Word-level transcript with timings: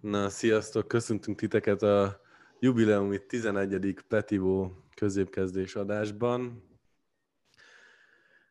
Na, 0.00 0.28
sziasztok! 0.28 0.88
Köszöntünk 0.88 1.38
titeket 1.38 1.82
a 1.82 2.20
jubileumi 2.58 3.26
11. 3.26 3.96
Petivó 4.08 4.72
középkezdés 4.94 5.74
adásban. 5.74 6.62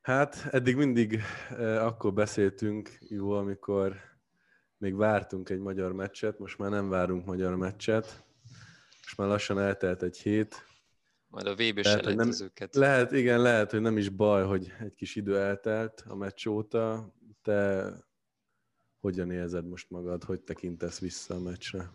Hát, 0.02 0.48
eddig 0.52 0.76
mindig 0.76 1.22
eh, 1.50 1.86
akkor 1.86 2.14
beszéltünk, 2.14 2.98
jó, 3.00 3.32
amikor 3.32 3.96
még 4.78 4.96
vártunk 4.96 5.50
egy 5.50 5.60
magyar 5.60 5.94
meccset, 5.94 6.40
most 6.40 6.58
már 6.58 6.70
nem 6.70 6.90
várunk 6.90 7.26
magyar 7.26 7.56
meccset. 7.56 8.24
Most 9.04 9.18
már 9.18 9.28
lassan 9.28 9.60
eltelt 9.60 10.04
egy 10.04 10.18
hét. 10.18 10.66
Majd 11.28 11.48
a 11.48 11.54
vb 11.54 11.82
selejtezőket. 11.84 12.76
lehet, 12.76 13.12
igen, 13.12 13.42
lehet, 13.42 13.72
hogy 13.72 13.82
nem 13.82 13.98
is 13.98 14.10
baj, 14.10 14.44
hogy 14.44 14.74
egy 14.80 14.94
kis 14.94 15.16
idő 15.16 15.38
eltelt 15.38 16.04
a 16.08 16.16
meccs 16.16 16.48
óta. 16.48 17.14
Te 17.42 17.92
hogyan 19.06 19.32
érzed 19.32 19.68
most 19.68 19.90
magad, 19.90 20.24
hogy 20.24 20.40
tekintesz 20.40 21.00
vissza 21.00 21.36
a 21.36 21.40
meccsre? 21.40 21.92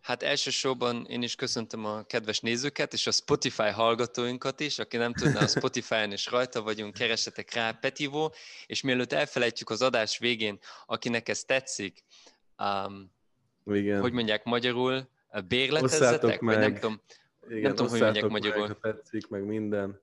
Hát 0.00 0.22
elsősorban 0.22 1.06
én 1.08 1.22
is 1.22 1.34
köszöntöm 1.34 1.84
a 1.84 2.02
kedves 2.02 2.40
nézőket, 2.40 2.92
és 2.92 3.06
a 3.06 3.10
Spotify 3.10 3.68
hallgatóinkat 3.68 4.60
is, 4.60 4.78
aki 4.78 4.96
nem 4.96 5.12
tudná, 5.12 5.40
a 5.40 5.46
Spotify-on 5.46 6.12
is 6.12 6.26
rajta 6.26 6.62
vagyunk, 6.62 6.94
keresetek 6.94 7.54
rá 7.54 7.72
Petivó, 7.72 8.34
és 8.66 8.82
mielőtt 8.82 9.12
elfelejtjük 9.12 9.70
az 9.70 9.82
adás 9.82 10.18
végén, 10.18 10.58
akinek 10.86 11.28
ez 11.28 11.44
tetszik, 11.44 12.04
um, 12.58 13.12
Igen. 13.74 14.00
hogy 14.00 14.12
mondják 14.12 14.44
magyarul, 14.44 15.08
bérletezzetek, 15.48 16.40
vagy 16.40 16.40
meg. 16.40 16.58
nem 16.58 16.74
tudom, 16.74 17.00
Igen, 17.48 17.62
nem 17.62 17.74
tudom, 17.74 17.90
hogy 17.90 18.00
mondják 18.00 18.28
magyarul. 18.28 18.66
Meg, 18.66 18.76
ha 18.80 18.92
tetszik, 18.92 19.28
meg 19.28 19.44
minden. 19.44 20.00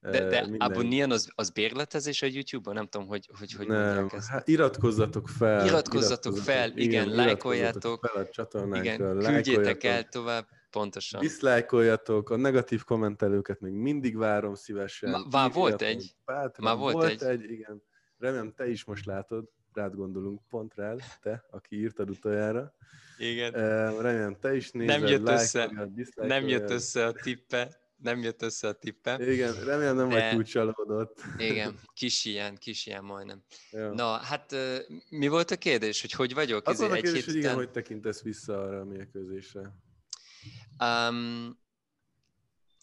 De, 0.00 0.28
de 0.28 0.40
minden. 0.40 0.70
abonnieren 0.70 1.10
az, 1.10 1.28
az 1.34 1.50
bérletezés 1.50 2.22
a 2.22 2.26
YouTube-on? 2.26 2.74
Nem 2.74 2.86
tudom, 2.86 3.06
hogy 3.06 3.28
hogy, 3.38 3.52
hogy 3.52 3.66
nem, 3.66 4.08
hát 4.28 4.48
iratkozzatok 4.48 5.28
fel. 5.28 5.66
Iratkozzatok 5.66 6.36
fel, 6.36 6.68
igen, 6.68 6.92
iratkozzatok 6.92 7.16
lájkoljátok. 7.16 8.06
fel 8.06 8.22
a 8.22 8.28
csatornánkra, 8.28 8.92
Igen, 8.92 9.18
küldjétek 9.18 9.84
el 9.84 10.04
tovább, 10.04 10.46
pontosan. 10.70 11.20
Diszlájkoljatok, 11.20 12.30
a 12.30 12.36
negatív 12.36 12.84
kommentelőket 12.84 13.60
még 13.60 13.72
mindig 13.72 14.16
várom 14.16 14.54
szívesen. 14.54 15.26
Már 15.30 15.52
volt 15.52 15.82
egy. 15.82 16.14
bátran. 16.24 16.66
Már 16.66 16.76
volt 16.76 16.94
volt 16.94 17.22
egy. 17.22 17.42
egy. 17.42 17.50
igen. 17.50 17.82
Remélem 18.18 18.52
te 18.56 18.68
is 18.68 18.84
most 18.84 19.06
látod, 19.06 19.48
rád 19.72 19.94
gondolunk, 19.94 20.40
pont 20.48 20.74
rád, 20.74 21.00
te, 21.20 21.44
aki 21.50 21.76
írtad 21.76 22.10
utoljára. 22.10 22.74
Igen. 23.18 23.52
Remélem 24.02 24.36
te 24.40 24.56
is 24.56 24.70
nézed, 24.70 25.00
Nem 25.00 25.08
jött 25.08 25.28
össze. 25.28 25.88
Nem 26.14 26.48
jött 26.48 26.70
össze 26.70 27.06
a 27.06 27.12
tippe. 27.12 27.80
Nem 28.02 28.22
jött 28.22 28.42
össze 28.42 28.68
a 28.68 28.72
tippe. 28.72 29.32
Igen, 29.32 29.64
remélem 29.64 29.96
nem 29.96 30.08
De- 30.08 30.14
vagy 30.14 30.30
túl 30.30 30.44
csalódott. 30.44 31.22
Igen, 31.38 31.80
kis 31.94 32.24
ilyen, 32.24 32.56
kis 32.56 32.86
ilyen 32.86 33.04
majdnem. 33.04 33.42
Ja. 33.70 33.92
Na, 33.92 34.16
hát 34.16 34.56
mi 35.08 35.28
volt 35.28 35.50
a 35.50 35.56
kérdés, 35.56 36.00
hogy 36.00 36.12
hogy 36.12 36.34
vagyok? 36.34 36.68
Az 36.68 36.74
Izé, 36.74 36.86
volt 36.86 36.98
a 36.98 37.02
kérdés, 37.02 37.24
hogy 37.24 37.34
igen, 37.34 37.44
után? 37.44 37.64
hogy 37.64 37.70
tekintesz 37.70 38.22
vissza 38.22 38.60
arra 38.60 38.80
a 38.80 38.84
mérkőzésre. 38.84 39.74
Um, 40.84 41.58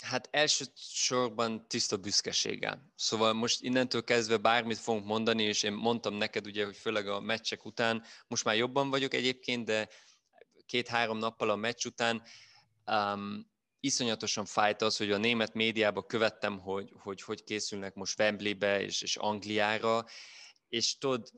hát 0.04 0.28
elsősorban 0.32 1.68
tiszta 1.68 1.98
büszkeséggel. 1.98 2.92
Szóval 2.96 3.34
most 3.34 3.62
innentől 3.62 4.04
kezdve 4.04 4.38
bármit 4.38 4.78
fogunk 4.78 5.06
mondani, 5.06 5.44
és 5.44 5.64
én 5.64 5.74
mondtam 5.74 6.14
neked 6.14 6.46
ugye, 6.46 6.66
hogy 6.66 6.78
főleg 6.78 7.08
a 7.08 7.20
meccsek 7.20 7.66
után, 7.66 8.04
most 8.28 8.44
már 8.44 8.56
jobban 8.56 8.90
vagyok 8.90 9.14
egyébként, 9.14 9.66
de 9.66 9.88
két-három 10.66 11.18
nappal 11.18 11.50
a 11.50 11.56
meccs 11.56 11.86
után 11.86 12.22
um, 12.86 13.56
iszonyatosan 13.88 14.46
fájt 14.46 14.82
az, 14.82 14.98
hogy 14.98 15.12
a 15.12 15.18
német 15.18 15.54
médiába 15.54 16.04
követtem, 16.04 16.60
hogy 16.60 16.94
hogy, 17.00 17.22
hogy 17.22 17.44
készülnek 17.44 17.94
most 17.94 18.20
Wembleybe 18.20 18.82
és, 18.82 19.02
és 19.02 19.16
Angliára, 19.16 20.06
és 20.70 20.98
tudod, 20.98 21.32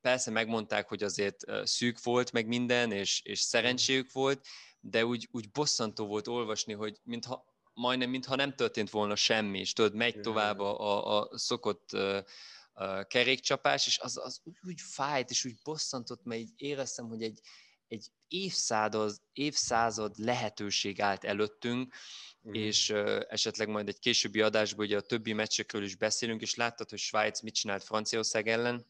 persze 0.00 0.30
megmondták, 0.30 0.88
hogy 0.88 1.02
azért 1.02 1.36
szűk 1.64 2.02
volt 2.02 2.32
meg 2.32 2.46
minden, 2.46 2.92
és, 2.92 3.20
és 3.24 3.40
szerencséjük 3.40 4.12
volt, 4.12 4.46
de 4.80 5.04
úgy, 5.04 5.28
úgy 5.32 5.50
bosszantó 5.50 6.06
volt 6.06 6.28
olvasni, 6.28 6.72
hogy 6.72 7.00
mintha 7.02 7.44
majdnem, 7.74 8.10
mintha 8.10 8.36
nem 8.36 8.54
történt 8.54 8.90
volna 8.90 9.14
semmi, 9.14 9.58
és 9.58 9.72
tudod, 9.72 9.94
megy 9.94 10.20
tovább 10.20 10.58
a, 10.58 10.80
a, 10.80 11.20
a 11.20 11.38
szokott 11.38 11.90
uh, 11.92 12.18
uh, 12.74 13.06
kerékcsapás, 13.06 13.86
és 13.86 13.98
az, 13.98 14.16
az 14.16 14.40
úgy, 14.44 14.56
úgy 14.66 14.80
fájt, 14.80 15.30
és 15.30 15.44
úgy 15.44 15.54
bosszantott, 15.62 16.24
mert 16.24 16.40
így 16.40 16.52
éreztem, 16.56 17.08
hogy 17.08 17.22
egy, 17.22 17.40
egy 17.90 18.06
évszázad, 18.28 19.16
évszázad 19.32 20.18
lehetőség 20.18 21.00
állt 21.00 21.24
előttünk, 21.24 21.94
Mhm. 22.42 22.54
és 22.54 22.90
uh, 22.90 23.20
esetleg 23.28 23.68
majd 23.68 23.88
egy 23.88 23.98
későbbi 23.98 24.40
adásban 24.40 24.86
ugye 24.86 24.96
a 24.96 25.00
többi 25.00 25.32
meccsekről 25.32 25.82
is 25.84 25.94
beszélünk, 25.96 26.40
és 26.40 26.54
láttad, 26.54 26.90
hogy 26.90 26.98
Svájc 26.98 27.40
mit 27.40 27.54
csinált 27.54 27.82
Franciaország 27.82 28.48
ellen, 28.48 28.86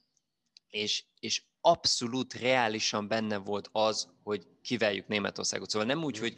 és, 0.71 1.05
és 1.21 1.43
abszolút 1.61 2.35
reálisan 2.35 3.09
benne 3.09 3.37
volt 3.37 3.69
az, 3.73 4.09
hogy 4.23 4.47
kiveljük 4.63 5.07
Németországot. 5.07 5.71
Szóval 5.71 5.87
nem 5.87 6.05
úgy, 6.05 6.19
hogy 6.19 6.37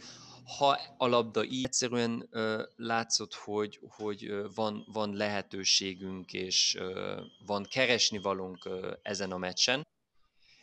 ha 0.59 0.78
a 0.97 1.06
labda 1.06 1.45
így 1.45 1.65
egyszerűen 1.65 2.28
ö, 2.31 2.62
látszott, 2.77 3.34
hogy, 3.34 3.81
hogy 3.89 4.27
ö, 4.27 4.49
van, 4.55 4.84
van 4.93 5.15
lehetőségünk, 5.15 6.33
és 6.33 6.75
ö, 6.75 7.21
van 7.47 7.67
keresni 7.71 8.19
valunk 8.19 8.65
ö, 8.65 8.93
ezen 9.03 9.33
a 9.33 9.39
meccsen. 9.39 9.87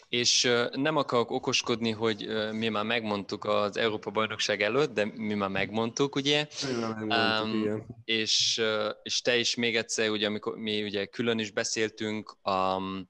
És 0.09 0.51
nem 0.71 0.95
akarok 0.95 1.31
okoskodni, 1.31 1.91
hogy 1.91 2.27
mi 2.51 2.69
már 2.69 2.83
megmondtuk 2.83 3.43
az 3.45 3.77
Európa-bajnokság 3.77 4.61
előtt, 4.61 4.93
de 4.93 5.05
mi 5.15 5.33
már 5.33 5.49
megmondtuk, 5.49 6.15
ugye? 6.15 6.47
Megmondtuk, 6.63 7.11
Um, 7.45 7.61
igen. 7.61 7.85
és, 8.05 8.61
és 9.03 9.21
te 9.21 9.37
is 9.37 9.55
még 9.55 9.75
egyszer, 9.75 10.09
ugye, 10.09 10.27
amikor 10.27 10.57
mi 10.57 10.83
ugye 10.83 11.05
külön 11.05 11.39
is 11.39 11.51
beszéltünk, 11.51 12.37
um, 12.43 13.07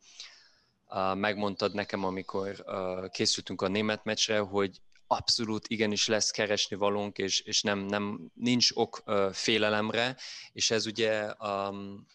uh, 0.88 1.16
megmondtad 1.16 1.74
nekem, 1.74 2.04
amikor 2.04 2.64
uh, 2.66 3.10
készültünk 3.10 3.62
a 3.62 3.68
német 3.68 4.04
meccsre, 4.04 4.40
hogy 4.40 4.81
abszolút 5.08 5.68
igenis 5.68 6.08
lesz 6.08 6.31
keresni 6.31 6.76
valónk, 6.76 7.18
és, 7.18 7.40
és 7.42 7.62
nem, 7.62 7.80
nem, 7.80 8.31
nincs 8.34 8.70
ok 8.74 9.02
uh, 9.06 9.31
félelemre, 9.31 10.16
és 10.54 10.72
ez 10.72 10.86
ugye 10.86 11.34
um, 11.40 12.06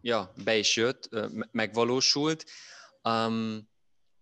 ja, 0.00 0.32
be 0.44 0.56
is 0.56 0.76
jött, 0.76 1.08
me- 1.10 1.48
megvalósult. 1.52 2.44
Um, 3.02 3.68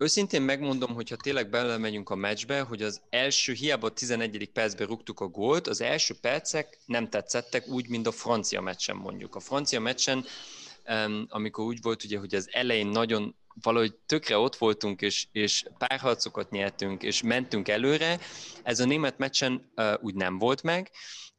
Őszintén 0.00 0.42
megmondom, 0.42 0.94
hogy 0.94 1.10
ha 1.10 1.16
tényleg 1.16 1.50
belemegyünk 1.50 2.10
a 2.10 2.14
meccsbe, 2.14 2.60
hogy 2.60 2.82
az 2.82 3.00
első, 3.10 3.52
hiába 3.52 3.86
a 3.86 3.90
11. 3.90 4.50
percben 4.52 4.86
rúgtuk 4.86 5.20
a 5.20 5.26
gólt, 5.26 5.66
az 5.66 5.80
első 5.80 6.14
percek 6.20 6.78
nem 6.86 7.08
tetszettek 7.08 7.68
úgy, 7.68 7.88
mint 7.88 8.06
a 8.06 8.12
francia 8.12 8.60
meccsen 8.60 8.96
mondjuk. 8.96 9.34
A 9.34 9.40
francia 9.40 9.80
meccsen, 9.80 10.24
amikor 11.28 11.64
úgy 11.64 11.78
volt 11.82 12.04
ugye, 12.04 12.18
hogy 12.18 12.34
az 12.34 12.48
elején 12.52 12.86
nagyon 12.86 13.36
valahogy 13.62 13.94
tökre 14.06 14.38
ott 14.38 14.56
voltunk, 14.56 15.00
és, 15.00 15.26
és 15.32 15.64
párharcokat 15.78 16.50
nyertünk, 16.50 17.02
és 17.02 17.22
mentünk 17.22 17.68
előre, 17.68 18.18
ez 18.62 18.80
a 18.80 18.84
német 18.84 19.18
meccsen 19.18 19.72
úgy 20.00 20.14
nem 20.14 20.38
volt 20.38 20.62
meg, 20.62 20.90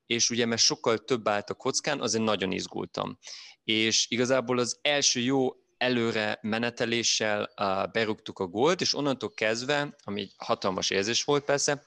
és 0.05 0.29
ugye 0.29 0.45
mert 0.45 0.61
sokkal 0.61 0.97
több 0.97 1.27
állt 1.27 1.49
a 1.49 1.53
kockán, 1.53 2.01
azért 2.01 2.23
nagyon 2.23 2.51
izgultam. 2.51 3.17
És 3.63 4.05
igazából 4.09 4.57
az 4.59 4.79
első 4.81 5.19
jó 5.19 5.55
előre 5.79 6.39
meneteléssel 6.41 7.49
berúgtuk 7.91 8.39
a 8.39 8.47
gólt, 8.47 8.81
és 8.81 8.93
onnantól 8.93 9.33
kezdve, 9.33 9.95
ami 10.03 10.21
egy 10.21 10.33
hatalmas 10.37 10.89
érzés 10.89 11.23
volt 11.23 11.43
persze, 11.43 11.83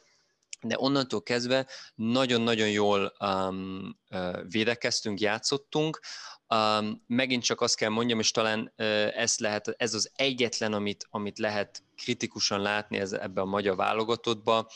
de 0.63 0.75
onnantól 0.79 1.23
kezdve 1.23 1.67
nagyon-nagyon 1.95 2.69
jól 2.71 3.13
um, 3.21 3.99
védekeztünk, 4.49 5.21
játszottunk. 5.21 6.01
Um, 6.49 7.05
megint 7.07 7.43
csak 7.43 7.61
azt 7.61 7.77
kell 7.77 7.89
mondjam, 7.89 8.19
és 8.19 8.31
talán 8.31 8.61
uh, 8.61 8.87
ez, 9.19 9.39
lehet, 9.39 9.75
ez 9.77 9.95
az 9.95 10.11
egyetlen, 10.15 10.73
amit, 10.73 11.07
amit 11.11 11.39
lehet 11.39 11.83
kritikusan 11.97 12.61
látni 12.61 12.99
ez, 12.99 13.13
ebbe 13.13 13.41
a 13.41 13.45
magyar 13.45 13.77
válogatottba, 13.77 14.71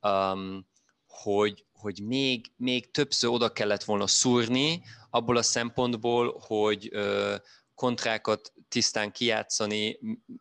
um, 0.00 0.66
hogy, 1.06 1.66
hogy 1.72 2.00
még, 2.02 2.52
még 2.56 2.90
többször 2.90 3.30
oda 3.30 3.52
kellett 3.52 3.84
volna 3.84 4.06
szúrni, 4.06 4.82
abból 5.10 5.36
a 5.36 5.42
szempontból, 5.42 6.42
hogy 6.46 6.90
uh, 6.92 7.34
kontrákat 7.74 8.52
tisztán 8.74 9.12
kijátszani, 9.12 9.98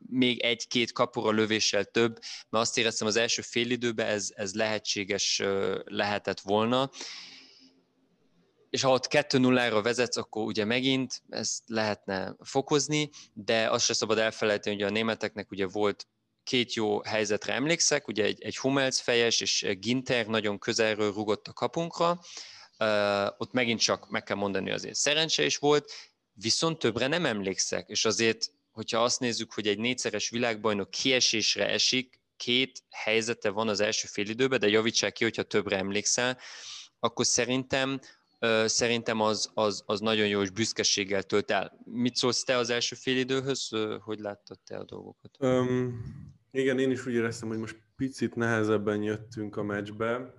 még 0.09 0.39
egy-két 0.39 0.91
kapura 0.91 1.31
lövéssel 1.31 1.83
több, 1.83 2.19
mert 2.49 2.63
azt 2.63 2.77
éreztem 2.77 3.07
az 3.07 3.15
első 3.15 3.41
fél 3.41 3.69
időben 3.69 4.07
ez, 4.07 4.29
ez 4.35 4.53
lehetséges 4.53 5.41
lehetett 5.83 6.39
volna. 6.39 6.89
És 8.69 8.81
ha 8.81 8.91
ott 8.91 9.07
2-0-ra 9.09 9.79
vezetsz, 9.83 10.17
akkor 10.17 10.43
ugye 10.43 10.65
megint 10.65 11.21
ezt 11.29 11.61
lehetne 11.65 12.35
fokozni, 12.39 13.09
de 13.33 13.69
azt 13.69 13.85
se 13.85 13.93
szabad 13.93 14.17
elfelejteni, 14.17 14.75
hogy 14.75 14.85
a 14.85 14.93
németeknek 14.93 15.51
ugye 15.51 15.67
volt 15.67 16.07
két 16.43 16.73
jó 16.73 17.03
helyzetre 17.03 17.53
emlékszek, 17.53 18.07
ugye 18.07 18.23
egy, 18.23 18.41
egy 18.41 18.57
Hummels 18.57 19.01
fejes 19.01 19.41
és 19.41 19.65
Ginter 19.79 20.27
nagyon 20.27 20.59
közelről 20.59 21.13
rugott 21.13 21.47
a 21.47 21.53
kapunkra, 21.53 22.19
Uh, 22.79 23.25
ott 23.37 23.51
megint 23.51 23.79
csak 23.79 24.09
meg 24.09 24.23
kell 24.23 24.35
mondani, 24.35 24.71
azért 24.71 24.95
szerencse 24.95 25.45
is 25.45 25.57
volt, 25.57 25.91
viszont 26.33 26.79
többre 26.79 27.07
nem 27.07 27.25
emlékszek, 27.25 27.89
és 27.89 28.05
azért, 28.05 28.51
hogyha 28.71 29.03
azt 29.03 29.19
nézzük, 29.19 29.53
hogy 29.53 29.67
egy 29.67 29.79
négyszeres 29.79 30.29
világbajnok 30.29 30.89
kiesésre 30.89 31.69
esik, 31.69 32.21
két 32.37 32.83
helyzete 32.89 33.49
van 33.49 33.67
az 33.67 33.79
első 33.79 34.07
félidőben, 34.07 34.59
de 34.59 34.67
javítsák 34.67 35.13
ki, 35.13 35.23
hogyha 35.23 35.43
többre 35.43 35.77
emlékszel, 35.77 36.37
akkor 36.99 37.25
szerintem 37.25 37.99
szerintem 38.65 39.21
az, 39.21 39.51
az, 39.53 39.83
az 39.85 39.99
nagyon 39.99 40.27
jó 40.27 40.41
és 40.41 40.49
büszkeséggel 40.49 41.23
tölt 41.23 41.51
el. 41.51 41.79
Mit 41.85 42.15
szólsz 42.15 42.43
te 42.43 42.57
az 42.57 42.69
első 42.69 42.95
félidőhöz? 42.95 43.67
Uh, 43.71 43.99
hogy 43.99 44.19
láttad 44.19 44.59
te 44.65 44.77
a 44.77 44.83
dolgokat? 44.83 45.37
Um, 45.39 46.03
igen, 46.51 46.79
én 46.79 46.91
is 46.91 47.05
úgy 47.05 47.13
éreztem, 47.13 47.47
hogy 47.47 47.57
most 47.57 47.77
picit 47.95 48.35
nehezebben 48.35 49.01
jöttünk 49.01 49.55
a 49.55 49.63
meccsbe, 49.63 50.33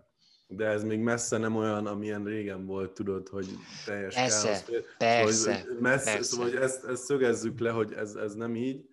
de 0.56 0.66
ez 0.66 0.84
még 0.84 0.98
messze 0.98 1.38
nem 1.38 1.56
olyan, 1.56 1.86
amilyen 1.86 2.24
régen 2.24 2.66
volt, 2.66 2.92
tudod, 2.92 3.28
hogy 3.28 3.46
teljes 3.84 4.14
Persze, 4.14 4.48
káosz. 4.48 4.86
persze, 4.98 5.54
Szóval, 5.54 5.80
messze, 5.80 6.12
persze. 6.12 6.22
szóval 6.22 6.48
hogy 6.48 6.56
ezt, 6.56 6.84
ezt 6.84 7.04
szögezzük 7.04 7.58
le, 7.58 7.70
hogy 7.70 7.92
ez, 7.92 8.14
ez 8.14 8.34
nem 8.34 8.56
így, 8.56 8.88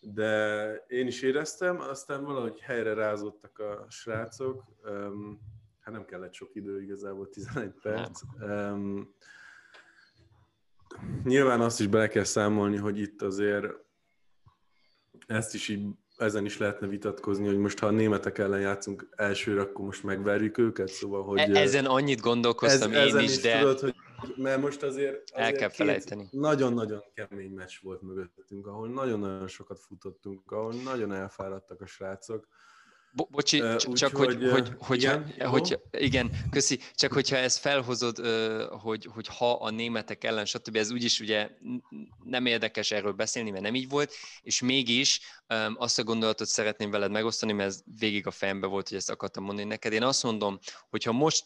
de 0.00 0.74
én 0.88 1.06
is 1.06 1.22
éreztem, 1.22 1.80
aztán 1.80 2.24
valahogy 2.24 2.60
helyre 2.60 2.94
rázottak 2.94 3.58
a 3.58 3.86
srácok, 3.88 4.64
um, 4.84 5.40
hát 5.80 5.94
nem 5.94 6.04
kellett 6.04 6.34
sok 6.34 6.54
idő, 6.54 6.82
igazából 6.82 7.28
11 7.28 7.72
perc. 7.82 8.20
Um, 8.40 9.14
nyilván 11.24 11.60
azt 11.60 11.80
is 11.80 11.86
bele 11.86 12.08
kell 12.08 12.24
számolni, 12.24 12.76
hogy 12.76 12.98
itt 12.98 13.22
azért 13.22 13.66
ezt 15.26 15.54
is 15.54 15.68
így 15.68 15.86
ezen 16.22 16.44
is 16.44 16.58
lehetne 16.58 16.86
vitatkozni, 16.86 17.46
hogy 17.46 17.58
most 17.58 17.78
ha 17.78 17.86
a 17.86 17.90
németek 17.90 18.38
ellen 18.38 18.60
játszunk 18.60 19.08
elsőre, 19.16 19.60
akkor 19.60 19.84
most 19.84 20.02
megverjük 20.02 20.58
őket, 20.58 20.88
szóval, 20.88 21.22
hogy... 21.22 21.38
E- 21.38 21.60
ezen 21.60 21.84
annyit 21.84 22.20
gondolkoztam 22.20 22.92
ez, 22.92 22.96
én 22.96 23.06
ezen 23.06 23.22
is, 23.22 23.40
de 23.40 23.58
Tudod, 23.58 23.80
hogy, 23.80 23.94
mert 24.36 24.60
most 24.60 24.82
azért, 24.82 25.30
El 25.32 25.42
azért 25.42 25.58
kell 25.58 25.68
két 25.68 25.76
felejteni. 25.76 26.28
Nagyon-nagyon 26.30 27.02
kemény 27.14 27.50
meccs 27.50 27.72
volt 27.82 28.02
mögöttünk, 28.02 28.66
ahol 28.66 28.88
nagyon-nagyon 28.88 29.48
sokat 29.48 29.80
futottunk, 29.80 30.52
ahol 30.52 30.74
nagyon 30.84 31.12
elfáradtak 31.12 31.80
a 31.80 31.86
srácok. 31.86 32.48
Bo- 33.14 33.30
bocsi, 33.30 33.60
Ö, 33.60 33.76
c- 33.78 33.86
úgy, 33.86 33.94
csak 33.94 34.16
hogy, 34.16 34.48
hogy, 34.50 34.72
hogy, 34.78 35.02
igen, 35.02 35.34
jó. 35.38 35.48
hogy, 35.48 35.78
igen, 35.90 36.30
köszi, 36.50 36.78
csak 36.94 37.12
hogyha 37.12 37.36
ezt 37.36 37.58
felhozod, 37.58 38.16
hogy, 38.68 39.08
hogy 39.12 39.26
ha 39.26 39.52
a 39.52 39.70
németek 39.70 40.24
ellen, 40.24 40.44
stb. 40.44 40.76
ez 40.76 40.90
úgyis 40.90 41.20
ugye 41.20 41.50
nem 42.24 42.46
érdekes 42.46 42.90
erről 42.90 43.12
beszélni, 43.12 43.50
mert 43.50 43.62
nem 43.62 43.74
így 43.74 43.88
volt, 43.88 44.12
és 44.42 44.60
mégis 44.60 45.20
azt 45.74 45.98
a 45.98 46.04
gondolatot 46.04 46.48
szeretném 46.48 46.90
veled 46.90 47.10
megosztani, 47.10 47.52
mert 47.52 47.68
ez 47.68 47.82
végig 47.98 48.26
a 48.26 48.30
fejembe 48.30 48.66
volt, 48.66 48.88
hogy 48.88 48.96
ezt 48.96 49.10
akartam 49.10 49.44
mondani 49.44 49.68
neked. 49.68 49.92
Én 49.92 50.02
azt 50.02 50.22
mondom, 50.22 50.58
hogyha 50.90 51.12
most 51.12 51.44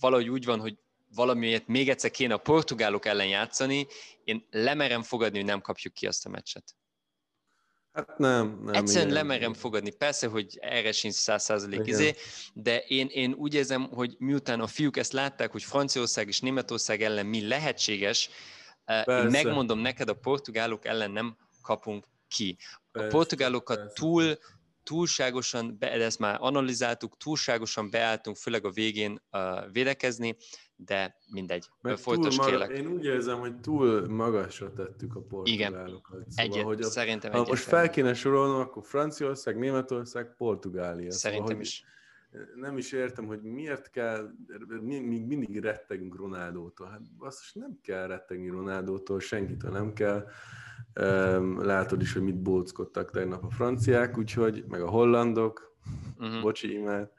valahogy 0.00 0.28
úgy 0.28 0.44
van, 0.44 0.60
hogy 0.60 0.78
valamiért 1.14 1.66
még 1.66 1.88
egyszer 1.88 2.10
kéne 2.10 2.34
a 2.34 2.38
portugálok 2.38 3.06
ellen 3.06 3.26
játszani, 3.26 3.86
én 4.24 4.46
lemerem 4.50 5.02
fogadni, 5.02 5.38
hogy 5.38 5.46
nem 5.46 5.60
kapjuk 5.60 5.94
ki 5.94 6.06
azt 6.06 6.26
a 6.26 6.28
meccset. 6.28 6.74
Hát 7.94 8.18
nem, 8.18 8.60
nem. 8.64 8.74
Egyszerűen 8.74 9.10
igen. 9.10 9.22
lemerem 9.22 9.54
fogadni. 9.54 9.90
Persze, 9.90 10.26
hogy 10.26 10.58
erre 10.60 10.92
sincs 10.92 11.14
száz 11.14 11.42
százalék 11.42 11.86
izé, 11.86 12.14
de 12.52 12.78
én, 12.78 13.06
én 13.10 13.32
úgy 13.32 13.54
érzem, 13.54 13.82
hogy 13.82 14.14
miután 14.18 14.60
a 14.60 14.66
fiúk 14.66 14.96
ezt 14.96 15.12
látták, 15.12 15.52
hogy 15.52 15.62
Franciaország 15.62 16.28
és 16.28 16.40
Németország 16.40 17.02
ellen 17.02 17.26
mi 17.26 17.46
lehetséges, 17.46 18.30
eh, 18.84 18.96
én 18.98 19.04
Persze. 19.04 19.42
megmondom 19.42 19.78
neked, 19.78 20.08
a 20.08 20.14
portugálok 20.14 20.84
ellen 20.84 21.10
nem 21.10 21.36
kapunk 21.62 22.06
ki. 22.28 22.56
A 22.58 22.88
Persze, 22.92 23.08
portugálokat 23.08 23.76
persze. 23.76 23.92
túl, 23.94 24.38
túlságosan, 24.82 25.76
be, 25.78 25.90
ezt 25.92 26.18
már 26.18 26.36
analizáltuk, 26.40 27.16
túlságosan 27.16 27.90
beálltunk, 27.90 28.36
főleg 28.36 28.64
a 28.64 28.70
végén 28.70 29.22
uh, 29.30 29.72
védekezni, 29.72 30.36
de 30.84 31.16
mindegy. 31.32 31.68
Mert 31.80 32.00
Folytos 32.00 32.36
túl 32.36 32.44
kérlek. 32.46 32.68
maga, 32.68 32.80
én 32.80 32.86
úgy 32.86 33.04
érzem, 33.04 33.38
hogy 33.38 33.60
túl 33.60 34.08
magasra 34.08 34.72
tettük 34.72 35.16
a 35.16 35.20
portugálokat. 35.20 36.24
Szóval, 36.28 36.44
Egyet, 36.44 36.64
hogy 36.64 36.80
a, 36.80 36.84
szerintem 36.84 37.32
ha 37.32 37.44
most 37.48 37.62
fel 37.62 37.90
kéne 37.90 38.14
sorolnom, 38.14 38.60
akkor 38.60 38.84
Franciaország, 38.84 39.58
Németország, 39.58 40.34
Portugália. 40.36 41.10
Szerintem 41.10 41.46
szóval, 41.46 41.62
is. 41.62 41.84
Nem 42.54 42.76
is 42.76 42.92
értem, 42.92 43.26
hogy 43.26 43.42
miért 43.42 43.90
kell, 43.90 44.30
mi, 44.80 44.98
mi 44.98 45.18
mindig 45.18 45.58
rettegünk 45.58 46.16
Ronaldótól. 46.16 46.86
Hát 46.86 47.00
basszus, 47.18 47.52
nem 47.52 47.78
kell 47.82 48.06
rettegni 48.06 48.48
Ronaldótól, 48.48 49.20
senkitől 49.20 49.70
nem 49.70 49.92
kell. 49.92 50.26
Látod 51.58 52.00
is, 52.00 52.12
hogy 52.12 52.22
mit 52.22 52.42
bóckodtak 52.42 53.10
tegnap 53.10 53.44
a 53.44 53.50
franciák, 53.50 54.18
úgyhogy, 54.18 54.64
meg 54.68 54.80
a 54.82 54.88
hollandok, 54.88 55.72
Uh-huh. 56.18 56.40
bocsi 56.40 56.72
imád, 56.72 57.10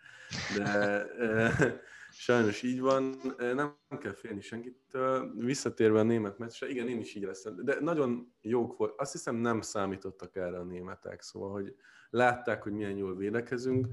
de 0.57 0.63
e, 1.19 1.81
sajnos 2.17 2.61
így 2.61 2.79
van, 2.79 3.15
nem 3.37 3.77
kell 3.99 4.13
félni 4.13 4.41
senkitől. 4.41 5.33
Visszatérve 5.35 5.99
a 5.99 6.03
német 6.03 6.37
meccsre, 6.37 6.69
igen, 6.69 6.87
én 6.87 6.99
is 6.99 7.15
így 7.15 7.23
leszem, 7.23 7.55
de 7.63 7.79
nagyon 7.79 8.33
jók 8.41 8.77
volt. 8.77 8.93
Azt 8.97 9.11
hiszem 9.11 9.35
nem 9.35 9.61
számítottak 9.61 10.35
erre 10.35 10.57
a 10.57 10.63
németek, 10.63 11.21
szóval, 11.21 11.51
hogy 11.51 11.75
látták, 12.09 12.63
hogy 12.63 12.71
milyen 12.71 12.97
jól 12.97 13.15
védekezünk, 13.15 13.87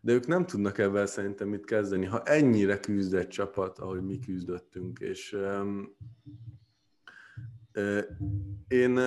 de 0.00 0.12
ők 0.12 0.26
nem 0.26 0.46
tudnak 0.46 0.78
ebben 0.78 1.06
szerintem 1.06 1.48
mit 1.48 1.64
kezdeni, 1.64 2.06
ha 2.06 2.22
ennyire 2.22 2.80
küzd 2.80 3.14
egy 3.14 3.28
csapat, 3.28 3.78
ahogy 3.78 4.02
mi 4.02 4.18
küzdöttünk, 4.18 4.98
és 4.98 5.32
um, 5.32 5.96
én 8.68 9.00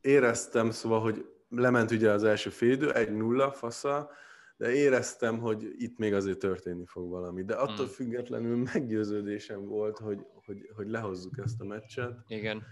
éreztem, 0.00 0.70
szóval, 0.70 1.00
hogy 1.00 1.26
lement 1.48 1.90
ugye 1.90 2.10
az 2.10 2.24
első 2.24 2.50
félidő, 2.50 2.92
egy 2.92 3.16
nulla 3.16 3.52
fasza, 3.52 4.10
de 4.58 4.72
éreztem, 4.72 5.38
hogy 5.38 5.74
itt 5.76 5.98
még 5.98 6.14
azért 6.14 6.38
történni 6.38 6.86
fog 6.86 7.08
valami. 7.08 7.44
De 7.44 7.54
attól 7.54 7.86
Mm. 7.86 7.88
függetlenül 7.88 8.56
meggyőződésem 8.56 9.64
volt, 9.64 9.98
hogy, 9.98 10.26
hogy, 10.46 10.70
hogy 10.74 10.88
lehozzuk 10.88 11.38
ezt 11.38 11.60
a 11.60 11.64
meccset. 11.64 12.18
Igen, 12.26 12.62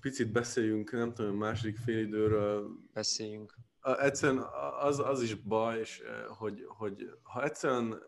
Picit 0.00 0.32
beszéljünk, 0.32 0.92
nem 0.92 1.12
tudom, 1.14 1.36
második 1.36 1.76
félidőről. 1.76 2.70
beszéljünk. 2.92 3.54
Egyszerűen 3.98 4.44
az, 4.80 4.98
az 4.98 5.22
is 5.22 5.34
baj, 5.34 5.78
és, 5.78 6.02
hogy, 6.28 6.64
hogy 6.66 7.10
ha 7.22 7.44
egyszerűen 7.44 8.02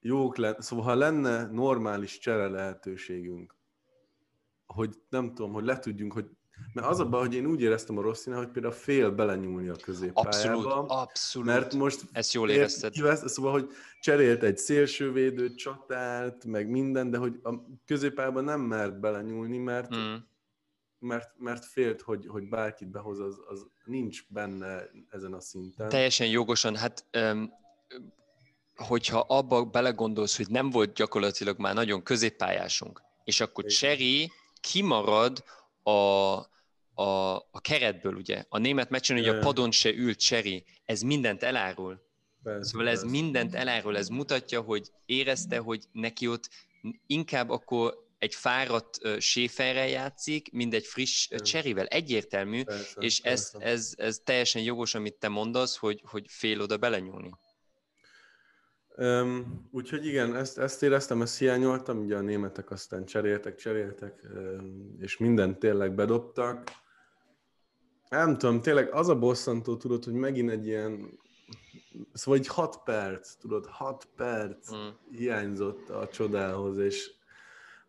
jók 0.00 0.36
lenne, 0.36 0.60
szóval 0.60 0.84
ha 0.84 0.94
lenne 0.94 1.46
normális 1.46 2.18
csere 2.18 2.48
lehetőségünk, 2.48 3.54
hogy 4.66 4.94
nem 5.08 5.34
tudom, 5.34 5.52
hogy 5.52 5.64
le 5.64 5.78
tudjunk, 5.78 6.12
hogy 6.12 6.30
mert 6.72 6.86
az 6.86 7.00
a 7.00 7.08
baj, 7.08 7.20
hogy 7.20 7.34
én 7.34 7.46
úgy 7.46 7.60
éreztem 7.60 7.98
a 7.98 8.02
Rosszina, 8.02 8.36
hogy 8.36 8.48
például 8.48 8.74
fél 8.74 9.10
belenyúlni 9.10 9.68
a 9.68 9.76
középpályába. 9.82 10.28
Abszolút, 10.28 10.90
abszolút. 10.90 11.48
Mert 11.48 11.74
most 11.74 12.00
Ezt 12.12 12.32
jól 12.32 12.50
érezted. 12.50 12.92
kivesz- 12.92 13.28
szóval, 13.28 13.52
hogy 13.52 13.70
cserélt 14.00 14.42
egy 14.42 14.58
szélsővédőt, 14.58 15.56
csatált, 15.56 16.44
meg 16.44 16.68
minden, 16.70 17.10
de 17.10 17.18
hogy 17.18 17.40
a 17.42 17.52
középpályában 17.86 18.44
nem 18.44 18.60
mert 18.60 19.00
belenyúlni, 19.00 19.58
mert, 19.58 19.94
Mm. 19.96 20.14
mert, 20.98 21.30
mert 21.38 21.64
félt, 21.64 22.00
hogy, 22.00 22.26
hogy 22.26 22.48
bárkit 22.48 22.90
behoz, 22.90 23.20
az, 23.20 23.40
az 23.48 23.66
nincs 23.84 24.24
benne 24.28 24.90
ezen 25.10 25.32
a 25.32 25.40
szinten. 25.40 25.88
Teljesen 25.88 26.26
jogosan, 26.26 26.76
hát 26.76 27.04
öm, 27.10 27.50
hogyha 28.76 29.24
abba 29.28 29.64
belegondolsz, 29.64 30.36
hogy 30.36 30.48
nem 30.48 30.70
volt 30.70 30.92
gyakorlatilag 30.92 31.58
már 31.58 31.74
nagyon 31.74 32.02
középpályásunk, 32.02 33.02
és 33.24 33.40
akkor. 33.40 33.64
Cseri 33.64 34.30
kimarad 34.60 35.44
a, 35.82 35.90
a, 36.94 37.36
a 37.50 37.60
keretből, 37.60 38.14
ugye. 38.14 38.44
A 38.48 38.58
német 38.58 38.90
meccsen 38.90 39.18
ugye 39.18 39.32
a 39.32 39.38
padon 39.38 39.70
se 39.70 39.92
ült 39.92 40.18
Cseri, 40.18 40.64
ez 40.84 41.00
mindent 41.00 41.42
elárul. 41.42 42.00
Persze, 42.42 42.68
Szóval 42.68 42.88
ez 42.88 43.00
persze. 43.00 43.16
mindent 43.16 43.54
elárul, 43.54 43.96
ez 43.96 44.08
mutatja, 44.08 44.60
hogy 44.60 44.90
érezte, 45.06 45.58
hogy 45.58 45.84
neki 45.92 46.28
ott 46.28 46.48
inkább 47.06 47.50
akkor 47.50 48.10
egy 48.18 48.34
fáradt 48.34 48.98
uh, 49.04 49.18
séferrel 49.18 49.88
játszik, 49.88 50.52
mint 50.52 50.74
egy 50.74 50.86
friss 50.86 51.28
uh, 51.30 51.38
cserivel. 51.38 51.86
Egyértelmű, 51.86 52.62
Persze, 52.62 53.00
és 53.00 53.20
ez, 53.20 53.50
persze. 53.50 53.68
ez, 53.68 53.92
ez 53.96 54.20
teljesen 54.24 54.62
jogos, 54.62 54.94
amit 54.94 55.14
te 55.14 55.28
mondasz, 55.28 55.76
hogy, 55.76 56.02
hogy 56.04 56.24
fél 56.28 56.60
oda 56.60 56.76
belenyúlni. 56.76 57.30
Um, 58.96 59.68
úgyhogy 59.70 60.06
igen, 60.06 60.36
ezt, 60.36 60.58
ezt 60.58 60.82
éreztem, 60.82 61.22
ezt 61.22 61.38
hiányoltam, 61.38 61.98
ugye 61.98 62.16
a 62.16 62.20
németek 62.20 62.70
aztán 62.70 63.04
cseréltek, 63.04 63.54
cseréltek, 63.56 64.26
um, 64.34 64.96
és 65.00 65.16
mindent 65.16 65.58
tényleg 65.58 65.94
bedobtak. 65.94 66.62
Nem 68.08 68.38
tudom, 68.38 68.60
tényleg 68.60 68.92
az 68.92 69.08
a 69.08 69.18
bosszantó, 69.18 69.76
tudod, 69.76 70.04
hogy 70.04 70.12
megint 70.12 70.50
egy 70.50 70.66
ilyen, 70.66 71.18
szóval 72.12 72.40
egy 72.40 72.46
hat 72.46 72.82
perc, 72.84 73.34
tudod, 73.34 73.66
hat 73.66 74.08
perc 74.16 74.74
Mm. 74.74 74.88
hiányzott 75.10 75.88
a 75.88 76.08
csodához, 76.08 76.78
és 76.78 77.10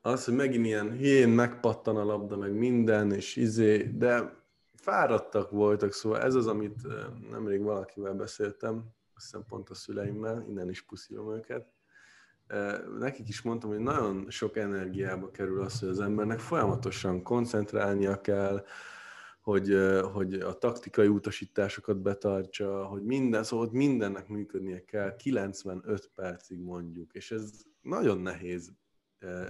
az, 0.01 0.25
hogy 0.25 0.35
megint 0.35 0.65
ilyen 0.65 0.97
hülyén 0.97 1.29
megpattan 1.29 1.97
a 1.97 2.03
labda, 2.03 2.37
meg 2.37 2.51
minden, 2.51 3.11
és 3.11 3.35
izé, 3.35 3.77
de 3.77 4.41
fáradtak 4.75 5.51
voltak, 5.51 5.91
szóval 5.91 6.21
ez 6.21 6.35
az, 6.35 6.47
amit 6.47 6.81
nemrég 7.31 7.61
valakivel 7.61 8.13
beszéltem, 8.13 8.83
azt 9.23 9.31
hiszem 9.31 9.47
pont 9.47 9.69
a 9.69 9.73
szüleimmel, 9.73 10.45
innen 10.47 10.69
is 10.69 10.81
puszilom 10.81 11.33
őket. 11.33 11.71
Nekik 12.99 13.27
is 13.27 13.41
mondtam, 13.41 13.69
hogy 13.69 13.79
nagyon 13.79 14.29
sok 14.29 14.57
energiába 14.57 15.31
kerül 15.31 15.61
az, 15.61 15.79
hogy 15.79 15.89
az 15.89 15.99
embernek 15.99 16.39
folyamatosan 16.39 17.23
koncentrálnia 17.23 18.21
kell, 18.21 18.65
hogy, 19.41 19.77
hogy 20.13 20.33
a 20.33 20.57
taktikai 20.57 21.07
utasításokat 21.07 22.01
betartsa, 22.01 22.85
hogy 22.85 23.03
minden, 23.03 23.43
szóval 23.43 23.65
hogy 23.65 23.75
mindennek 23.75 24.27
működnie 24.27 24.85
kell, 24.85 25.15
95 25.15 26.11
percig 26.15 26.59
mondjuk, 26.59 27.13
és 27.13 27.31
ez 27.31 27.51
nagyon 27.81 28.19
nehéz, 28.19 28.71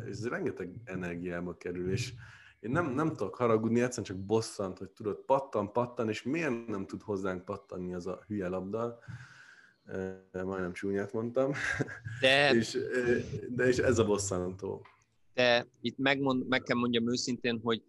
ez 0.07 0.27
rengeteg 0.27 0.81
energiába 0.83 1.57
kerül, 1.57 1.91
és 1.91 2.13
én 2.59 2.71
nem, 2.71 2.93
nem 2.93 3.07
tudok 3.07 3.35
haragudni, 3.35 3.81
egyszerűen 3.81 4.05
csak 4.05 4.25
bosszant, 4.25 4.77
hogy 4.77 4.89
tudod, 4.89 5.17
pattan, 5.25 5.71
pattan, 5.71 6.09
és 6.09 6.23
miért 6.23 6.67
nem 6.67 6.85
tud 6.85 7.01
hozzánk 7.01 7.45
pattanni 7.45 7.93
az 7.93 8.07
a 8.07 8.23
hülye 8.27 8.47
labda, 8.47 8.99
majdnem 10.31 10.73
csúnyát 10.73 11.13
mondtam, 11.13 11.53
De, 12.21 12.53
és, 12.53 12.77
de 13.49 13.67
és 13.67 13.77
ez 13.77 13.99
a 13.99 14.05
bosszantó. 14.05 14.85
de 15.33 15.67
itt 15.81 15.97
megmond, 15.97 16.47
meg 16.47 16.61
kell 16.61 16.77
mondjam 16.77 17.09
őszintén, 17.09 17.59
hogy, 17.63 17.83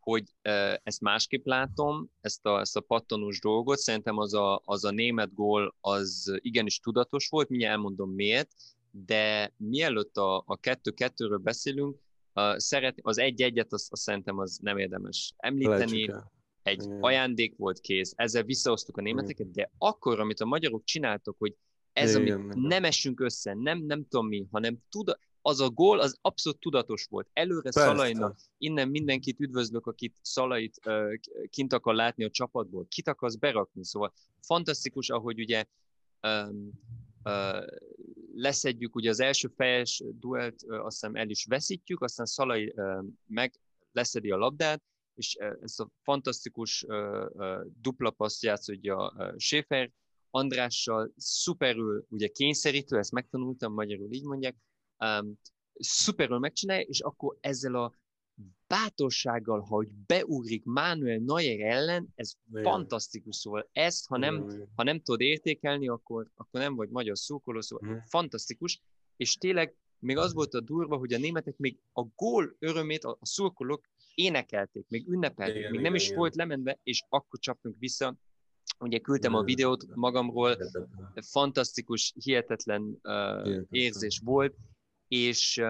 hogy 0.00 0.24
ezt 0.82 1.00
másképp 1.00 1.46
látom, 1.46 2.10
ezt 2.20 2.46
a, 2.46 2.60
ezt 2.60 2.76
a 2.76 2.80
pattanós 2.80 3.40
dolgot. 3.40 3.78
Szerintem 3.78 4.18
az 4.18 4.34
a, 4.34 4.62
az 4.64 4.84
a 4.84 4.90
német 4.90 5.34
gól 5.34 5.74
az 5.80 6.38
igenis 6.38 6.78
tudatos 6.78 7.28
volt, 7.28 7.48
mindjárt 7.48 7.74
elmondom 7.74 8.10
miért, 8.10 8.50
de 8.90 9.52
mielőtt 9.56 10.16
a, 10.16 10.42
a 10.46 10.56
kettő-kettőről 10.56 11.38
beszélünk, 11.38 11.98
a, 12.32 12.60
szeret, 12.60 12.98
az 13.02 13.18
egy-egyet 13.18 13.72
azt, 13.72 13.92
azt 13.92 14.02
szerintem 14.02 14.38
az 14.38 14.58
nem 14.62 14.78
érdemes 14.78 15.34
említeni. 15.36 16.10
Egy 16.62 16.82
Igen. 16.82 16.98
ajándék 17.00 17.56
volt 17.56 17.80
kész, 17.80 18.12
ezzel 18.16 18.42
visszahoztuk 18.42 18.96
a 18.96 19.00
németeket, 19.00 19.50
de 19.50 19.70
akkor, 19.78 20.20
amit 20.20 20.40
a 20.40 20.44
magyarok 20.44 20.84
csináltak, 20.84 21.36
hogy 21.38 21.56
ez, 21.92 22.14
Igen, 22.14 22.40
amit 22.40 22.54
nem 22.54 22.84
esünk 22.84 23.20
össze, 23.20 23.54
nem, 23.54 23.78
nem 23.78 24.06
tudom 24.08 24.26
mi, 24.26 24.46
hanem 24.50 24.78
tud, 24.90 25.18
az 25.42 25.60
a 25.60 25.70
gól, 25.70 26.00
az 26.00 26.18
abszolút 26.20 26.58
tudatos 26.58 27.06
volt. 27.10 27.28
Előre 27.32 27.62
Persze. 27.62 27.80
Szalainak, 27.80 28.38
innen 28.58 28.88
mindenkit 28.88 29.40
üdvözlök, 29.40 29.86
akit 29.86 30.16
Szalait 30.22 30.80
uh, 30.84 31.14
kint 31.50 31.72
akar 31.72 31.94
látni 31.94 32.24
a 32.24 32.30
csapatból, 32.30 32.86
kit 32.88 33.08
akarsz 33.08 33.34
berakni, 33.34 33.84
szóval 33.84 34.12
fantasztikus, 34.40 35.10
ahogy 35.10 35.40
ugye 35.40 35.64
um, 36.22 36.70
uh, 37.24 37.66
leszedjük, 38.34 38.94
ugye 38.94 39.10
az 39.10 39.20
első 39.20 39.48
fejes 39.56 40.02
duelt 40.18 40.62
uh, 40.62 40.84
azt 40.84 41.00
hiszem 41.00 41.14
el 41.14 41.28
is 41.28 41.44
veszítjük, 41.44 42.02
aztán 42.02 42.26
Szalai 42.26 42.72
uh, 42.76 43.04
meg 43.26 43.60
leszedi 43.92 44.30
a 44.30 44.36
labdát, 44.36 44.82
és 45.14 45.34
ez 45.34 45.78
a 45.78 45.90
fantasztikus 46.02 46.86
dupla 47.80 48.10
paszt 48.10 48.42
játszódja 48.42 49.14
Schäfer, 49.36 49.90
Andrással 50.30 51.12
szuperül, 51.16 52.06
ugye 52.08 52.28
kényszerítő, 52.28 52.98
ezt 52.98 53.12
megtanultam, 53.12 53.72
magyarul 53.72 54.12
így 54.12 54.24
mondják, 54.24 54.56
um, 54.98 55.38
szuperül 55.74 56.38
megcsinálja, 56.38 56.86
és 56.86 57.00
akkor 57.00 57.36
ezzel 57.40 57.74
a 57.74 57.94
bátorsággal, 58.66 59.60
hogy 59.60 59.88
beugrik 59.88 60.64
Manuel 60.64 61.18
Neuer 61.18 61.60
ellen, 61.60 62.08
ez 62.14 62.32
Igen. 62.50 62.62
fantasztikus, 62.62 63.36
szóval 63.36 63.68
ezt, 63.72 64.06
ha 64.06 64.16
nem, 64.16 64.34
Igen. 64.34 64.68
ha 64.74 64.82
nem 64.82 65.00
tudod 65.00 65.20
értékelni, 65.20 65.88
akkor, 65.88 66.30
akkor 66.34 66.60
nem 66.60 66.74
vagy 66.74 66.88
magyar 66.88 67.18
szurkoló, 67.18 67.60
szóval 67.60 67.88
Igen. 67.88 68.04
fantasztikus, 68.06 68.82
és 69.16 69.34
tényleg 69.34 69.76
még 69.98 70.16
az 70.16 70.32
volt 70.32 70.54
a 70.54 70.60
durva, 70.60 70.96
hogy 70.96 71.12
a 71.12 71.18
németek 71.18 71.56
még 71.56 71.80
a 71.92 72.02
gól 72.02 72.56
örömét 72.58 73.04
a, 73.04 73.16
a 73.20 73.26
szurkolók 73.26 73.84
énekelték, 74.20 74.86
még 74.88 75.08
ünnepelték, 75.08 75.56
igen, 75.56 75.70
még 75.70 75.80
igen, 75.80 75.92
nem 75.92 75.94
is 75.94 76.04
igen. 76.04 76.18
volt 76.18 76.34
lemenve, 76.34 76.78
és 76.82 77.04
akkor 77.08 77.38
csaptunk 77.38 77.76
vissza. 77.78 78.16
Ugye 78.78 78.98
küldtem 78.98 79.34
a 79.34 79.42
videót 79.42 79.86
magamról, 79.94 80.56
fantasztikus, 81.22 82.14
hihetetlen 82.24 82.98
uh, 83.02 83.66
érzés 83.70 84.20
volt, 84.24 84.56
és 85.08 85.62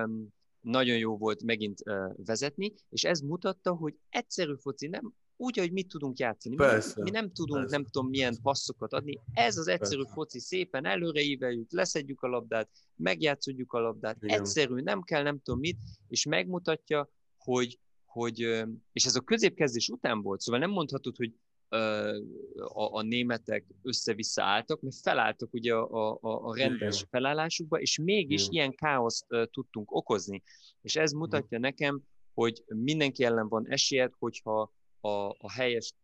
nagyon 0.60 0.96
jó 0.96 1.16
volt 1.16 1.42
megint 1.42 1.82
vezetni, 2.16 2.74
és 2.88 3.04
ez 3.04 3.20
mutatta, 3.20 3.74
hogy 3.74 3.94
egyszerű 4.08 4.54
foci 4.54 4.86
nem 4.86 5.14
úgy, 5.40 5.58
hogy 5.58 5.72
mit 5.72 5.88
tudunk 5.88 6.18
játszani. 6.18 6.54
Persze, 6.54 6.94
mi, 6.96 7.02
mi 7.02 7.10
nem 7.10 7.32
tudunk, 7.32 7.60
persze. 7.60 7.76
nem 7.76 7.86
tudom, 7.86 8.08
milyen 8.08 8.36
passzokat 8.42 8.92
adni. 8.92 9.20
Ez 9.32 9.56
az 9.56 9.68
egyszerű 9.68 10.00
persze. 10.00 10.14
foci, 10.14 10.40
szépen 10.40 10.84
előreíveljük, 10.84 11.72
leszedjük 11.72 12.22
a 12.22 12.26
labdát, 12.26 12.68
megjátszodjuk 12.96 13.72
a 13.72 13.78
labdát, 13.78 14.16
Igen. 14.22 14.40
egyszerű, 14.40 14.80
nem 14.80 15.02
kell, 15.02 15.22
nem 15.22 15.40
tudom 15.40 15.60
mit, 15.60 15.78
és 16.08 16.24
megmutatja, 16.24 17.10
hogy, 17.36 17.78
hogy 18.10 18.38
és 18.92 19.04
ez 19.04 19.14
a 19.14 19.20
középkezdés 19.20 19.88
után 19.88 20.22
volt, 20.22 20.40
szóval 20.40 20.60
nem 20.60 20.70
mondhatod, 20.70 21.16
hogy 21.16 21.32
a, 22.54 22.98
a 22.98 23.02
németek 23.02 23.64
össze-vissza 23.82 24.42
álltak, 24.42 24.80
mert 24.80 24.96
felálltak 25.02 25.52
ugye 25.52 25.74
a, 25.74 26.18
a, 26.20 26.48
a 26.48 26.54
rendes 26.56 26.96
Igen. 26.96 27.08
felállásukba, 27.10 27.80
és 27.80 27.98
mégis 27.98 28.40
Igen. 28.42 28.52
ilyen 28.52 28.74
káoszt 28.74 29.26
tudtunk 29.50 29.94
okozni. 29.94 30.42
És 30.82 30.96
ez 30.96 31.12
mutatja 31.12 31.58
Igen. 31.58 31.60
nekem, 31.60 32.02
hogy 32.34 32.64
mindenki 32.66 33.24
ellen 33.24 33.48
van 33.48 33.68
esélyed, 33.68 34.12
hogyha 34.18 34.72
a, 35.00 35.08
a 35.28 35.52
helyes 35.52 35.94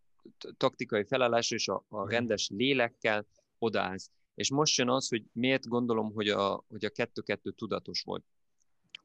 taktikai 0.56 1.04
felállás 1.04 1.50
és 1.50 1.68
a, 1.68 1.84
a 1.88 2.08
rendes 2.08 2.48
lélekkel 2.54 3.26
odaállsz. 3.58 4.10
És 4.34 4.50
most 4.50 4.78
jön 4.78 4.88
az, 4.88 5.08
hogy 5.08 5.24
miért 5.32 5.68
gondolom, 5.68 6.12
hogy 6.12 6.28
a, 6.28 6.64
hogy 6.68 6.84
a 6.84 6.90
kettő-kettő 6.90 7.50
tudatos 7.50 8.02
volt. 8.02 8.24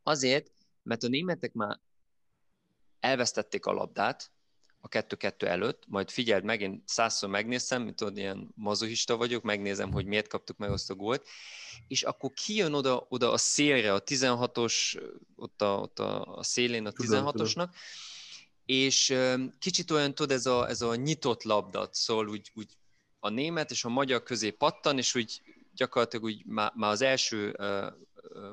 Azért, 0.04 0.52
mert 0.84 1.04
a 1.04 1.08
németek 1.08 1.54
már 1.54 1.80
elvesztették 3.02 3.66
a 3.66 3.72
labdát, 3.72 4.32
a 4.82 4.88
kettő-kettő 4.88 5.48
előtt, 5.48 5.84
majd 5.88 6.10
figyeld 6.10 6.44
meg, 6.44 6.62
én 6.62 6.84
százszor 6.86 7.30
megnézem, 7.30 7.82
mint 7.82 7.96
tudod, 7.96 8.18
ilyen 8.18 8.52
mazohista 8.56 9.18
vagyok, 9.18 9.44
megnézem, 9.44 9.92
hogy 9.92 10.06
miért 10.06 10.28
kaptuk 10.28 10.58
meg 10.58 10.72
azt 10.72 10.90
a 10.90 10.96
gólt, 10.96 11.28
és 11.88 12.04
akkor 12.04 12.32
kijön 12.32 12.74
oda, 12.74 13.06
oda 13.10 13.32
a 13.32 13.38
szélre, 13.38 13.94
a 13.94 14.04
16-os, 14.04 15.02
ott 15.36 15.62
a, 15.62 15.80
ott 15.80 16.00
a, 16.00 16.36
a 16.36 16.44
szélén 16.44 16.86
a 16.86 16.92
16-osnak, 16.92 17.70
és 18.66 19.16
kicsit 19.60 19.92
olyan, 19.92 20.16
tudod, 20.16 20.32
ez 20.32 20.46
a, 20.46 20.70
ez 20.70 20.82
a 20.82 20.96
nyitott 20.96 21.44
labdat, 21.44 21.94
szóval 21.94 22.28
úgy, 22.28 22.52
úgy 22.54 22.78
a 23.20 23.30
német 23.30 23.72
és 23.72 23.84
a 23.84 23.90
magyar 23.90 24.24
közé 24.24 24.50
pattan, 24.50 24.98
és 24.98 25.16
úgy 25.16 25.42
gyakorlatilag 25.76 26.26
úgy 26.26 26.46
már, 26.46 26.72
már 26.76 26.92
az 26.92 27.02
első 27.02 27.58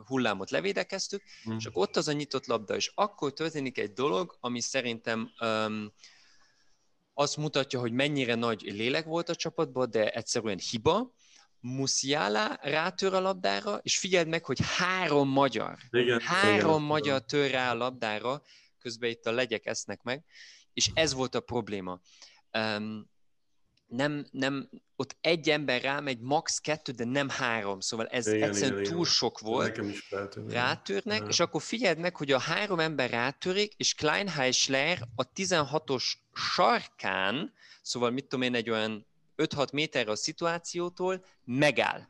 hullámot 0.06 0.50
levédekeztük, 0.50 1.22
mm. 1.50 1.56
és 1.56 1.66
akkor 1.66 1.82
ott 1.82 1.96
az 1.96 2.08
a 2.08 2.12
nyitott 2.12 2.46
labda, 2.46 2.76
és 2.76 2.92
akkor 2.94 3.32
történik 3.32 3.78
egy 3.78 3.92
dolog, 3.92 4.36
ami 4.40 4.60
szerintem 4.60 5.30
um, 5.40 5.92
azt 7.14 7.36
mutatja, 7.36 7.80
hogy 7.80 7.92
mennyire 7.92 8.34
nagy 8.34 8.62
lélek 8.62 9.04
volt 9.04 9.28
a 9.28 9.34
csapatban, 9.34 9.90
de 9.90 10.10
egyszerűen 10.10 10.58
hiba. 10.70 11.14
Musiala 11.60 12.58
rátör 12.60 13.14
a 13.14 13.20
labdára, 13.20 13.80
és 13.82 13.98
figyeld 13.98 14.28
meg, 14.28 14.44
hogy 14.44 14.58
három 14.76 15.28
magyar, 15.28 15.78
igen, 15.90 16.20
három 16.20 16.74
igen, 16.74 16.82
magyar 16.82 17.24
tör 17.24 17.50
rá 17.50 17.70
a 17.70 17.74
labdára, 17.74 18.42
közben 18.78 19.10
itt 19.10 19.26
a 19.26 19.30
legyek 19.30 19.66
esznek 19.66 20.02
meg, 20.02 20.24
és 20.72 20.90
ez 20.94 21.12
volt 21.12 21.34
a 21.34 21.40
probléma. 21.40 22.00
Um, 22.52 23.10
nem, 23.88 24.26
nem, 24.30 24.68
ott 24.96 25.16
egy 25.20 25.50
ember 25.50 25.82
rámegy, 25.82 26.20
max. 26.20 26.58
kettő, 26.58 26.92
de 26.92 27.04
nem 27.04 27.28
három, 27.28 27.80
szóval 27.80 28.06
ez 28.06 28.26
igen, 28.26 28.48
egyszerűen 28.48 28.80
igen, 28.80 28.92
túl 28.92 29.00
igen. 29.00 29.12
sok 29.12 29.38
volt. 29.38 29.66
Nekem 29.66 29.88
is 29.88 30.00
feltűnik. 30.00 30.52
Rátörnek, 30.52 31.20
ja. 31.20 31.26
és 31.26 31.40
akkor 31.40 31.62
figyeld 31.62 31.98
meg, 31.98 32.16
hogy 32.16 32.32
a 32.32 32.38
három 32.38 32.80
ember 32.80 33.10
rátörik, 33.10 33.72
és 33.76 33.94
Kleinheisler 33.94 34.98
a 35.14 35.32
16-os 35.32 36.12
sarkán, 36.34 37.52
szóval 37.82 38.10
mit 38.10 38.24
tudom 38.24 38.44
én, 38.44 38.54
egy 38.54 38.70
olyan 38.70 39.06
5-6 39.36 39.72
méterre 39.72 40.10
a 40.10 40.16
szituációtól 40.16 41.24
megáll. 41.44 42.08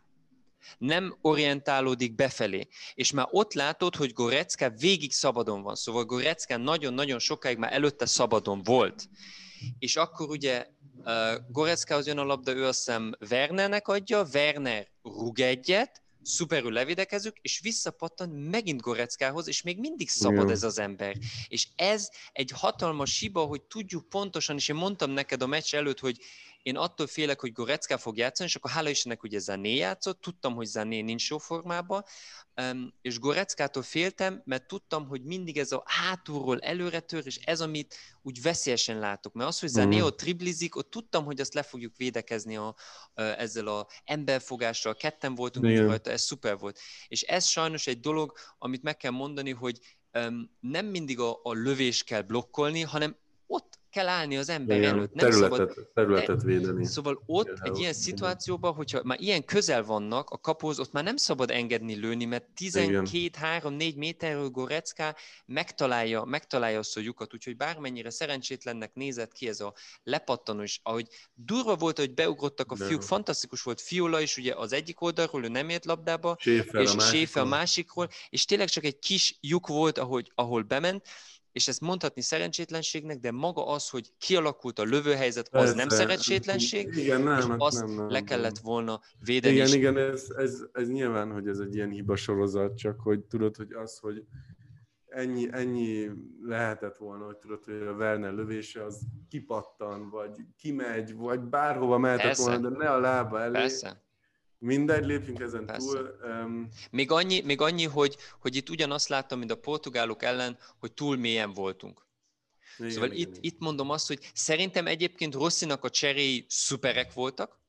Nem 0.78 1.18
orientálódik 1.20 2.14
befelé. 2.14 2.68
És 2.94 3.12
már 3.12 3.26
ott 3.30 3.52
látod, 3.52 3.96
hogy 3.96 4.12
Gorecka 4.12 4.70
végig 4.70 5.12
szabadon 5.12 5.62
van. 5.62 5.74
Szóval 5.74 6.04
Gorecka 6.04 6.56
nagyon-nagyon 6.56 7.18
sokáig 7.18 7.58
már 7.58 7.72
előtte 7.72 8.06
szabadon 8.06 8.62
volt. 8.62 9.08
És 9.78 9.96
akkor 9.96 10.28
ugye 10.28 10.66
uh, 11.04 11.34
Goreckához 11.48 12.06
jön 12.06 12.18
a 12.18 12.24
labda, 12.24 12.52
ő 12.52 12.66
azt 12.66 12.78
hiszem 12.78 13.14
Wernernek 13.30 13.88
adja, 13.88 14.26
Werner 14.32 14.88
rúg 15.02 15.40
egyet, 15.40 16.02
szuperül 16.22 16.72
levidekezünk, 16.72 17.36
és 17.40 17.60
visszapattan 17.62 18.28
megint 18.28 18.80
Goreckához, 18.80 19.48
és 19.48 19.62
még 19.62 19.78
mindig 19.78 20.08
szabad 20.08 20.44
Jó. 20.44 20.50
ez 20.50 20.62
az 20.62 20.78
ember. 20.78 21.16
És 21.48 21.68
ez 21.76 22.08
egy 22.32 22.50
hatalmas 22.54 23.18
hiba, 23.18 23.44
hogy 23.44 23.62
tudjuk 23.62 24.08
pontosan, 24.08 24.56
és 24.56 24.68
én 24.68 24.76
mondtam 24.76 25.10
neked 25.10 25.42
a 25.42 25.46
meccs 25.46 25.74
előtt, 25.74 25.98
hogy 25.98 26.18
én 26.68 26.76
attól 26.76 27.06
félek, 27.06 27.40
hogy 27.40 27.52
Gorecká 27.52 27.96
fog 27.96 28.16
játszani, 28.16 28.48
és 28.48 28.56
akkor 28.56 28.70
hála 28.70 28.88
Istennek 28.88 29.22
ugye 29.22 29.38
Zané 29.38 29.74
játszott, 29.74 30.20
tudtam, 30.20 30.54
hogy 30.54 30.66
Zané 30.66 31.00
nincs 31.00 31.30
jó 31.30 31.38
formában, 31.38 32.04
és 33.00 33.18
Goreckától 33.18 33.82
féltem, 33.82 34.42
mert 34.44 34.66
tudtam, 34.66 35.06
hogy 35.06 35.22
mindig 35.22 35.58
ez 35.58 35.72
a 35.72 35.82
hátulról 35.86 36.60
előre 36.60 37.00
tör, 37.00 37.26
és 37.26 37.36
ez, 37.36 37.60
amit 37.60 37.96
úgy 38.22 38.42
veszélyesen 38.42 38.98
látok. 38.98 39.32
Mert 39.32 39.48
az, 39.48 39.58
hogy 39.58 39.68
Zané 39.68 40.00
ott 40.00 40.18
triblizik, 40.18 40.76
ott 40.76 40.90
tudtam, 40.90 41.24
hogy 41.24 41.40
azt 41.40 41.54
le 41.54 41.62
fogjuk 41.62 41.96
védekezni 41.96 42.56
a, 42.56 42.74
ezzel 43.14 43.66
a 43.66 43.86
emberfogással, 44.04 44.94
ketten 44.94 45.34
voltunk 45.34 45.66
Igen. 45.66 45.86
rajta, 45.86 46.10
ez 46.10 46.22
szuper 46.22 46.58
volt. 46.58 46.78
És 47.08 47.22
ez 47.22 47.46
sajnos 47.46 47.86
egy 47.86 48.00
dolog, 48.00 48.32
amit 48.58 48.82
meg 48.82 48.96
kell 48.96 49.10
mondani, 49.10 49.50
hogy 49.50 49.78
nem 50.60 50.86
mindig 50.86 51.20
a, 51.20 51.40
a 51.42 51.52
lövés 51.52 52.04
kell 52.04 52.22
blokkolni, 52.22 52.80
hanem 52.80 53.16
ott 53.46 53.77
kell 53.90 54.08
állni 54.08 54.36
az 54.36 54.48
ember 54.48 54.76
Igen, 54.78 54.94
előtt. 54.94 55.14
Nem 55.14 55.30
területet, 55.30 55.70
szabad, 55.70 55.88
területet 55.94 56.42
védeni. 56.42 56.86
Szóval 56.86 57.22
ott 57.26 57.46
Igen, 57.46 57.58
egy 57.62 57.78
ilyen 57.78 57.92
szituációban, 57.92 58.72
hogyha 58.74 59.00
már 59.04 59.20
ilyen 59.20 59.44
közel 59.44 59.84
vannak 59.84 60.30
a 60.30 60.38
kapóz, 60.38 60.78
ott 60.78 60.92
már 60.92 61.04
nem 61.04 61.16
szabad 61.16 61.50
engedni 61.50 61.94
lőni, 61.94 62.24
mert 62.24 62.46
12-3-4 62.56 63.96
méterről 63.96 64.48
Gorecka 64.48 65.16
megtalálja, 65.46 66.24
megtalálja 66.24 66.78
azt 66.78 66.96
a 66.96 67.00
lyukat, 67.00 67.34
úgyhogy 67.34 67.56
bármennyire 67.56 68.10
szerencsétlennek 68.10 68.94
nézett 68.94 69.32
ki 69.32 69.48
ez 69.48 69.60
a 69.60 69.74
lepattanó, 70.02 70.62
és 70.62 70.80
ahogy 70.82 71.06
durva 71.34 71.76
volt, 71.76 71.98
hogy 71.98 72.14
beugrottak 72.14 72.72
a 72.72 72.76
De. 72.76 72.84
fiúk, 72.84 73.02
fantasztikus 73.02 73.62
volt 73.62 73.80
Fiola 73.80 74.20
is, 74.20 74.36
ugye 74.36 74.54
az 74.54 74.72
egyik 74.72 75.00
oldalról, 75.00 75.44
ő 75.44 75.48
nem 75.48 75.68
ért 75.68 75.84
labdába, 75.84 76.36
Schäfer 76.40 76.82
és 76.82 76.94
a 76.94 77.00
Schäfer 77.00 77.42
a 77.42 77.46
másikról, 77.46 78.08
és 78.30 78.44
tényleg 78.44 78.68
csak 78.68 78.84
egy 78.84 78.98
kis 78.98 79.38
lyuk 79.40 79.66
volt, 79.66 79.98
ahogy, 79.98 80.32
ahol 80.34 80.62
bement, 80.62 81.08
és 81.58 81.68
ezt 81.68 81.80
mondhatni 81.80 82.20
szerencsétlenségnek, 82.22 83.18
de 83.18 83.30
maga 83.30 83.66
az, 83.66 83.88
hogy 83.88 84.12
kialakult 84.18 84.78
a 84.78 84.82
lövőhelyzet, 84.82 85.48
az 85.54 85.74
nem 85.74 85.88
szerencsétlenség, 85.88 86.96
igen, 86.96 87.20
nem, 87.20 87.38
és 87.38 87.44
hát 87.44 87.60
azt 87.60 87.86
nem, 87.86 87.94
nem, 87.94 88.10
le 88.10 88.22
kellett 88.22 88.58
volna 88.58 89.00
védeni. 89.24 89.54
Igen, 89.54 89.72
igen, 89.72 89.96
ez, 89.96 90.26
ez, 90.36 90.62
ez 90.72 90.88
nyilván, 90.88 91.32
hogy 91.32 91.48
ez 91.48 91.58
egy 91.58 91.74
ilyen 91.74 91.90
hiba 91.90 92.16
sorozat, 92.16 92.76
csak 92.76 93.00
hogy 93.00 93.20
tudod, 93.20 93.56
hogy 93.56 93.72
az, 93.72 93.98
hogy 93.98 94.24
ennyi, 95.06 95.48
ennyi 95.50 96.10
lehetett 96.42 96.96
volna, 96.96 97.24
hogy 97.24 97.36
tudod, 97.36 97.64
hogy 97.64 97.74
a 97.74 97.92
Werner 97.92 98.32
lövése 98.32 98.84
az 98.84 99.00
kipattan, 99.28 100.10
vagy 100.10 100.30
kimegy, 100.56 101.14
vagy 101.14 101.40
bárhova 101.40 101.98
mehetett 101.98 102.26
Persze. 102.26 102.42
volna, 102.42 102.68
de 102.68 102.76
ne 102.76 102.90
a 102.90 103.00
lába 103.00 103.40
elé. 103.40 103.52
Persze. 103.52 104.02
Mindegy, 104.58 105.04
lépjünk 105.04 105.40
ezen 105.40 105.66
Persze. 105.66 105.86
túl. 105.86 106.18
Um, 106.22 106.68
még 106.90 107.10
annyi, 107.10 107.40
még 107.40 107.60
annyi 107.60 107.84
hogy, 107.84 108.16
hogy 108.40 108.56
itt 108.56 108.68
ugyanazt 108.68 109.08
láttam, 109.08 109.38
mint 109.38 109.50
a 109.50 109.56
portugálok 109.56 110.22
ellen, 110.22 110.58
hogy 110.78 110.92
túl 110.92 111.16
mélyen 111.16 111.52
voltunk. 111.52 112.06
Igen, 112.78 112.90
szóval 112.90 113.12
igen, 113.12 113.20
itt, 113.20 113.28
igen. 113.28 113.42
itt 113.42 113.58
mondom 113.58 113.90
azt, 113.90 114.06
hogy 114.06 114.30
szerintem 114.34 114.86
egyébként 114.86 115.34
Rosszinak 115.34 115.84
a 115.84 115.90
cseréi 115.90 116.44
szuperek 116.48 117.12
voltak, 117.12 117.60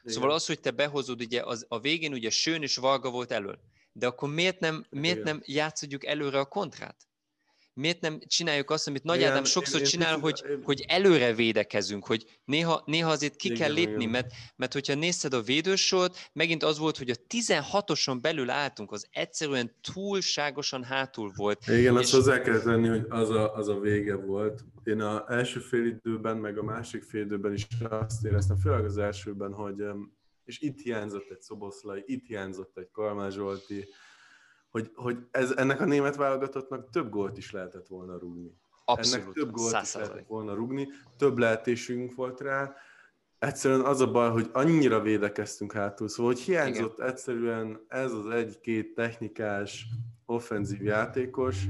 igen. 0.00 0.14
szóval 0.14 0.30
az, 0.30 0.46
hogy 0.46 0.60
te 0.60 0.70
behozod, 0.70 1.20
ugye 1.20 1.42
az, 1.42 1.66
a 1.68 1.80
végén 1.80 2.12
ugye 2.12 2.30
Sőn 2.30 2.62
és 2.62 2.76
Varga 2.76 3.10
volt 3.10 3.30
elől, 3.30 3.58
de 3.92 4.06
akkor 4.06 4.32
miért 4.32 4.60
nem, 4.60 4.84
miért 4.90 5.22
nem 5.22 5.42
játszodjuk 5.44 6.06
előre 6.06 6.38
a 6.38 6.44
kontrát? 6.44 6.96
Miért 7.74 8.00
nem 8.00 8.18
csináljuk 8.26 8.70
azt, 8.70 8.88
amit 8.88 9.02
Nagy 9.02 9.22
Ádám 9.22 9.44
sokszor 9.44 9.78
én, 9.78 9.84
én 9.84 9.90
csinál, 9.90 10.14
én, 10.14 10.20
hogy, 10.20 10.42
én... 10.50 10.62
hogy 10.62 10.84
előre 10.88 11.34
védekezünk, 11.34 12.06
hogy 12.06 12.40
néha, 12.44 12.82
néha 12.86 13.10
azért 13.10 13.36
ki 13.36 13.46
igen, 13.46 13.58
kell 13.58 13.72
lépni, 13.72 13.94
igen. 13.94 14.10
mert, 14.10 14.32
mert 14.56 14.72
hogyha 14.72 14.94
nézted 14.94 15.34
a 15.34 15.42
védősort, 15.42 16.30
megint 16.32 16.62
az 16.62 16.78
volt, 16.78 16.98
hogy 16.98 17.10
a 17.10 17.14
16-oson 17.28 18.18
belül 18.20 18.50
álltunk, 18.50 18.92
az 18.92 19.06
egyszerűen 19.10 19.74
túlságosan 19.92 20.84
hátul 20.84 21.32
volt. 21.36 21.66
Igen, 21.66 21.94
és... 21.94 22.00
azt 22.00 22.12
hozzá 22.12 22.40
kell 22.40 22.60
tenni, 22.60 22.88
hogy 22.88 23.06
az 23.08 23.30
a, 23.30 23.54
az 23.54 23.68
a 23.68 23.80
vége 23.80 24.14
volt. 24.14 24.64
Én 24.84 25.00
az 25.00 25.22
első 25.28 25.60
fél 25.60 25.86
időben, 25.86 26.36
meg 26.36 26.58
a 26.58 26.62
másik 26.62 27.02
fél 27.02 27.20
időben 27.20 27.52
is 27.52 27.66
azt 27.88 28.24
éreztem, 28.24 28.56
főleg 28.56 28.84
az 28.84 28.98
elsőben, 28.98 29.52
hogy 29.52 29.82
és 30.44 30.60
itt 30.60 30.80
hiányzott 30.80 31.30
egy 31.30 31.40
Szoboszlai, 31.40 32.02
itt 32.06 32.26
hiányzott 32.26 32.78
egy 32.78 32.90
Kalmár 32.92 33.30
Zsolti, 33.30 33.88
hogy, 34.72 34.90
hogy 34.94 35.18
ez, 35.30 35.50
ennek 35.50 35.80
a 35.80 35.84
német 35.84 36.16
válogatottnak 36.16 36.90
több 36.90 37.10
gólt 37.10 37.36
is 37.36 37.50
lehetett 37.50 37.86
volna 37.86 38.18
rúgni. 38.18 38.56
Abszolút, 38.84 39.24
ennek 39.24 39.34
több 39.34 39.50
gólt 39.50 39.82
is 39.82 39.94
lehetett 39.94 40.26
volna 40.26 40.54
rúgni, 40.54 40.88
több 41.16 41.38
lehetésünk 41.38 42.14
volt 42.14 42.40
rá. 42.40 42.74
Egyszerűen 43.38 43.80
az 43.80 44.00
a 44.00 44.10
baj, 44.10 44.30
hogy 44.30 44.50
annyira 44.52 45.00
védekeztünk 45.00 45.72
hátul, 45.72 46.08
szóval 46.08 46.32
hogy 46.32 46.40
hiányzott 46.40 46.98
Igen. 46.98 47.08
egyszerűen 47.08 47.84
ez 47.88 48.12
az 48.12 48.26
egy-két 48.26 48.94
technikás, 48.94 49.86
offenzív 50.26 50.82
játékos, 50.82 51.64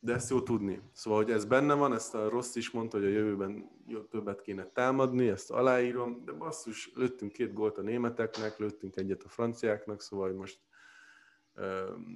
de 0.00 0.12
ezt 0.12 0.30
jó 0.30 0.42
tudni. 0.42 0.80
Szóval, 0.92 1.22
hogy 1.22 1.32
ez 1.32 1.44
benne 1.44 1.74
van, 1.74 1.94
ezt 1.94 2.14
a 2.14 2.28
rossz 2.28 2.54
is 2.54 2.70
mondta, 2.70 2.96
hogy 2.96 3.06
a 3.06 3.10
jövőben 3.10 3.70
többet 4.10 4.40
kéne 4.40 4.70
támadni, 4.72 5.28
ezt 5.28 5.50
aláírom, 5.50 6.22
de 6.24 6.32
basszus, 6.32 6.90
lőttünk 6.94 7.32
két 7.32 7.52
gólt 7.52 7.78
a 7.78 7.82
németeknek, 7.82 8.58
lőttünk 8.58 8.96
egyet 8.96 9.22
a 9.22 9.28
franciáknak, 9.28 10.00
szóval 10.00 10.26
hogy 10.26 10.36
most 10.36 10.58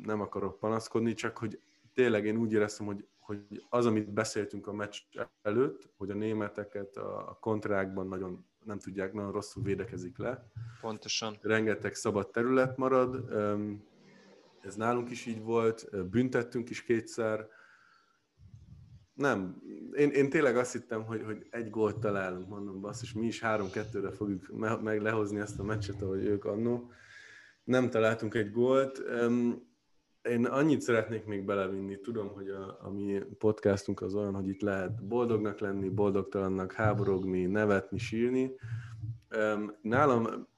nem 0.02 0.20
akarok 0.20 0.58
panaszkodni, 0.58 1.14
csak 1.14 1.38
hogy 1.38 1.60
tényleg 1.94 2.26
én 2.26 2.36
úgy 2.36 2.52
éreztem, 2.52 2.86
hogy, 2.86 3.06
hogy 3.18 3.66
az, 3.68 3.86
amit 3.86 4.12
beszéltünk 4.12 4.66
a 4.66 4.72
meccs 4.72 4.96
előtt, 5.42 5.90
hogy 5.96 6.10
a 6.10 6.14
németeket 6.14 6.96
a 6.96 7.38
kontrákban 7.40 8.06
nagyon 8.06 8.44
nem 8.64 8.78
tudják, 8.78 9.12
nagyon 9.12 9.32
rosszul 9.32 9.62
védekezik 9.62 10.18
le. 10.18 10.50
Pontosan. 10.80 11.38
Rengeteg 11.40 11.94
szabad 11.94 12.30
terület 12.30 12.76
marad, 12.76 13.32
ez 14.62 14.74
nálunk 14.74 15.10
is 15.10 15.26
így 15.26 15.42
volt, 15.42 16.08
büntettünk 16.10 16.70
is 16.70 16.82
kétszer, 16.82 17.48
nem, 19.20 19.62
én, 19.92 20.10
én 20.10 20.30
tényleg 20.30 20.56
azt 20.56 20.72
hittem, 20.72 21.04
hogy, 21.04 21.22
hogy 21.22 21.46
egy 21.50 21.70
gólt 21.70 21.98
találunk, 21.98 22.48
mondom, 22.48 22.80
basz, 22.80 23.02
és 23.02 23.12
mi 23.12 23.26
is 23.26 23.40
három-kettőre 23.40 24.10
fogjuk 24.10 24.48
me- 24.52 24.82
meg 24.82 25.00
lehozni 25.00 25.40
ezt 25.40 25.58
a 25.58 25.62
meccset, 25.62 26.02
ahogy 26.02 26.24
ők 26.24 26.44
annó. 26.44 26.90
Nem 27.70 27.90
találtunk 27.90 28.34
egy 28.34 28.50
gólt. 28.50 29.02
Én 30.22 30.44
annyit 30.44 30.80
szeretnék 30.80 31.24
még 31.24 31.44
belevinni, 31.44 32.00
tudom, 32.00 32.28
hogy 32.28 32.48
a, 32.48 32.78
a 32.82 32.90
mi 32.90 33.22
podcastunk 33.38 34.00
az 34.00 34.14
olyan, 34.14 34.34
hogy 34.34 34.48
itt 34.48 34.60
lehet 34.60 35.06
boldognak 35.06 35.58
lenni, 35.58 35.88
boldogtalannak, 35.88 36.72
háborogni, 36.72 37.44
nevetni, 37.44 37.98
sírni. 37.98 38.52
Nálam 39.82 40.48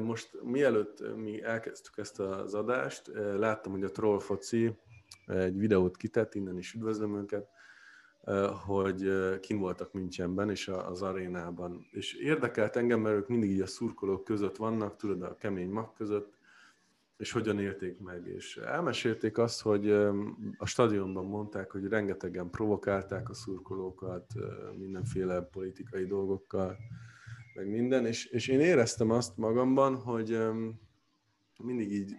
most 0.00 0.42
mielőtt 0.42 1.16
mi 1.16 1.42
elkezdtük 1.42 1.98
ezt 1.98 2.20
az 2.20 2.54
adást, 2.54 3.10
láttam, 3.36 3.72
hogy 3.72 3.84
a 3.84 3.90
Troll 3.90 4.18
Foci 4.18 4.76
egy 5.26 5.58
videót 5.58 5.96
kitett, 5.96 6.34
innen 6.34 6.58
is 6.58 6.74
üdvözlöm 6.74 7.16
őket, 7.16 7.48
hogy 8.66 9.12
kim 9.40 9.58
voltak 9.58 9.92
Münchenben 9.92 10.50
és 10.50 10.68
az 10.68 11.02
arénában. 11.02 11.86
És 11.90 12.14
érdekelt 12.14 12.76
engem, 12.76 13.00
mert 13.00 13.16
ők 13.16 13.28
mindig 13.28 13.50
így 13.50 13.60
a 13.60 13.66
szurkolók 13.66 14.24
között 14.24 14.56
vannak, 14.56 14.96
tudod, 14.96 15.22
a 15.22 15.36
kemény 15.36 15.70
mag 15.70 15.92
között, 15.92 16.42
és 17.16 17.32
hogyan 17.32 17.58
élték 17.58 17.98
meg. 17.98 18.26
És 18.26 18.56
elmesélték 18.56 19.38
azt, 19.38 19.60
hogy 19.62 19.90
a 20.56 20.66
stadionban 20.66 21.26
mondták, 21.26 21.70
hogy 21.70 21.88
rengetegen 21.88 22.50
provokálták 22.50 23.28
a 23.28 23.34
szurkolókat 23.34 24.26
mindenféle 24.76 25.40
politikai 25.40 26.06
dolgokkal, 26.06 26.76
meg 27.54 27.68
minden, 27.68 28.06
és, 28.06 28.26
és 28.26 28.48
én 28.48 28.60
éreztem 28.60 29.10
azt 29.10 29.36
magamban, 29.36 29.96
hogy 29.96 30.38
mindig 31.58 31.92
így, 31.92 32.14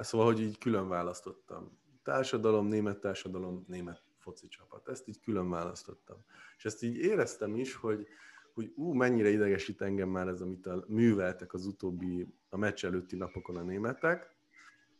szóval, 0.00 0.26
hogy 0.26 0.40
így 0.40 0.58
külön 0.58 0.88
választottam. 0.88 1.78
Társadalom, 2.02 2.66
német 2.66 3.00
társadalom, 3.00 3.64
német 3.68 4.02
foci 4.18 4.48
csapat. 4.48 4.88
Ezt 4.88 5.08
így 5.08 5.20
külön 5.20 5.50
választottam. 5.50 6.16
És 6.56 6.64
ezt 6.64 6.82
így 6.82 6.96
éreztem 6.96 7.54
is, 7.54 7.74
hogy, 7.74 8.06
hogy 8.54 8.72
ú, 8.76 8.92
mennyire 8.92 9.28
idegesít 9.28 9.80
engem 9.82 10.08
már 10.08 10.28
ez, 10.28 10.40
amit 10.40 10.66
a, 10.66 10.84
műveltek 10.88 11.54
az 11.54 11.66
utóbbi, 11.66 12.26
a 12.48 12.56
meccs 12.56 12.84
előtti 12.84 13.16
napokon 13.16 13.56
a 13.56 13.62
németek, 13.62 14.36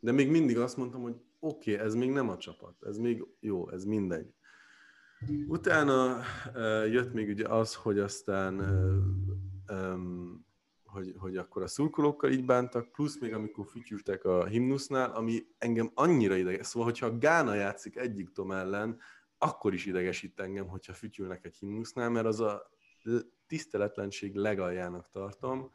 de 0.00 0.12
még 0.12 0.30
mindig 0.30 0.58
azt 0.58 0.76
mondtam, 0.76 1.02
hogy 1.02 1.16
oké, 1.38 1.72
okay, 1.72 1.86
ez 1.86 1.94
még 1.94 2.10
nem 2.10 2.28
a 2.28 2.36
csapat, 2.36 2.74
ez 2.82 2.96
még 2.96 3.26
jó, 3.40 3.70
ez 3.70 3.84
mindegy. 3.84 4.34
Utána 5.46 6.16
uh, 6.54 6.92
jött 6.92 7.12
még 7.12 7.28
ugye 7.28 7.48
az, 7.48 7.74
hogy 7.74 7.98
aztán 7.98 8.58
uh, 9.68 9.78
um, 9.78 10.48
hogy, 10.84 11.14
hogy 11.18 11.36
akkor 11.36 11.62
a 11.62 11.66
szurkolókkal 11.66 12.30
így 12.30 12.44
bántak, 12.44 12.92
plusz 12.92 13.18
még 13.18 13.34
amikor 13.34 13.66
fütyültek 13.66 14.24
a 14.24 14.44
himnusznál, 14.44 15.10
ami 15.10 15.46
engem 15.58 15.90
annyira 15.94 16.36
ideges. 16.36 16.66
Szóval, 16.66 16.88
hogyha 16.88 17.06
a 17.06 17.18
Gána 17.18 17.54
játszik 17.54 17.96
Egyiptom 17.96 18.52
ellen, 18.52 18.98
akkor 19.38 19.74
is 19.74 19.86
idegesít 19.86 20.40
engem, 20.40 20.68
hogyha 20.68 20.92
fütyülnek 20.92 21.44
egy 21.44 21.56
himnusznál, 21.56 22.10
mert 22.10 22.26
az 22.26 22.40
a 22.40 22.70
tiszteletlenség 23.50 24.34
legaljának 24.34 25.10
tartom, 25.12 25.70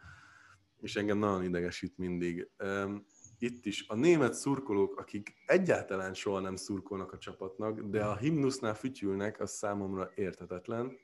és 0.82 0.96
engem 0.96 1.18
nagyon 1.18 1.44
idegesít 1.44 1.98
mindig. 1.98 2.50
Itt 3.40 3.66
is 3.66 3.88
a 3.88 3.96
német 3.96 4.34
szurkolók, 4.34 5.00
akik 5.00 5.34
egyáltalán 5.46 6.14
soha 6.14 6.40
nem 6.40 6.56
szurkolnak 6.56 7.14
a 7.14 7.18
csapatnak, 7.18 7.82
de 7.82 8.04
a 8.04 8.16
himnusznál 8.16 8.76
fütyülnek, 8.76 9.40
az 9.40 9.52
számomra 9.52 10.12
értetetlen 10.16 10.98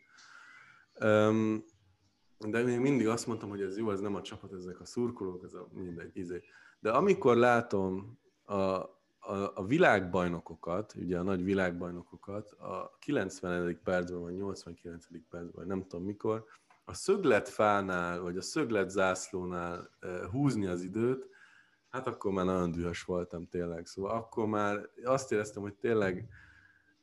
de 2.49 2.63
még 2.63 2.79
mindig 2.79 3.07
azt 3.07 3.27
mondtam, 3.27 3.49
hogy 3.49 3.61
ez 3.61 3.77
jó, 3.77 3.91
ez 3.91 3.99
nem 3.99 4.15
a 4.15 4.21
csapat, 4.21 4.53
ezek 4.53 4.79
a 4.79 4.85
szurkolók, 4.85 5.43
ez 5.43 5.53
a 5.53 5.67
mindegy, 5.73 6.17
izé. 6.17 6.41
De 6.79 6.91
amikor 6.91 7.35
látom 7.37 8.19
a, 8.43 8.53
a, 8.53 9.51
a 9.53 9.65
világbajnokokat, 9.65 10.93
ugye 10.95 11.19
a 11.19 11.23
nagy 11.23 11.43
világbajnokokat, 11.43 12.51
a 12.51 12.97
90. 12.99 13.79
percben, 13.83 14.21
vagy 14.21 14.35
89. 14.35 15.05
percben, 15.29 15.67
nem 15.67 15.87
tudom 15.87 16.05
mikor, 16.05 16.45
a 16.85 16.93
szögletfánál, 16.93 18.21
vagy 18.21 18.37
a 18.37 18.41
szöglet 18.41 18.89
zászlónál 18.89 19.89
húzni 20.31 20.65
az 20.65 20.83
időt, 20.83 21.29
hát 21.89 22.07
akkor 22.07 22.31
már 22.31 22.45
nagyon 22.45 22.71
dühös 22.71 23.03
voltam 23.03 23.47
tényleg. 23.47 23.85
Szóval 23.85 24.11
akkor 24.11 24.45
már 24.45 24.89
azt 25.03 25.31
éreztem, 25.31 25.61
hogy 25.61 25.73
tényleg 25.73 26.29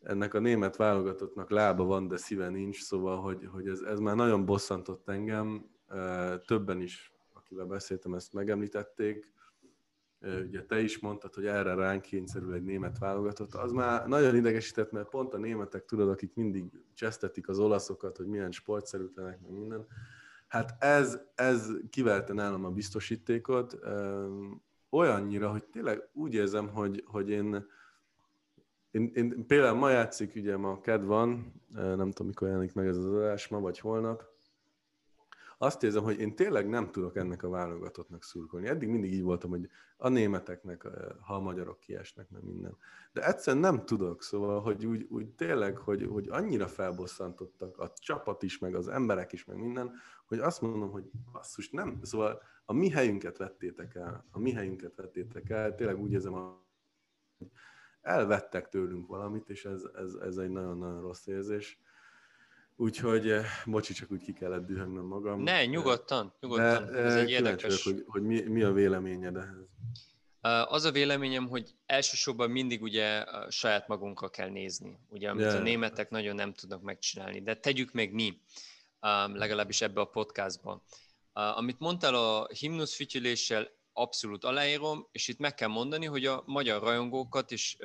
ennek 0.03 0.35
a 0.35 0.38
német 0.38 0.77
válogatottnak 0.77 1.51
lába 1.51 1.85
van, 1.85 2.09
de 2.09 2.17
szíve 2.17 2.49
nincs, 2.49 2.83
szóval, 2.83 3.21
hogy, 3.21 3.49
hogy 3.53 3.69
ez, 3.69 3.81
ez 3.81 3.99
már 3.99 4.17
nagyon 4.17 4.45
bosszantott 4.45 5.09
engem, 5.09 5.71
többen 6.47 6.81
is, 6.81 7.12
akivel 7.33 7.64
beszéltem, 7.64 8.14
ezt 8.14 8.33
megemlítették, 8.33 9.33
ugye 10.20 10.64
te 10.64 10.81
is 10.81 10.98
mondtad, 10.98 11.35
hogy 11.35 11.46
erre 11.46 11.74
ránk 11.74 12.02
kényszerül 12.02 12.54
egy 12.54 12.62
német 12.62 12.98
válogatott, 12.98 13.54
az 13.54 13.72
már 13.72 14.07
nagyon 14.07 14.37
idegesített, 14.37 14.90
mert 14.90 15.09
pont 15.09 15.35
a 15.35 15.38
németek, 15.38 15.85
tudod, 15.85 16.09
akik 16.09 16.35
mindig 16.35 16.64
csesztetik 16.94 17.48
az 17.48 17.59
olaszokat, 17.59 18.16
hogy 18.16 18.26
milyen 18.26 18.50
sportszerűtlenek, 18.50 19.40
meg 19.40 19.50
minden, 19.50 19.87
hát 20.48 20.85
ez, 20.85 21.20
ez 21.35 21.70
kivelte 21.90 22.33
nálam 22.33 22.64
a 22.64 22.70
biztosítékot, 22.70 23.78
olyannyira, 24.90 25.50
hogy 25.50 25.64
tényleg 25.64 26.09
úgy 26.12 26.35
érzem, 26.35 26.68
hogy, 26.68 27.02
hogy 27.07 27.31
én 27.31 27.66
én, 28.90 29.11
én 29.14 29.46
például 29.46 29.78
ma 29.78 29.90
játszik, 29.90 30.35
ugye 30.35 30.57
ma 30.57 30.81
KED 30.81 31.04
van, 31.04 31.52
nem 31.72 32.11
tudom 32.11 32.26
mikor 32.26 32.48
jelenik 32.48 32.74
meg 32.74 32.87
ez 32.87 32.96
az 32.96 33.07
adás, 33.07 33.48
ma 33.48 33.61
vagy 33.61 33.78
holnap. 33.78 34.24
Azt 35.61 35.83
érzem, 35.83 36.03
hogy 36.03 36.18
én 36.18 36.35
tényleg 36.35 36.68
nem 36.68 36.90
tudok 36.90 37.16
ennek 37.16 37.42
a 37.42 37.49
válogatottnak 37.49 38.25
szurkolni. 38.25 38.68
Eddig 38.68 38.88
mindig 38.88 39.12
így 39.12 39.23
voltam, 39.23 39.51
hogy 39.51 39.68
a 39.97 40.09
németeknek, 40.09 40.83
ha 41.21 41.35
a 41.35 41.40
magyarok 41.40 41.81
kiesnek, 41.81 42.31
meg 42.31 42.44
minden. 42.44 42.77
De 43.12 43.27
egyszerűen 43.27 43.62
nem 43.62 43.85
tudok, 43.85 44.23
szóval, 44.23 44.61
hogy 44.61 44.87
úgy, 44.87 45.07
úgy 45.11 45.29
tényleg, 45.29 45.77
hogy, 45.77 46.07
hogy 46.07 46.29
annyira 46.29 46.66
felbosszantottak 46.66 47.79
a 47.79 47.92
csapat 47.92 48.42
is, 48.42 48.59
meg 48.59 48.75
az 48.75 48.88
emberek 48.88 49.33
is, 49.33 49.44
meg 49.44 49.57
minden, 49.57 49.92
hogy 50.27 50.38
azt 50.38 50.61
mondom, 50.61 50.90
hogy 50.90 51.11
basszus, 51.33 51.71
nem, 51.71 51.99
szóval 52.03 52.42
a 52.64 52.73
mi 52.73 52.90
helyünket 52.90 53.38
vettétek 53.38 53.94
el, 53.94 54.25
a 54.31 54.38
mi 54.38 54.53
helyünket 54.53 54.97
vettétek 54.97 55.51
el, 55.51 55.75
tényleg 55.75 56.01
úgy 56.01 56.12
érzem, 56.12 56.35
a 56.35 56.66
elvettek 58.01 58.68
tőlünk 58.68 59.07
valamit, 59.07 59.51
és 59.51 59.64
ez, 59.64 59.83
ez, 59.94 60.14
ez 60.14 60.37
egy 60.37 60.51
nagyon-nagyon 60.51 61.01
rossz 61.01 61.27
érzés. 61.27 61.81
Úgyhogy, 62.81 63.31
eh, 63.31 63.45
bocsi, 63.64 63.93
csak 63.93 64.11
úgy 64.11 64.23
ki 64.23 64.33
kellett 64.33 64.67
dühögnöm 64.67 65.05
magam. 65.05 65.43
Ne, 65.43 65.67
nyugodtan, 65.67 66.35
nyugodtan. 66.41 66.87
De, 66.87 66.99
ez 66.99 67.14
egy 67.14 67.31
érdekes... 67.31 67.85
Vagyok, 67.85 67.97
hogy, 67.97 68.05
hogy 68.07 68.23
mi, 68.23 68.41
mi 68.41 68.62
a 68.62 68.73
véleményed 68.73 69.37
ehhez? 69.37 69.67
Az 70.69 70.85
a 70.85 70.91
véleményem, 70.91 71.49
hogy 71.49 71.75
elsősorban 71.87 72.51
mindig 72.51 72.83
ugye 72.83 73.25
saját 73.49 73.88
magunkra 73.88 74.29
kell 74.29 74.49
nézni, 74.49 74.99
ugye, 75.09 75.31
amit 75.31 75.45
yeah. 75.45 75.57
a 75.57 75.62
németek 75.62 76.11
nagyon 76.11 76.35
nem 76.35 76.53
tudnak 76.53 76.83
megcsinálni, 76.83 77.43
de 77.43 77.55
tegyük 77.55 77.93
meg 77.93 78.12
mi, 78.12 78.41
legalábbis 79.33 79.81
ebbe 79.81 80.01
a 80.01 80.05
podcastban. 80.05 80.83
Amit 81.33 81.79
mondtál 81.79 82.14
a 82.14 82.49
himnuszfütyüléssel, 82.59 83.69
abszolút 83.93 84.45
aláírom, 84.45 85.09
és 85.12 85.29
itt 85.29 85.38
meg 85.38 85.55
kell 85.55 85.69
mondani, 85.69 86.07
hogy 86.07 86.27
a 86.27 86.43
magyar 86.47 86.83
rajongókat 86.83 87.51
is 87.51 87.77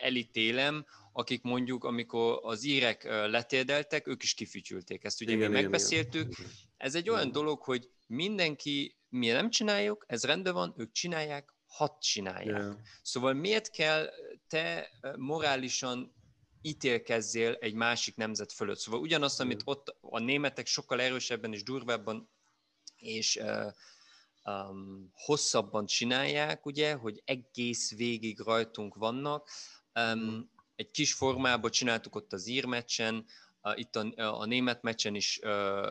elítélem, 0.00 0.86
akik 1.12 1.42
mondjuk, 1.42 1.84
amikor 1.84 2.38
az 2.42 2.64
írek 2.64 3.04
letérdeltek, 3.04 4.06
ők 4.06 4.22
is 4.22 4.34
kifütyülték. 4.34 5.04
Ezt 5.04 5.20
ugye 5.20 5.32
igen, 5.32 5.50
mi 5.50 5.60
megbeszéltük. 5.60 6.38
Igen. 6.38 6.50
Ez 6.76 6.94
egy 6.94 7.10
olyan 7.10 7.32
dolog, 7.32 7.62
hogy 7.62 7.90
mindenki, 8.06 8.96
mi 9.08 9.26
nem 9.26 9.50
csináljuk, 9.50 10.04
ez 10.08 10.24
rendben 10.24 10.52
van, 10.52 10.74
ők 10.76 10.92
csinálják, 10.92 11.54
hat 11.66 12.02
csinálják. 12.02 12.56
Yeah. 12.56 12.76
Szóval 13.02 13.32
miért 13.32 13.70
kell 13.70 14.10
te 14.48 14.90
morálisan 15.16 16.14
ítélkezzél 16.62 17.52
egy 17.60 17.74
másik 17.74 18.16
nemzet 18.16 18.52
fölött? 18.52 18.78
Szóval 18.78 19.00
ugyanazt, 19.00 19.40
amit 19.40 19.62
ott 19.64 19.96
a 20.00 20.18
németek 20.18 20.66
sokkal 20.66 21.00
erősebben 21.00 21.52
és 21.52 21.62
durvábban 21.62 22.30
és 22.96 23.36
uh, 23.36 23.72
um, 24.44 25.10
hosszabban 25.12 25.86
csinálják, 25.86 26.66
ugye, 26.66 26.94
hogy 26.94 27.22
egész 27.24 27.94
végig 27.96 28.38
rajtunk 28.38 28.94
vannak. 28.94 29.48
Um, 29.94 30.50
egy 30.80 30.90
kis 30.90 31.12
formában 31.12 31.70
csináltuk 31.70 32.14
ott 32.14 32.32
az 32.32 32.46
írmeccsen, 32.46 33.24
a, 33.60 33.72
itt 33.74 33.96
a, 33.96 34.40
a 34.40 34.44
német 34.44 34.82
meccsen 34.82 35.14
is 35.14 35.40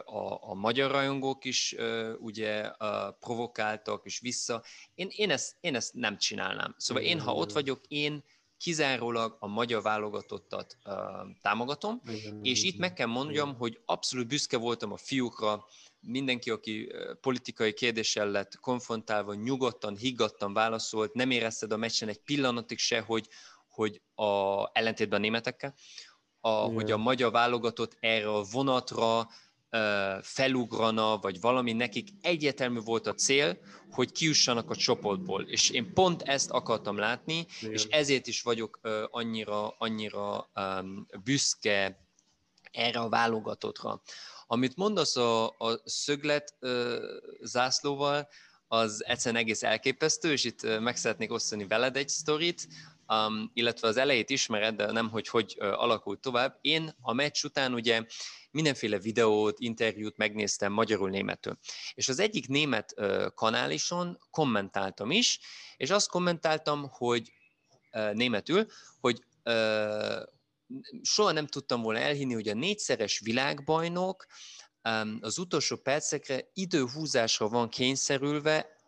a, 0.06 0.50
a 0.50 0.54
magyar 0.54 0.92
rajongók 0.92 1.46
is 1.46 1.76
ugye 2.20 2.72
provokáltak 3.20 4.06
és 4.06 4.20
vissza. 4.20 4.64
Én, 4.96 5.08
én, 5.12 5.32
ezt, 5.32 5.56
én 5.62 5.76
ezt 5.76 5.94
nem 5.94 6.18
csinálnám. 6.18 6.76
Szóval 6.78 7.04
én, 7.04 7.20
ha 7.20 7.34
ott 7.34 7.52
vagyok, 7.52 7.82
én 7.88 8.24
kizárólag 8.58 9.38
a 9.40 9.48
magyar 9.48 9.82
válogatottat 9.82 10.78
uh, 10.86 10.94
támogatom, 11.42 12.02
igen, 12.08 12.40
és 12.44 12.60
igen, 12.60 12.74
itt 12.74 12.80
meg 12.80 12.94
kell 12.94 13.08
mondjam, 13.08 13.48
igen. 13.48 13.60
hogy 13.60 13.80
abszolút 13.86 14.28
büszke 14.28 14.58
voltam 14.58 14.92
a 14.92 14.98
fiúkra, 14.98 15.66
mindenki, 16.02 16.50
aki 16.50 16.92
politikai 17.22 17.74
kérdéssel 17.74 18.30
lett 18.30 18.60
konfrontálva, 18.60 19.34
nyugodtan, 19.34 19.98
higgadtan 19.98 20.54
válaszolt, 20.54 21.14
nem 21.14 21.32
érezted 21.32 21.72
a 21.72 21.78
meccsen 21.78 22.10
egy 22.10 22.20
pillanatig 22.20 22.78
se, 22.78 23.00
hogy, 23.00 23.28
hogy 23.70 24.02
a, 24.16 24.64
ellentétben 24.74 25.20
a 25.20 25.22
németekkel, 25.22 25.74
a, 26.40 26.50
hogy 26.50 26.92
a 26.92 26.98
magyar 26.98 27.32
válogatott 27.32 27.98
erre 28.00 28.30
a 28.30 28.44
vonatra 28.52 29.20
uh, 29.72 30.22
felugrana, 30.22 31.18
vagy 31.18 31.40
valami 31.40 31.74
nekik 31.74 32.10
egyetemű 32.22 32.80
volt 32.80 33.08
a 33.08 33.14
cél, 33.14 33.58
hogy 33.92 34.12
kiussanak 34.12 34.70
a 34.70 34.76
csoportból. 34.76 35.42
És 35.42 35.70
én 35.70 35.94
pont 35.94 36.22
ezt 36.22 36.50
akartam 36.50 36.98
látni, 36.98 37.46
Igen. 37.62 37.74
és 37.74 37.84
ezért 37.84 38.28
is 38.28 38.42
vagyok 38.42 38.80
uh, 38.84 39.04
annyira, 39.10 39.76
annyira 39.78 40.50
um, 40.56 41.08
büszke 41.24 42.08
erre 42.72 43.00
a 43.00 43.10
válogatottra. 43.10 44.02
Amit 44.48 44.76
mondasz 44.76 45.16
a, 45.16 45.48
a 45.48 45.82
szöglet 45.84 46.56
uh, 46.62 46.96
zászlóval, 47.42 48.28
az 48.72 49.06
egyszerűen 49.06 49.42
egész 49.42 49.64
elképesztő, 49.64 50.32
és 50.32 50.44
itt 50.44 50.80
meg 50.80 50.98
szeretnék 50.98 51.32
osztani 51.32 51.68
veled 51.68 51.98
egy 51.98 52.10
sztorit, 52.10 52.68
um, 53.10 53.52
illetve 53.54 53.88
az 53.88 53.98
elejét 53.98 54.30
ismered, 54.30 54.76
de 54.76 54.92
nem, 54.92 55.10
hogy 55.10 55.28
hogy 55.28 55.56
alakult 55.60 56.20
tovább. 56.20 56.58
Én 56.62 56.96
a 57.02 57.14
meccs 57.14 57.44
után 57.44 57.74
ugye 57.74 58.06
mindenféle 58.52 59.00
videót, 59.00 59.60
interjút 59.60 60.18
megnéztem 60.18 60.72
magyarul-németül. 60.72 61.58
És 61.94 62.10
az 62.10 62.20
egyik 62.20 62.48
német 62.48 62.94
kanálison 63.36 64.20
kommentáltam 64.32 65.12
is, 65.12 65.40
és 65.78 65.90
azt 65.90 66.10
kommentáltam, 66.10 66.90
hogy 66.90 67.34
németül, 68.14 68.66
hogy 69.00 69.24
soha 71.02 71.32
nem 71.32 71.48
tudtam 71.48 71.82
volna 71.82 72.00
elhinni, 72.00 72.34
hogy 72.34 72.48
a 72.48 72.54
négyszeres 72.54 73.20
világbajnok 73.20 74.26
az 75.20 75.38
utolsó 75.38 75.76
percekre 75.76 76.50
időhúzásra 76.54 77.48
van 77.48 77.70
kényszerülve, 77.70 78.79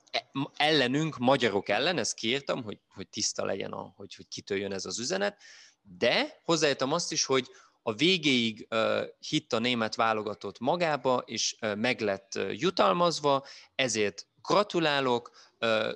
ellenünk, 0.56 1.18
magyarok 1.18 1.70
ellen, 1.70 1.98
ezt 1.98 2.14
kiírtam, 2.14 2.64
hogy, 2.64 2.80
hogy 2.88 3.08
tiszta 3.08 3.46
legyen, 3.46 3.72
a, 3.72 3.94
hogy, 3.96 4.16
hogy 4.16 4.28
kitől 4.28 4.58
jön 4.58 4.74
ez 4.74 4.86
az 4.86 5.00
üzenet, 5.00 5.42
de 5.82 6.40
hozzájöttem 6.44 6.94
azt 6.94 7.12
is, 7.12 7.26
hogy 7.26 7.48
a 7.84 7.94
végéig 7.94 8.68
uh, 8.70 9.02
hitt 9.20 9.54
a 9.54 9.60
német 9.60 9.96
válogatott 9.96 10.60
magába, 10.60 11.24
és 11.26 11.56
uh, 11.62 11.76
meg 11.76 12.00
lett 12.00 12.32
uh, 12.36 12.60
jutalmazva, 12.60 13.46
ezért 13.76 14.28
gratulálok, 14.42 15.32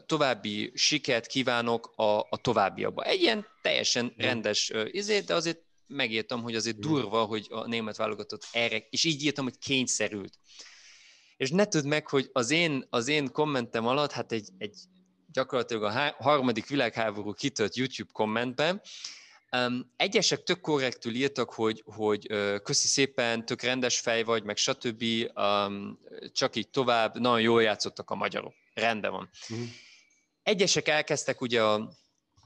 további 0.06 0.72
sikert 0.74 1.28
kívánok 1.28 1.94
a, 1.96 2.20
a 2.20 2.38
továbbiakba. 2.42 3.04
Egy 3.04 3.22
ilyen 3.22 3.48
teljesen 3.62 4.14
rendes 4.18 4.72
izé, 4.92 5.20
de 5.20 5.34
azért 5.34 5.62
megírtam, 5.88 6.42
hogy 6.42 6.56
azért 6.56 6.80
durva, 6.80 7.24
hogy 7.24 7.48
a 7.50 7.68
német 7.68 7.98
válogatott 7.98 8.48
erre, 8.52 8.78
és 8.90 9.04
így 9.04 9.24
írtam, 9.24 9.44
hogy 9.44 9.58
kényszerült 9.58 10.40
és 11.38 11.50
ne 11.52 11.66
tudd 11.66 11.88
meg, 11.88 12.08
hogy 12.08 12.30
az 12.34 12.52
én, 12.52 12.86
az 12.90 13.08
én 13.08 13.32
kommentem 13.32 13.88
alatt, 13.88 14.12
hát 14.12 14.32
egy, 14.32 14.50
egy 14.58 14.76
gyakorlatilag 15.32 15.84
a 15.84 15.90
há- 15.90 16.16
harmadik 16.16 16.68
világháború 16.68 17.34
kitört 17.34 17.76
YouTube 17.76 18.10
kommentben, 18.14 18.82
Um, 19.52 19.94
egyesek 19.96 20.44
tök 20.44 20.62
korrektül 20.62 21.16
írtak, 21.16 21.54
hogy, 21.54 21.84
hogy 21.86 22.32
uh, 22.32 22.62
köszi 22.62 22.88
szépen, 22.88 23.46
tök 23.46 23.62
rendes 23.62 24.00
fej 24.00 24.24
vagy, 24.24 24.44
meg 24.44 24.58
stb. 24.58 25.04
Um, 25.36 26.00
csak 26.32 26.56
így 26.56 26.70
tovább, 26.70 27.20
nagyon 27.20 27.42
jól 27.42 27.62
játszottak 27.62 28.10
a 28.10 28.16
magyarok. 28.16 28.54
Rendben 28.74 29.12
van. 29.12 29.30
Uh-huh. 29.50 29.68
Egyesek 30.44 30.88
elkezdtek 30.88 31.42
ugye 31.42 31.64
a, 31.64 31.74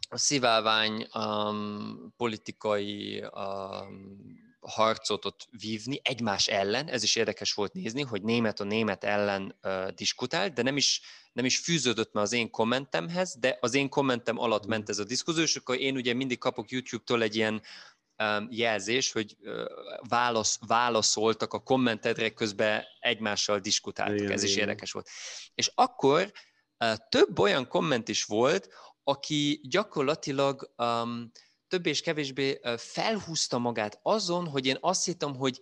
a 0.10 0.18
sziválvány 0.18 1.08
um, 1.14 2.14
politikai 2.18 3.24
um, 3.34 4.18
harcot 4.60 5.26
ott 5.26 5.48
vívni 5.60 6.00
egymás 6.04 6.48
ellen, 6.48 6.88
ez 6.88 7.04
is 7.04 7.16
érdekes 7.16 7.54
volt 7.54 7.74
nézni, 7.74 8.02
hogy 8.02 8.22
német 8.22 8.60
a 8.60 8.64
német 8.64 9.04
ellen 9.04 9.56
uh, 9.64 9.88
diskutált, 9.88 10.54
de 10.54 10.62
nem 10.62 10.78
is, 10.78 11.02
nem 11.34 11.46
is 11.46 11.58
fűződött 11.58 12.14
már 12.14 12.24
az 12.24 12.32
én 12.32 12.50
kommentemhez, 12.50 13.36
de 13.40 13.58
az 13.62 13.74
én 13.74 13.90
kommentem 13.90 14.40
alatt 14.40 14.66
ment 14.66 14.88
mm. 14.88 14.92
ez 14.92 15.00
a 15.00 15.04
diszkúzió, 15.04 15.44
és 15.44 15.56
akkor 15.56 15.80
én 15.80 15.96
ugye 15.96 16.14
mindig 16.14 16.38
kapok 16.38 16.70
YouTube-tól 16.70 17.22
egy 17.22 17.36
ilyen 17.36 17.62
um, 18.24 18.48
jelzés, 18.52 19.12
hogy 19.12 19.38
uh, 19.42 19.66
válasz, 20.08 20.60
válaszoltak 20.68 21.54
a 21.54 21.60
kommentedre, 21.60 22.30
közben 22.30 22.84
egymással 23.00 23.60
diskutáltak, 23.60 24.16
igen, 24.16 24.32
ez 24.32 24.44
igen. 24.44 24.54
is 24.54 24.62
érdekes 24.62 24.92
volt. 24.92 25.10
És 25.56 25.72
akkor 25.76 26.32
uh, 26.80 26.94
több 27.10 27.40
olyan 27.40 27.68
komment 27.68 28.08
is 28.08 28.24
volt, 28.24 28.70
aki 29.04 29.62
gyakorlatilag 29.64 30.74
um, 30.78 31.32
többé 31.70 31.90
és 31.90 32.02
kevésbé 32.02 32.60
felhúzta 32.78 33.58
magát 33.58 34.00
azon, 34.02 34.48
hogy 34.48 34.66
én 34.66 34.78
azt 34.80 35.06
hittem, 35.06 35.36
hogy 35.36 35.60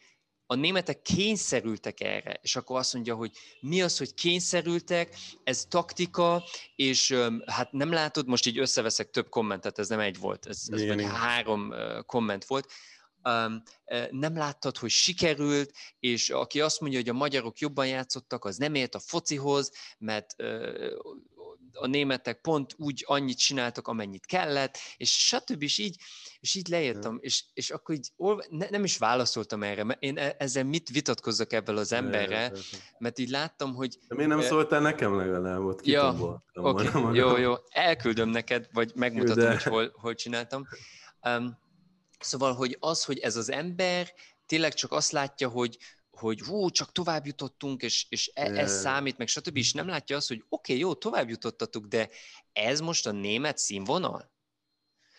a 0.50 0.56
németek 0.56 1.02
kényszerültek 1.02 2.00
erre, 2.00 2.40
és 2.42 2.56
akkor 2.56 2.78
azt 2.78 2.94
mondja, 2.94 3.16
hogy 3.16 3.32
mi 3.60 3.82
az, 3.82 3.98
hogy 3.98 4.14
kényszerültek, 4.14 5.16
ez 5.44 5.66
taktika, 5.66 6.44
és 6.76 7.16
hát 7.46 7.72
nem 7.72 7.92
látod, 7.92 8.28
most 8.28 8.46
így 8.46 8.60
összeveszek 8.60 9.10
több 9.10 9.30
kommentet, 9.30 9.80
ez 9.80 9.90
nem 9.90 10.00
egy 10.00 10.20
volt, 10.20 10.46
ez, 10.46 10.62
ez 10.72 10.86
vagy 10.86 11.04
három 11.04 11.74
komment 12.06 12.46
volt, 12.46 12.72
nem 14.10 14.38
láttad, 14.38 14.78
hogy 14.78 14.90
sikerült, 14.90 15.72
és 16.00 16.30
aki 16.30 16.62
azt 16.62 16.80
mondja, 16.80 17.00
hogy 17.00 17.10
a 17.10 17.14
magyarok 17.14 17.60
jobban 17.60 17.88
játszottak, 17.88 18.46
az 18.46 18.58
nem 18.58 18.76
ért 18.76 18.96
a 18.96 19.00
focihoz, 19.00 19.72
mert 19.98 20.36
a 21.74 21.88
németek 21.88 22.42
pont 22.42 22.74
úgy 22.78 23.04
annyit 23.08 23.38
csináltak, 23.38 23.88
amennyit 23.88 24.26
kellett, 24.26 24.78
és 24.98 25.12
stb. 25.12 25.62
És 25.62 25.78
így, 25.78 25.96
és 26.40 26.56
így 26.56 26.68
leírtam, 26.68 27.18
és, 27.22 27.44
és 27.54 27.70
akkor 27.70 27.96
így 27.96 28.12
ne, 28.50 28.70
nem 28.70 28.84
is 28.84 28.98
válaszoltam 28.98 29.64
erre, 29.64 29.84
mert 29.84 30.04
én 30.04 30.18
e, 30.18 30.36
ezzel 30.38 30.64
mit 30.64 30.90
vitatkozzak 30.90 31.54
ebből 31.54 31.78
az 31.78 31.92
emberrel, 31.92 32.54
mert 32.98 33.20
így 33.20 33.30
láttam, 33.30 33.74
hogy... 33.74 33.98
De 34.08 34.16
miért 34.16 34.30
nem 34.30 34.42
szóltál 34.42 34.82
nekem 34.82 35.16
legalább 35.18 35.62
ott? 35.62 35.86
Ja, 35.86 36.40
okay, 36.54 37.16
jó, 37.18 37.38
jó, 37.38 37.54
elküldöm 37.70 38.30
neked, 38.30 38.68
vagy 38.72 38.92
megmutatom, 38.96 39.44
De. 39.44 39.50
hogy 39.50 39.64
hol, 39.64 39.92
hol 39.94 40.16
csináltam. 40.16 40.68
Um, 41.22 41.58
szóval, 42.20 42.54
hogy 42.54 42.78
az, 42.80 43.04
hogy 43.04 43.20
ez 43.20 43.36
az 43.36 43.52
ember 43.52 44.14
tényleg 44.46 44.74
csak 44.74 44.92
azt 44.92 45.12
látja, 45.12 45.50
hogy, 45.50 45.78
hogy 46.18 46.42
hú, 46.42 46.70
csak 46.70 46.92
tovább 46.92 47.26
jutottunk, 47.26 47.82
és, 47.82 48.06
és 48.10 48.32
e, 48.34 48.44
ez 48.44 48.80
számít, 48.80 49.18
meg 49.18 49.28
stb. 49.28 49.58
És 49.58 49.74
nem 49.74 49.88
látja 49.88 50.16
azt, 50.16 50.28
hogy 50.28 50.44
oké, 50.50 50.72
okay, 50.72 50.78
jó, 50.78 50.94
tovább 50.94 51.30
jutottatuk, 51.30 51.86
de 51.86 52.10
ez 52.54 52.80
most 52.80 53.08
a 53.08 53.12
német 53.12 53.58
színvonal? 53.58 54.36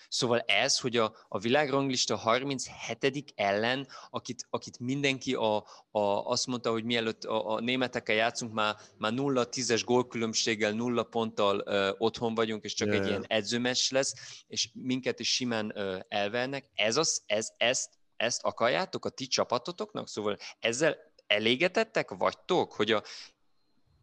Szóval 0.09 0.39
ez, 0.39 0.79
hogy 0.79 0.97
a, 0.97 1.15
a 1.29 1.39
világranglista 1.39 2.17
37. 2.17 3.33
ellen, 3.35 3.87
akit, 4.11 4.47
akit 4.51 4.79
mindenki 4.79 5.35
a, 5.35 5.57
a, 5.91 6.01
azt 6.01 6.47
mondta, 6.47 6.71
hogy 6.71 6.85
mielőtt 6.85 7.25
a, 7.25 7.51
a 7.51 7.61
németekkel 7.61 8.15
játszunk, 8.15 8.53
már, 8.53 8.77
már 8.97 9.13
0-10-es 9.17 9.83
gólkülönbséggel, 9.85 10.73
nulla 10.73 11.03
ponttal 11.03 11.63
ö, 11.67 11.91
otthon 11.99 12.35
vagyunk, 12.35 12.65
és 12.65 12.75
csak 12.75 12.89
yeah. 12.89 13.01
egy 13.01 13.09
ilyen 13.09 13.25
edzőmes 13.27 13.91
lesz, 13.91 14.15
és 14.47 14.71
minket 14.73 15.21
is 15.21 15.35
simán 15.35 15.73
ö, 15.75 15.99
elvernek. 16.09 16.71
Ez 16.75 16.97
az, 16.97 17.23
ez, 17.27 17.49
ezt, 17.57 17.98
ezt 18.19 18.43
akarjátok 18.43 19.05
a 19.05 19.09
ti 19.09 19.27
csapatotoknak? 19.27 20.09
Szóval 20.09 20.37
ezzel 20.59 20.97
elégetettek 21.27 22.11
vagytok, 22.11 22.73
hogy 22.73 22.93
a 22.93 23.03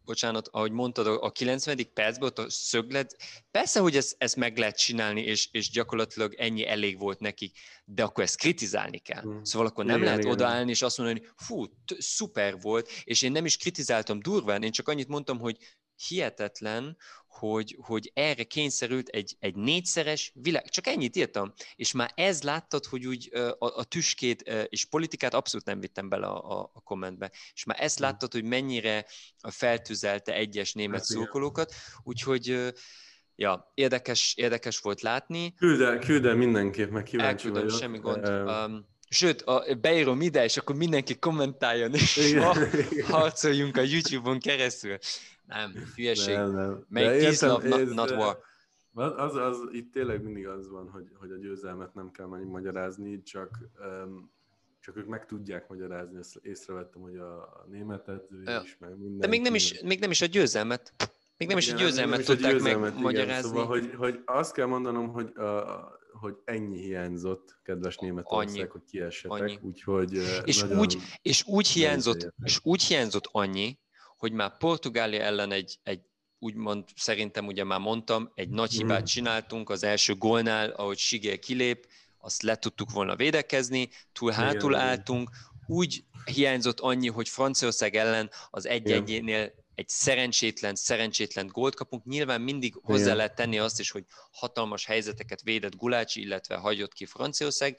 bocsánat, 0.04 0.48
ahogy 0.48 0.72
mondtad, 0.72 1.06
a 1.06 1.30
90. 1.30 1.92
percben 1.94 2.28
ott 2.28 2.38
a 2.38 2.50
szöglet, 2.50 3.16
persze, 3.50 3.80
hogy 3.80 3.96
ezt, 3.96 4.14
ezt 4.18 4.36
meg 4.36 4.58
lehet 4.58 4.78
csinálni, 4.78 5.22
és, 5.22 5.48
és 5.50 5.70
gyakorlatilag 5.70 6.34
ennyi 6.34 6.66
elég 6.66 6.98
volt 6.98 7.20
nekik, 7.20 7.58
de 7.84 8.02
akkor 8.02 8.24
ezt 8.24 8.36
kritizálni 8.36 8.98
kell. 8.98 9.20
Hmm. 9.20 9.44
Szóval 9.44 9.66
akkor 9.66 9.84
nem 9.84 9.96
igen, 9.96 10.06
lehet 10.06 10.20
igen. 10.20 10.32
odaállni 10.32 10.70
és 10.70 10.82
azt 10.82 10.98
mondani, 10.98 11.26
fú, 11.36 11.64
szuper 11.98 12.60
volt, 12.60 12.90
és 13.04 13.22
én 13.22 13.32
nem 13.32 13.44
is 13.44 13.56
kritizáltam 13.56 14.20
durván, 14.20 14.62
én 14.62 14.72
csak 14.72 14.88
annyit 14.88 15.08
mondtam, 15.08 15.38
hogy 15.38 15.56
hihetetlen, 16.08 16.96
hogy, 17.26 17.76
hogy 17.80 18.10
erre 18.14 18.44
kényszerült 18.44 19.08
egy, 19.08 19.36
egy 19.38 19.54
négyszeres 19.54 20.32
világ, 20.34 20.68
csak 20.68 20.86
ennyit 20.86 21.16
írtam, 21.16 21.52
és 21.76 21.92
már 21.92 22.12
ez 22.14 22.42
láttad, 22.42 22.84
hogy 22.84 23.06
úgy 23.06 23.34
a, 23.34 23.66
a 23.66 23.84
tüskét 23.84 24.42
és 24.68 24.84
politikát 24.84 25.34
abszolút 25.34 25.66
nem 25.66 25.80
vittem 25.80 26.08
bele 26.08 26.26
a, 26.26 26.58
a, 26.58 26.70
a 26.74 26.80
kommentbe, 26.80 27.30
és 27.54 27.64
már 27.64 27.82
ezt 27.82 27.98
láttad, 27.98 28.32
hogy 28.32 28.44
mennyire 28.44 29.06
feltüzelte 29.48 30.34
egyes 30.34 30.72
német 30.72 30.96
hát, 30.96 31.06
szurkolókat, 31.06 31.74
úgyhogy 32.02 32.72
ja, 33.36 33.72
érdekes, 33.74 34.34
érdekes 34.36 34.78
volt 34.78 35.00
látni. 35.00 35.54
Küld 35.54 35.80
el, 35.80 35.98
küld 35.98 36.24
el 36.24 36.34
mindenképp, 36.34 36.90
meg 36.90 37.02
kíváncsi 37.02 37.46
Elküldöm, 37.46 37.64
vagyok. 37.64 37.80
semmi 37.80 37.98
gond. 37.98 38.28
Um, 38.28 38.94
Sőt, 39.08 39.42
a, 39.42 39.64
beírom 39.80 40.20
ide, 40.20 40.44
és 40.44 40.56
akkor 40.56 40.76
mindenki 40.76 41.18
kommentáljon, 41.18 41.94
és 41.94 42.34
ha, 42.34 42.56
harcoljunk 43.02 43.76
a 43.76 43.80
YouTube-on 43.80 44.38
keresztül. 44.38 44.98
Nem, 45.46 45.72
hülyeség. 45.94 46.36
Nem, 46.36 46.52
nem. 46.52 46.84
Make 46.88 47.06
peace, 47.06 47.46
love, 47.46 47.68
not, 47.68 47.94
not 47.94 48.10
war. 48.10 48.38
Az, 49.16 49.34
az, 49.34 49.58
itt 49.70 49.92
tényleg 49.92 50.22
mindig 50.22 50.46
az 50.46 50.68
van, 50.70 50.90
hogy, 50.90 51.10
hogy 51.14 51.30
a 51.30 51.36
győzelmet 51.36 51.94
nem 51.94 52.10
kell 52.10 52.26
magyarázni, 52.26 53.22
csak, 53.22 53.58
um, 54.04 54.30
csak 54.80 54.96
ők 54.96 55.06
meg 55.06 55.26
tudják 55.26 55.68
magyarázni. 55.68 56.18
Ezt 56.18 56.36
észrevettem, 56.42 57.02
hogy 57.02 57.16
a, 57.16 57.36
a 57.36 57.66
német 57.70 58.08
edző 58.08 58.42
ja. 58.44 58.60
is, 58.64 58.76
meg 58.80 58.98
minden. 58.98 59.18
De 59.18 59.26
még 59.26 59.40
nem 59.40 59.54
is, 59.54 59.80
még 59.82 60.00
nem 60.00 60.10
is 60.10 60.20
a 60.20 60.26
győzelmet. 60.26 60.92
Még 61.36 61.48
nem 61.48 61.58
is 61.58 61.72
a 61.72 61.76
győzelmet 61.76 62.26
nem 62.26 62.36
tudták 62.36 62.60
meg 62.60 62.98
magyarázni. 62.98 63.48
Szóval, 63.48 63.66
hogy, 63.66 63.94
hogy 63.94 64.22
azt 64.24 64.52
kell 64.52 64.66
mondanom, 64.66 65.08
hogy, 65.08 65.36
a, 65.36 65.98
hogy 66.12 66.36
ennyi 66.44 66.80
hiányzott, 66.80 67.58
kedves 67.62 67.96
Németország, 67.96 68.48
annyi. 68.48 68.68
hogy 68.68 68.84
kiessetek, 68.84 69.58
úgyhogy 69.62 70.12
és 70.44 70.62
úgy, 70.62 70.98
és 71.22 71.46
úgy 71.46 71.68
hiányzott, 71.68 72.34
és 72.44 72.60
úgy 72.62 72.82
hiányzott 72.82 73.28
annyi, 73.32 73.78
hogy 74.16 74.32
már 74.32 74.56
Portugália 74.56 75.22
ellen 75.22 75.52
egy, 75.52 75.78
egy 75.82 76.00
úgymond 76.38 76.84
szerintem 76.96 77.46
ugye 77.46 77.64
már 77.64 77.80
mondtam, 77.80 78.32
egy 78.34 78.48
nagy 78.48 78.70
mhm. 78.70 78.78
hibát 78.78 79.06
csináltunk 79.06 79.70
az 79.70 79.82
első 79.82 80.14
gólnál, 80.14 80.70
ahogy 80.70 80.98
Sigél 80.98 81.38
kilép, 81.38 81.88
azt 82.18 82.42
le 82.42 82.56
tudtuk 82.56 82.90
volna 82.90 83.16
védekezni, 83.16 83.88
túl 84.12 84.30
hátul 84.30 84.72
Igen, 84.72 84.84
álltunk, 84.84 85.30
úgy 85.66 86.04
hiányzott 86.24 86.80
annyi, 86.80 87.08
hogy 87.08 87.28
Franciaország 87.28 87.94
ellen 87.94 88.30
az 88.50 88.66
egy-egyénél 88.66 89.52
egy 89.74 89.88
szerencsétlen, 89.88 90.74
szerencsétlen 90.74 91.46
gólt 91.46 91.74
kapunk. 91.74 92.04
Nyilván 92.04 92.40
mindig 92.40 92.74
hozzá 92.82 93.04
Igen. 93.04 93.16
lehet 93.16 93.34
tenni 93.34 93.58
azt 93.58 93.80
is, 93.80 93.90
hogy 93.90 94.04
hatalmas 94.30 94.84
helyzeteket 94.86 95.42
védett 95.42 95.76
Gulácsi, 95.76 96.20
illetve 96.20 96.56
hagyott 96.56 96.92
ki 96.92 97.06
Franciaország, 97.06 97.78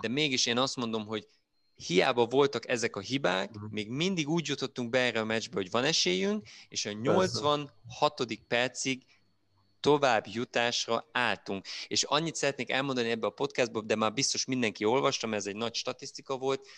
de 0.00 0.08
mégis 0.08 0.46
én 0.46 0.58
azt 0.58 0.76
mondom, 0.76 1.06
hogy 1.06 1.28
hiába 1.74 2.26
voltak 2.26 2.68
ezek 2.68 2.96
a 2.96 3.00
hibák, 3.00 3.50
uh-huh. 3.50 3.70
még 3.70 3.88
mindig 3.88 4.28
úgy 4.28 4.48
jutottunk 4.48 4.90
be 4.90 4.98
erre 4.98 5.20
a 5.20 5.24
meccsbe, 5.24 5.56
hogy 5.56 5.70
van 5.70 5.84
esélyünk, 5.84 6.46
és 6.68 6.86
a 6.86 6.92
86. 6.92 7.72
Persze. 8.16 8.36
percig 8.48 9.02
tovább 9.80 10.24
jutásra 10.26 11.08
álltunk. 11.12 11.66
És 11.88 12.02
annyit 12.02 12.34
szeretnék 12.34 12.70
elmondani 12.70 13.10
ebbe 13.10 13.26
a 13.26 13.30
podcastba, 13.30 13.80
de 13.80 13.96
már 13.96 14.12
biztos 14.12 14.44
mindenki 14.44 14.84
olvastam, 14.84 15.34
ez 15.34 15.46
egy 15.46 15.56
nagy 15.56 15.74
statisztika 15.74 16.36
volt, 16.36 16.68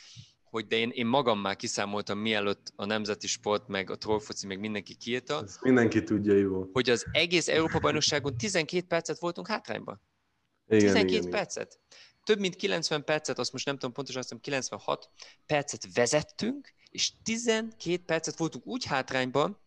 hogy 0.51 0.67
de 0.67 0.77
én, 0.77 0.91
én 0.91 1.07
magam 1.07 1.41
már 1.41 1.57
kiszámoltam, 1.57 2.19
mielőtt 2.19 2.73
a 2.77 2.85
Nemzeti 2.85 3.27
Sport, 3.27 3.69
meg 3.69 3.91
a 3.91 3.97
Trollfoci, 3.97 4.47
meg 4.47 4.61
mindenki 4.61 4.95
kiírta. 4.95 5.43
Ezt 5.45 5.63
mindenki 5.63 6.03
tudja, 6.03 6.35
jó. 6.35 6.69
Hogy 6.73 6.91
az 6.91 7.07
egész 7.13 7.49
Európa-bajnokságon 7.49 8.37
12 8.37 8.87
percet 8.87 9.19
voltunk 9.19 9.47
hátrányban. 9.47 10.01
Igen, 10.69 10.81
12 10.81 11.17
igen, 11.17 11.31
percet. 11.31 11.81
Igen 11.91 12.04
több 12.25 12.39
mint 12.39 12.57
90 12.57 13.05
percet, 13.05 13.39
azt 13.39 13.53
most 13.53 13.67
nem 13.67 13.75
tudom 13.75 13.93
pontosan, 13.93 14.21
azt 14.21 14.29
hiszem 14.29 14.45
96 14.45 15.11
percet 15.47 15.87
vezettünk, 15.95 16.73
és 16.91 17.13
12 17.23 18.05
percet 18.05 18.39
voltunk 18.39 18.67
úgy 18.67 18.85
hátrányban, 18.85 19.59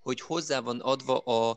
hogy 0.00 0.20
hozzá 0.20 0.60
van 0.60 0.80
adva 0.80 1.18
a, 1.18 1.50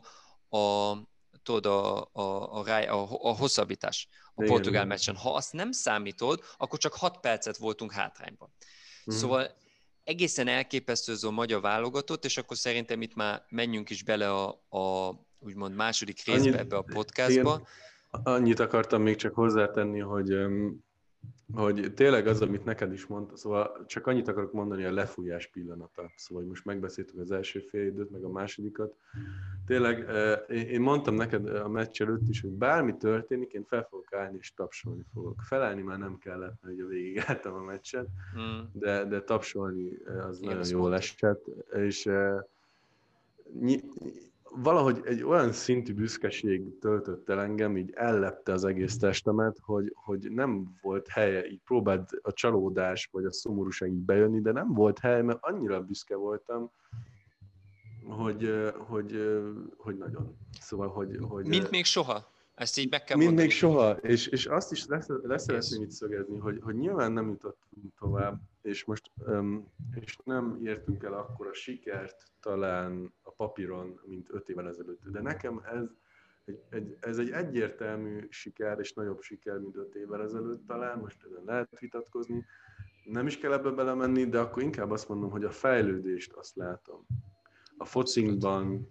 a 0.58 0.96
tudod, 1.42 1.66
a, 1.66 2.08
a, 2.12 2.20
a, 2.52 2.68
a, 2.68 3.08
a 3.22 3.36
hosszabbítás 3.36 4.08
a 4.10 4.42
Igen. 4.42 4.54
portugál 4.54 4.84
meccsen. 4.84 5.16
Ha 5.16 5.34
azt 5.34 5.52
nem 5.52 5.72
számítod, 5.72 6.44
akkor 6.56 6.78
csak 6.78 6.94
6 6.94 7.20
percet 7.20 7.56
voltunk 7.56 7.92
hátrányban. 7.92 8.52
Mm. 9.12 9.16
Szóval 9.16 9.56
egészen 10.04 10.48
elképesztő 10.48 11.12
az 11.12 11.24
a 11.24 11.30
magyar 11.30 11.60
válogatott, 11.60 12.24
és 12.24 12.36
akkor 12.36 12.56
szerintem 12.56 13.02
itt 13.02 13.14
már 13.14 13.44
menjünk 13.48 13.90
is 13.90 14.02
bele 14.02 14.32
a, 14.32 14.48
a 14.68 15.14
úgymond 15.38 15.74
második 15.74 16.24
részbe 16.24 16.48
Annyi, 16.48 16.58
ebbe 16.58 16.76
a 16.76 16.82
podcastba. 16.82 17.54
Igen 17.54 17.66
Annyit 18.10 18.58
akartam 18.58 19.02
még 19.02 19.16
csak 19.16 19.34
hozzátenni, 19.34 19.98
hogy, 19.98 20.46
hogy 21.54 21.92
tényleg 21.94 22.26
az, 22.26 22.42
amit 22.42 22.64
neked 22.64 22.92
is 22.92 23.06
mondta, 23.06 23.36
szóval 23.36 23.84
csak 23.86 24.06
annyit 24.06 24.28
akarok 24.28 24.52
mondani 24.52 24.84
a 24.84 24.92
lefújás 24.92 25.46
pillanata. 25.46 26.10
Szóval 26.16 26.44
most 26.44 26.64
megbeszéltük 26.64 27.18
az 27.18 27.30
első 27.30 27.60
fél 27.60 27.86
időt, 27.86 28.10
meg 28.10 28.24
a 28.24 28.28
másodikat. 28.28 28.94
Tényleg, 29.66 30.08
én 30.48 30.80
mondtam 30.80 31.14
neked 31.14 31.48
a 31.48 31.68
meccs 31.68 32.00
előtt 32.02 32.28
is, 32.28 32.40
hogy 32.40 32.50
bármi 32.50 32.96
történik, 32.96 33.52
én 33.52 33.64
fel 33.64 33.86
fogok 33.90 34.12
állni 34.12 34.36
és 34.40 34.54
tapsolni 34.54 35.04
fogok. 35.12 35.42
Felállni 35.42 35.82
már 35.82 35.98
nem 35.98 36.18
kellett, 36.18 36.54
mert 36.62 36.74
ugye 36.74 36.84
végigálltam 36.84 37.54
a 37.54 37.62
meccset, 37.62 38.06
mm. 38.38 38.58
de, 38.72 39.04
de 39.04 39.20
tapsolni 39.20 39.98
az 40.28 40.42
Igen, 40.42 40.56
nagyon 40.56 40.78
jól 40.78 40.94
esett. 40.94 41.44
És 41.74 42.10
valahogy 44.50 45.00
egy 45.04 45.22
olyan 45.22 45.52
szintű 45.52 45.94
büszkeség 45.94 46.78
töltött 46.78 47.28
el 47.28 47.40
engem, 47.40 47.76
így 47.76 47.92
ellepte 47.94 48.52
az 48.52 48.64
egész 48.64 48.98
testemet, 48.98 49.58
hogy, 49.62 49.92
hogy 49.94 50.30
nem 50.30 50.76
volt 50.82 51.08
helye, 51.08 51.46
így 51.46 51.60
próbált 51.64 52.10
a 52.22 52.32
csalódás 52.32 53.08
vagy 53.12 53.24
a 53.24 53.32
szomorúság 53.32 53.90
így 53.90 54.04
bejönni, 54.04 54.40
de 54.40 54.52
nem 54.52 54.72
volt 54.72 54.98
hely, 54.98 55.22
mert 55.22 55.38
annyira 55.40 55.80
büszke 55.80 56.16
voltam, 56.16 56.70
hogy, 58.08 58.72
hogy, 58.76 59.40
hogy 59.76 59.96
nagyon. 59.96 60.36
Szóval, 60.60 60.88
hogy... 60.88 61.18
hogy 61.20 61.46
Mint 61.46 61.70
még 61.70 61.84
soha. 61.84 62.36
Ezt 62.58 62.78
így 62.78 62.90
meg 62.90 63.04
kell 63.04 63.16
Mind 63.16 63.34
még 63.34 63.50
soha, 63.50 63.90
és, 63.90 64.26
és 64.26 64.46
azt 64.46 64.72
is 64.72 64.86
lesz, 64.86 65.06
leszeretném 65.22 65.82
itt 65.82 65.90
szögezni, 65.90 66.38
hogy, 66.38 66.58
hogy 66.62 66.74
nyilván 66.74 67.12
nem 67.12 67.28
jutottunk 67.28 67.94
tovább, 67.98 68.40
és 68.62 68.84
most 68.84 69.10
um, 69.16 69.72
és 69.94 70.16
nem 70.24 70.58
értünk 70.64 71.02
el 71.02 71.12
akkor 71.12 71.46
a 71.46 71.54
sikert 71.54 72.22
talán 72.40 73.12
a 73.22 73.30
papíron, 73.30 74.00
mint 74.04 74.28
öt 74.30 74.48
évvel 74.48 74.68
ezelőtt. 74.68 75.00
De 75.10 75.20
nekem 75.20 75.62
ez 75.72 75.82
egy, 76.44 76.60
egy, 76.70 76.96
ez 77.00 77.18
egy 77.18 77.30
egyértelmű 77.30 78.26
siker, 78.30 78.78
és 78.78 78.92
nagyobb 78.92 79.22
siker, 79.22 79.58
mint 79.58 79.76
öt 79.76 79.94
évvel 79.94 80.22
ezelőtt 80.22 80.66
talán, 80.66 80.98
most 80.98 81.24
ezen 81.24 81.42
lehet 81.46 81.78
vitatkozni. 81.78 82.44
Nem 83.04 83.26
is 83.26 83.38
kell 83.38 83.52
ebbe 83.52 83.70
belemenni, 83.70 84.28
de 84.28 84.38
akkor 84.38 84.62
inkább 84.62 84.90
azt 84.90 85.08
mondom, 85.08 85.30
hogy 85.30 85.44
a 85.44 85.50
fejlődést 85.50 86.32
azt 86.32 86.56
látom. 86.56 87.06
A 87.76 87.84
focinkban, 87.84 88.88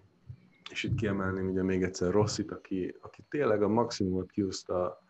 és 0.71 0.84
itt 0.84 0.95
kiemelném 0.95 1.49
ugye 1.49 1.63
még 1.63 1.84
egyszer 1.84 2.12
Rosszit, 2.12 2.51
aki, 2.51 2.95
aki 3.01 3.23
tényleg 3.30 3.62
a 3.62 3.67
maximumot 3.67 4.32
kihozta 4.32 5.01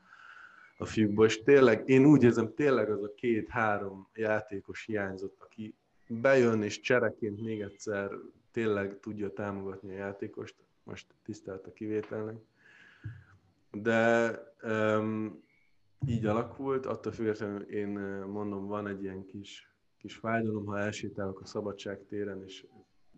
a 0.78 0.86
fiúkból, 0.86 1.26
és 1.26 1.44
tényleg, 1.44 1.90
én 1.90 2.06
úgy 2.06 2.24
érzem, 2.24 2.54
tényleg 2.54 2.90
az 2.90 3.04
a 3.04 3.14
két-három 3.16 4.08
játékos 4.14 4.86
hiányzott, 4.86 5.42
aki 5.42 5.76
bejön 6.08 6.62
és 6.62 6.80
csereként 6.80 7.42
még 7.42 7.62
egyszer 7.62 8.12
tényleg 8.52 9.00
tudja 9.00 9.34
támogatni 9.34 9.94
a 9.94 9.98
játékost, 9.98 10.56
most 10.84 11.08
tisztelt 11.24 11.68
a 11.68 11.74
kivételnek. 11.74 12.36
De 13.72 14.32
um, 14.64 15.44
így 16.08 16.26
alakult, 16.26 16.86
attól 16.86 17.12
függetlenül 17.12 17.62
én 17.62 17.90
mondom, 18.28 18.68
van 18.68 18.88
egy 18.88 19.04
ilyen 19.04 19.26
kis, 19.26 19.72
kis 19.98 20.16
fájdalom, 20.16 20.66
ha 20.66 20.80
elsétálok 20.80 21.42
a 21.42 21.46
szabadság 21.46 22.06
téren, 22.08 22.44
és 22.44 22.66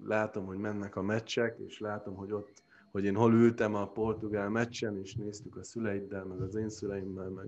látom, 0.06 0.46
hogy 0.46 0.58
mennek 0.58 0.96
a 0.96 1.02
meccsek, 1.02 1.58
és 1.68 1.80
látom, 1.80 2.16
hogy 2.16 2.32
ott, 2.32 2.64
hogy 2.92 3.04
én 3.04 3.16
hol 3.16 3.34
ültem 3.34 3.76
a 3.76 3.88
portugál 3.88 4.50
meccsen, 4.50 4.98
és 4.98 5.16
néztük 5.16 5.56
a 5.56 5.64
szüleiddel, 5.64 6.26
meg 6.26 6.42
az 6.42 6.56
én 6.56 6.70
szüleimmel, 6.70 7.30
meg 7.30 7.48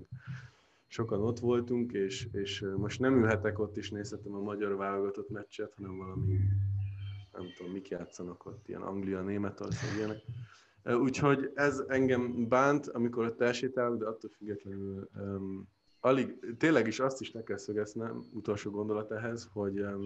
sokan 0.86 1.20
ott 1.20 1.38
voltunk, 1.38 1.92
és, 1.92 2.28
és 2.32 2.64
most 2.76 3.00
nem 3.00 3.16
ülhetek 3.16 3.58
ott, 3.58 3.76
és 3.76 3.90
nézhetem 3.90 4.34
a 4.34 4.40
magyar 4.40 4.76
válogatott 4.76 5.30
meccset, 5.30 5.74
hanem 5.74 5.96
valami, 5.96 6.38
nem 7.32 7.46
tudom, 7.56 7.72
mik 7.72 7.88
játszanak 7.88 8.46
ott, 8.46 8.68
ilyen 8.68 8.82
Anglia, 8.82 9.20
Németország, 9.20 9.96
ilyenek. 9.96 10.22
Úgyhogy 10.84 11.50
ez 11.54 11.82
engem 11.88 12.48
bánt, 12.48 12.88
amikor 12.88 13.24
ott 13.26 13.40
elsétálok, 13.40 13.98
de 13.98 14.06
attól 14.06 14.30
függetlenül 14.30 15.08
um, 15.14 15.68
alig, 16.00 16.56
tényleg 16.58 16.86
is 16.86 17.00
azt 17.00 17.20
is 17.20 17.32
le 17.32 17.42
kell 17.42 17.56
szögeznem, 17.56 18.22
utolsó 18.32 18.70
gondolat 18.70 19.10
ehhez, 19.10 19.48
hogy, 19.52 19.80
um, 19.80 20.04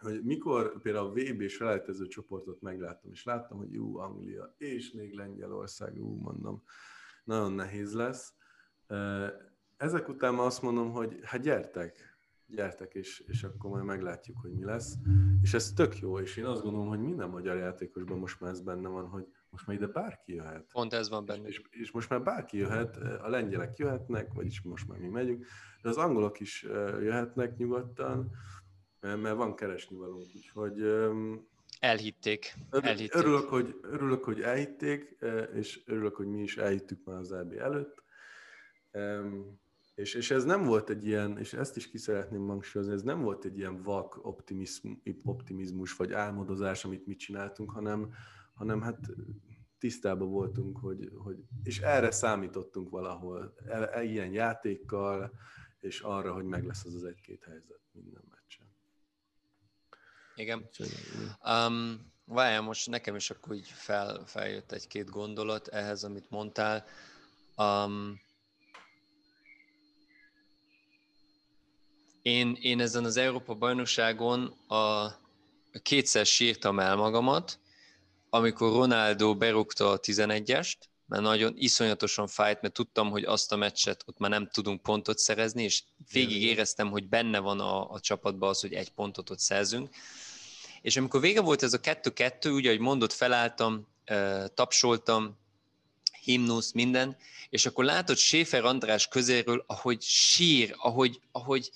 hogy 0.00 0.24
mikor 0.24 0.80
például 0.82 1.06
a 1.06 1.12
VB-s 1.12 1.56
felejtező 1.56 2.06
csoportot 2.06 2.60
megláttam, 2.60 3.10
és 3.12 3.24
láttam, 3.24 3.58
hogy 3.58 3.72
jó, 3.72 3.98
Anglia, 3.98 4.54
és 4.58 4.92
még 4.92 5.14
Lengyelország, 5.14 5.96
jó, 5.96 6.16
mondom, 6.16 6.62
nagyon 7.24 7.52
nehéz 7.52 7.94
lesz. 7.94 8.34
Ezek 9.76 10.08
után 10.08 10.34
azt 10.34 10.62
mondom, 10.62 10.92
hogy 10.92 11.20
hát 11.22 11.40
gyertek, 11.40 12.18
gyertek, 12.46 12.94
és, 12.94 13.24
és 13.26 13.42
akkor 13.42 13.70
majd 13.70 13.84
meglátjuk, 13.84 14.38
hogy 14.40 14.52
mi 14.52 14.64
lesz. 14.64 14.94
És 15.42 15.54
ez 15.54 15.72
tök 15.72 15.98
jó, 15.98 16.18
és 16.18 16.36
én 16.36 16.44
azt 16.44 16.62
gondolom, 16.62 16.88
hogy 16.88 17.00
minden 17.00 17.28
magyar 17.28 17.56
játékosban 17.56 18.18
most 18.18 18.40
már 18.40 18.50
ez 18.50 18.60
benne 18.60 18.88
van, 18.88 19.08
hogy 19.08 19.26
most 19.50 19.66
már 19.66 19.76
ide 19.76 19.86
bárki 19.86 20.34
jöhet. 20.34 20.70
Pont 20.72 20.92
ez 20.92 21.08
van 21.08 21.24
benne. 21.26 21.48
És, 21.48 21.62
és 21.70 21.90
most 21.90 22.08
már 22.08 22.22
bárki 22.22 22.56
jöhet, 22.56 22.96
a 22.96 23.28
lengyelek 23.28 23.76
jöhetnek, 23.76 24.32
vagyis 24.32 24.62
most 24.62 24.88
már 24.88 24.98
mi 24.98 25.08
megyünk, 25.08 25.46
de 25.82 25.88
az 25.88 25.96
angolok 25.96 26.40
is 26.40 26.62
jöhetnek 27.00 27.56
nyugodtan, 27.56 28.30
mert 29.00 29.36
van 29.36 29.54
keresni 29.54 29.96
valónk, 29.96 30.26
úgyhogy... 30.34 30.82
Elhitték. 31.80 32.54
elhitték. 32.70 33.14
Örülök, 33.14 33.48
hogy, 33.48 33.78
örülök, 33.82 34.24
hogy 34.24 34.40
elhitték, 34.40 35.16
és 35.54 35.82
örülök, 35.86 36.16
hogy 36.16 36.26
mi 36.26 36.42
is 36.42 36.56
elhittük 36.56 37.04
már 37.04 37.16
az 37.16 37.32
EB 37.32 37.52
előtt. 37.52 38.02
És, 39.94 40.14
és 40.14 40.30
ez 40.30 40.44
nem 40.44 40.64
volt 40.64 40.90
egy 40.90 41.06
ilyen, 41.06 41.38
és 41.38 41.52
ezt 41.52 41.76
is 41.76 41.90
ki 41.90 41.98
szeretném 41.98 42.46
hangsúlyozni, 42.46 42.94
ez 42.94 43.02
nem 43.02 43.22
volt 43.22 43.44
egy 43.44 43.58
ilyen 43.58 43.82
vak 43.82 44.20
optimizmus, 45.24 45.96
vagy 45.96 46.12
álmodozás, 46.12 46.84
amit 46.84 47.06
mi 47.06 47.16
csináltunk, 47.16 47.70
hanem, 47.70 48.14
hanem 48.54 48.80
hát 48.80 48.98
tisztában 49.78 50.30
voltunk, 50.30 50.78
hogy, 50.78 51.10
hogy 51.16 51.36
és 51.62 51.80
erre 51.80 52.10
számítottunk 52.10 52.90
valahol, 52.90 53.54
e, 53.66 53.88
e, 53.92 54.02
ilyen 54.02 54.32
játékkal, 54.32 55.32
és 55.78 56.00
arra, 56.00 56.32
hogy 56.32 56.44
meg 56.44 56.64
lesz 56.64 56.84
az 56.84 56.94
az 56.94 57.04
egy-két 57.04 57.44
helyzet 57.44 57.80
minden 57.92 58.22
meccsen. 58.30 58.39
Igen. 60.40 60.68
Um, 61.44 62.12
várjál, 62.24 62.60
most 62.60 62.88
nekem 62.88 63.16
is 63.16 63.30
akkor 63.30 63.54
így 63.54 63.68
fel, 63.68 64.22
feljött 64.26 64.72
egy-két 64.72 65.10
gondolat 65.10 65.68
ehhez, 65.68 66.04
amit 66.04 66.30
mondtál. 66.30 66.86
Um, 67.56 68.20
én, 72.22 72.56
én 72.60 72.80
ezen 72.80 73.04
az 73.04 73.16
Európa 73.16 73.54
bajnokságon 73.54 74.44
a, 74.68 75.06
kétszer 75.82 76.26
sírtam 76.26 76.78
el 76.78 76.96
magamat, 76.96 77.58
amikor 78.30 78.72
Ronaldo 78.72 79.36
berúgta 79.36 79.90
a 79.90 80.00
11-est, 80.00 80.76
mert 81.06 81.22
nagyon 81.22 81.52
iszonyatosan 81.56 82.26
fájt, 82.26 82.60
mert 82.60 82.74
tudtam, 82.74 83.10
hogy 83.10 83.24
azt 83.24 83.52
a 83.52 83.56
meccset 83.56 84.02
ott 84.06 84.18
már 84.18 84.30
nem 84.30 84.48
tudunk 84.48 84.82
pontot 84.82 85.18
szerezni, 85.18 85.62
és 85.62 85.82
végig 86.12 86.42
éreztem, 86.42 86.90
hogy 86.90 87.08
benne 87.08 87.38
van 87.38 87.60
a, 87.60 87.90
a 87.90 88.00
csapatban 88.00 88.48
az, 88.48 88.60
hogy 88.60 88.72
egy 88.72 88.90
pontot 88.90 89.30
ott 89.30 89.38
szerzünk. 89.38 89.88
És 90.82 90.96
amikor 90.96 91.20
vége 91.20 91.40
volt 91.40 91.62
ez 91.62 91.72
a 91.72 91.80
2-2, 91.80 92.54
ugye, 92.54 92.68
ahogy 92.68 92.80
mondott, 92.80 93.12
felálltam, 93.12 93.86
tapsoltam, 94.54 95.38
himnusz, 96.22 96.72
minden, 96.72 97.16
és 97.50 97.66
akkor 97.66 97.84
látod 97.84 98.16
Séfer 98.16 98.64
András 98.64 99.08
közéről, 99.08 99.64
ahogy 99.66 100.00
sír, 100.02 100.74
ahogy, 100.78 101.20
ahogy 101.32 101.70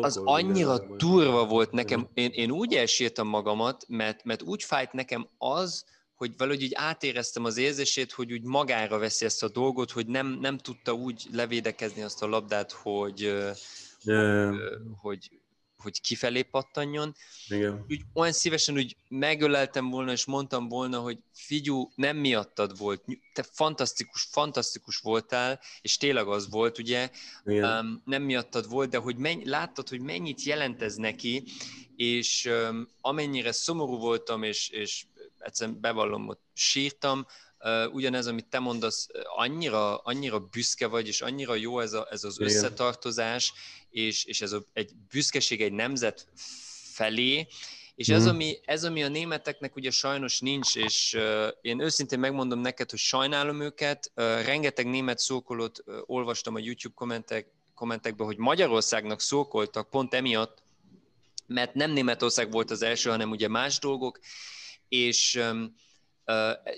az 0.00 0.16
annyira 0.24 0.78
durva 0.96 1.46
volt 1.46 1.70
nekem, 1.70 2.08
én, 2.14 2.30
én 2.30 2.50
úgy 2.50 2.74
elsírtam 2.74 3.28
magamat, 3.28 3.84
mert, 3.88 4.24
mert 4.24 4.42
úgy 4.42 4.62
fájt 4.62 4.92
nekem 4.92 5.28
az, 5.38 5.84
hogy 6.14 6.34
valahogy 6.36 6.62
így 6.62 6.74
átéreztem 6.74 7.44
az 7.44 7.56
érzését, 7.56 8.12
hogy 8.12 8.32
úgy 8.32 8.42
magára 8.42 8.98
veszi 8.98 9.24
ezt 9.24 9.42
a 9.42 9.48
dolgot, 9.48 9.90
hogy 9.90 10.06
nem, 10.06 10.26
nem 10.26 10.58
tudta 10.58 10.92
úgy 10.92 11.26
levédekezni 11.32 12.02
azt 12.02 12.22
a 12.22 12.26
labdát, 12.26 12.72
hogy, 12.72 13.20
yeah. 13.20 13.56
hogy, 14.04 14.58
hogy, 15.00 15.30
hogy 15.86 16.00
kifelé 16.00 16.42
pattanjon. 16.42 17.14
Igen. 17.48 17.84
Úgy 17.88 18.00
olyan 18.14 18.32
szívesen 18.32 18.76
úgy 18.76 18.96
megöleltem 19.08 19.90
volna, 19.90 20.12
és 20.12 20.24
mondtam 20.24 20.68
volna, 20.68 20.98
hogy 20.98 21.18
figyú, 21.32 21.90
nem 21.94 22.16
miattad 22.16 22.78
volt, 22.78 23.04
te 23.32 23.42
fantasztikus, 23.52 24.28
fantasztikus 24.30 24.98
voltál, 24.98 25.60
és 25.80 25.96
tényleg 25.96 26.26
az 26.26 26.50
volt, 26.50 26.78
ugye, 26.78 27.10
um, 27.44 28.02
nem 28.04 28.22
miattad 28.22 28.68
volt, 28.68 28.90
de 28.90 28.98
hogy 28.98 29.16
menny, 29.16 29.48
láttad, 29.48 29.88
hogy 29.88 30.00
mennyit 30.00 30.42
jelent 30.42 30.82
ez 30.82 30.94
neki, 30.94 31.44
és 31.96 32.44
um, 32.44 32.88
amennyire 33.00 33.52
szomorú 33.52 33.98
voltam, 33.98 34.42
és, 34.42 34.68
és 34.68 35.04
egyszerűen 35.38 35.80
bevallom, 35.80 36.26
hogy 36.26 36.38
sírtam, 36.54 37.26
ugyanez, 37.92 38.26
amit 38.26 38.46
te 38.46 38.58
mondasz, 38.58 39.08
annyira, 39.36 39.96
annyira 39.96 40.38
büszke 40.40 40.86
vagy, 40.86 41.06
és 41.08 41.20
annyira 41.20 41.54
jó 41.54 41.80
ez, 41.80 41.92
a, 41.92 42.06
ez 42.10 42.24
az 42.24 42.40
Igen. 42.40 42.48
összetartozás, 42.48 43.52
és, 43.90 44.24
és 44.24 44.40
ez 44.40 44.52
a, 44.52 44.64
egy 44.72 44.92
büszkeség 45.10 45.62
egy 45.62 45.72
nemzet 45.72 46.28
felé, 46.92 47.46
és 47.94 48.08
ez, 48.08 48.24
mhm. 48.24 48.34
ami, 48.34 48.58
ez, 48.64 48.84
ami 48.84 49.02
a 49.02 49.08
németeknek 49.08 49.76
ugye 49.76 49.90
sajnos 49.90 50.40
nincs, 50.40 50.76
és 50.76 51.14
uh, 51.18 51.48
én 51.60 51.80
őszintén 51.80 52.18
megmondom 52.18 52.60
neked, 52.60 52.90
hogy 52.90 52.98
sajnálom 52.98 53.60
őket, 53.60 54.12
uh, 54.14 54.44
rengeteg 54.44 54.86
német 54.86 55.18
szókolót 55.18 55.82
uh, 55.84 55.96
olvastam 56.06 56.54
a 56.54 56.58
YouTube 56.58 56.94
kommentek, 56.94 57.46
kommentekben, 57.74 58.26
hogy 58.26 58.36
Magyarországnak 58.36 59.20
szókoltak 59.20 59.90
pont 59.90 60.14
emiatt, 60.14 60.62
mert 61.46 61.74
nem 61.74 61.90
Németország 61.90 62.50
volt 62.50 62.70
az 62.70 62.82
első, 62.82 63.10
hanem 63.10 63.30
ugye 63.30 63.48
más 63.48 63.78
dolgok, 63.78 64.18
és 64.88 65.34
um, 65.34 65.74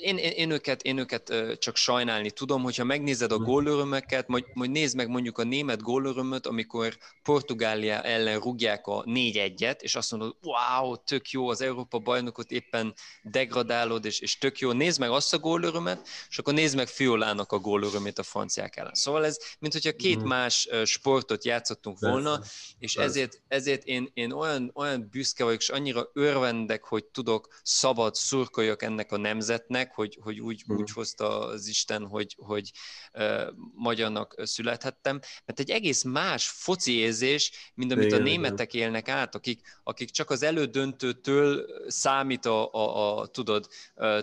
én, 0.01 0.17
én, 0.17 0.31
én, 0.31 0.51
őket, 0.51 0.83
én 0.83 0.99
őket 0.99 1.33
csak 1.59 1.77
sajnálni 1.77 2.31
tudom, 2.31 2.63
hogyha 2.63 2.85
megnézed 2.85 3.33
a 3.33 3.37
hm. 3.37 3.43
gólörömöket, 3.43 4.29
majd, 4.29 4.45
majd 4.53 4.71
nézd 4.71 4.97
meg 4.97 5.09
mondjuk 5.09 5.39
a 5.39 5.43
német 5.43 5.83
gólörömöt, 5.83 6.47
amikor 6.47 6.97
Portugália 7.23 8.03
ellen 8.03 8.41
rúgják 8.41 8.87
a 8.87 9.05
4-1-et, 9.05 9.81
és 9.81 9.95
azt 9.95 10.11
mondod, 10.11 10.37
wow, 10.43 10.97
tök 10.97 11.31
jó, 11.31 11.49
az 11.49 11.61
Európa 11.61 11.99
bajnokot 11.99 12.51
éppen 12.51 12.95
degradálod, 13.23 14.05
és, 14.05 14.21
és 14.21 14.39
tök 14.39 14.59
jó. 14.59 14.73
Nézd 14.73 15.01
meg 15.01 15.11
azt 15.11 15.35
a 15.35 15.39
gólörömet, 15.39 16.09
és 16.29 16.39
akkor 16.39 16.55
nézd 16.55 16.77
meg 16.77 16.87
Fiolának 16.89 17.53
a 17.53 17.59
gólörömét 17.59 18.19
a 18.19 18.23
franciák 18.23 18.77
ellen. 18.77 18.95
Szóval 18.95 19.25
ez, 19.25 19.39
mint 19.59 19.73
hogyha 19.73 19.93
két 19.93 20.23
mm. 20.23 20.27
más 20.27 20.69
sportot 20.85 21.45
játszottunk 21.45 21.99
volna, 21.99 22.41
és 22.79 22.97
ezért, 22.97 23.43
ezért 23.49 23.85
én, 23.85 24.11
én 24.15 24.33
olyan, 24.33 24.71
olyan 24.75 25.09
büszke 25.11 25.45
vagyok, 25.45 25.61
és 25.61 25.69
annyira 25.69 26.11
örvendek, 26.13 26.85
hogy 26.85 27.05
tudok 27.05 27.49
szabad 27.63 28.15
szurkoljak 28.15 28.83
ennek 28.83 29.13
a 29.13 29.17
nem 29.17 29.38
nemzetnek, 29.39 29.95
hogy, 29.95 30.19
hogy 30.21 30.41
úgy, 30.41 30.65
mm. 30.73 30.77
úgy 30.77 30.91
hozta 30.91 31.39
az 31.39 31.67
Isten, 31.67 32.07
hogy, 32.07 32.37
hogy 32.39 32.71
uh, 33.13 33.47
magyarnak 33.75 34.35
születhettem, 34.43 35.21
mert 35.45 35.61
egy 35.61 35.71
egész 35.71 36.03
más 36.03 36.49
foci 36.49 36.93
érzés, 36.93 37.73
mint 37.75 37.93
amit 37.93 38.05
igen, 38.05 38.21
a 38.21 38.23
németek 38.23 38.75
igen. 38.75 38.87
élnek 38.87 39.09
át, 39.09 39.35
akik, 39.35 39.61
akik 39.83 40.11
csak 40.11 40.31
az 40.31 40.43
elődöntőtől 40.43 41.67
számít 41.87 42.47
a, 42.47 42.73
a, 42.73 43.19
a 43.19 43.27
tudod, 43.27 43.69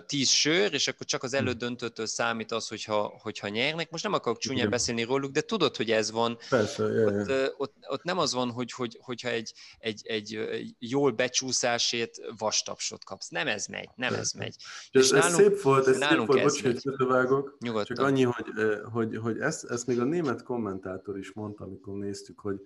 tíz 0.06 0.28
sör, 0.28 0.74
és 0.74 0.88
akkor 0.88 1.06
csak 1.06 1.22
az 1.22 1.30
hm. 1.30 1.36
elődöntőtől 1.36 2.06
számít 2.06 2.52
az, 2.52 2.68
hogyha, 2.68 3.18
hogyha 3.22 3.48
nyernek. 3.48 3.90
Most 3.90 4.04
nem 4.04 4.12
akarok 4.12 4.38
csúnyán 4.38 4.70
beszélni 4.70 5.02
róluk, 5.02 5.32
de 5.32 5.40
tudod, 5.40 5.76
hogy 5.76 5.90
ez 5.90 6.10
van. 6.10 6.38
Persze, 6.48 6.84
ott, 6.84 7.54
ott, 7.56 7.74
ott 7.88 8.02
nem 8.02 8.18
az 8.18 8.32
van, 8.32 8.50
hogy, 8.50 8.72
hogy, 8.72 8.98
hogyha 9.00 9.28
egy, 9.28 9.52
egy, 9.78 10.06
egy 10.06 10.38
jól 10.78 11.10
becsúszásért 11.10 12.16
vastapsot 12.38 13.04
kapsz. 13.04 13.28
Nem 13.28 13.48
ez 13.48 13.66
megy, 13.66 13.88
nem 13.94 14.14
ez 14.14 14.32
megy. 14.32 14.56
És 14.90 15.05
ez, 15.12 15.24
ez 15.24 15.34
szép 15.34 15.60
volt, 15.60 15.86
ez 15.86 15.96
szép 15.96 16.26
volt, 16.26 16.42
bocs, 16.42 16.62
hogy 16.62 16.82
közbevágok. 16.82 17.56
Csak 17.82 17.98
annyi, 17.98 18.22
hogy, 18.22 18.46
hogy, 18.92 19.16
hogy 19.16 19.38
ezt, 19.38 19.64
ezt 19.64 19.86
még 19.86 20.00
a 20.00 20.04
német 20.04 20.42
kommentátor 20.42 21.18
is 21.18 21.32
mondta, 21.32 21.64
amikor 21.64 21.96
néztük, 21.96 22.40
hogy, 22.40 22.60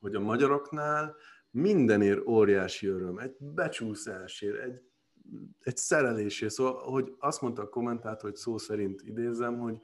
hogy 0.00 0.14
a 0.14 0.20
magyaroknál 0.20 1.16
mindenért 1.50 2.26
óriási 2.26 2.86
öröm, 2.86 3.18
egy 3.18 3.36
becsúszásért, 3.38 4.62
egy, 4.62 4.80
egy 5.60 5.76
szerelésért. 5.76 6.52
Szóval, 6.52 6.90
hogy 6.90 7.14
azt 7.18 7.40
mondta 7.40 7.62
a 7.62 7.68
kommentátor, 7.68 8.30
hogy 8.30 8.36
szó 8.38 8.58
szerint 8.58 9.02
idézem, 9.02 9.58
hogy 9.58 9.78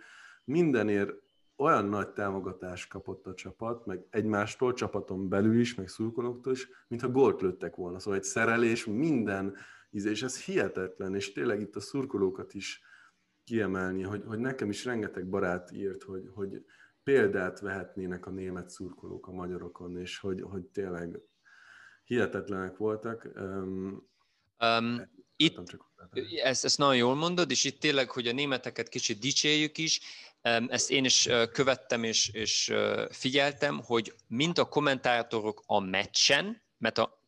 mindenért 0.44 1.12
olyan 1.56 1.84
nagy 1.84 2.08
támogatást 2.08 2.88
kapott 2.88 3.26
a 3.26 3.34
csapat, 3.34 3.86
meg 3.86 4.06
egymástól, 4.10 4.72
csapaton 4.72 5.28
belül 5.28 5.58
is, 5.58 5.74
meg 5.74 5.88
szurkolóktól 5.88 6.52
is, 6.52 6.68
mintha 6.88 7.10
gólt 7.10 7.40
lőttek 7.40 7.76
volna. 7.76 7.98
Szóval 7.98 8.18
egy 8.18 8.24
szerelés 8.24 8.86
minden 8.86 9.56
íze, 9.92 10.10
és 10.10 10.22
ez 10.22 10.42
hihetetlen, 10.42 11.14
és 11.14 11.32
tényleg 11.32 11.60
itt 11.60 11.76
a 11.76 11.80
szurkolókat 11.80 12.54
is 12.54 12.82
kiemelni, 13.44 14.02
hogy, 14.02 14.22
hogy 14.26 14.38
nekem 14.38 14.68
is 14.70 14.84
rengeteg 14.84 15.28
barát 15.28 15.72
írt, 15.72 16.02
hogy, 16.02 16.28
hogy 16.34 16.64
példát 17.02 17.60
vehetnének 17.60 18.26
a 18.26 18.30
német 18.30 18.70
szurkolók 18.70 19.26
a 19.26 19.32
magyarokon, 19.32 19.98
és 19.98 20.18
hogy, 20.18 20.42
hogy 20.42 20.62
tényleg 20.62 21.18
hihetetlenek 22.04 22.76
voltak. 22.76 23.30
Um, 23.34 24.08
um, 24.58 25.10
itt, 25.36 25.64
csak 25.64 25.90
ezt, 26.42 26.64
ezt 26.64 26.78
nagyon 26.78 26.96
jól 26.96 27.14
mondod, 27.14 27.50
és 27.50 27.64
itt 27.64 27.80
tényleg, 27.80 28.10
hogy 28.10 28.26
a 28.26 28.32
németeket 28.32 28.88
kicsit 28.88 29.18
dicsérjük 29.18 29.78
is, 29.78 30.00
ezt 30.68 30.90
én 30.90 31.04
is 31.04 31.28
követtem 31.52 32.02
és, 32.02 32.28
és 32.28 32.72
figyeltem, 33.10 33.80
hogy 33.82 34.14
mint 34.26 34.58
a 34.58 34.64
kommentátorok 34.64 35.62
a 35.66 35.80
meccsen, 35.80 36.62
mert 36.78 36.98
a, 36.98 37.22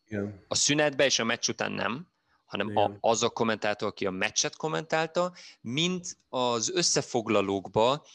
a 0.49 0.55
szünetben 0.55 1.07
és 1.07 1.19
a 1.19 1.25
meccs 1.25 1.49
után 1.49 1.73
nem, 1.73 2.09
hanem 2.57 2.77
a, 2.77 3.09
az 3.11 3.23
a 3.23 3.29
kommentátor, 3.29 3.89
aki 3.89 4.07
a 4.07 4.11
meccset 4.11 4.57
kommentálta, 4.57 5.33
mint 5.61 6.19
az 6.29 6.71
összefoglalókba 6.75 8.07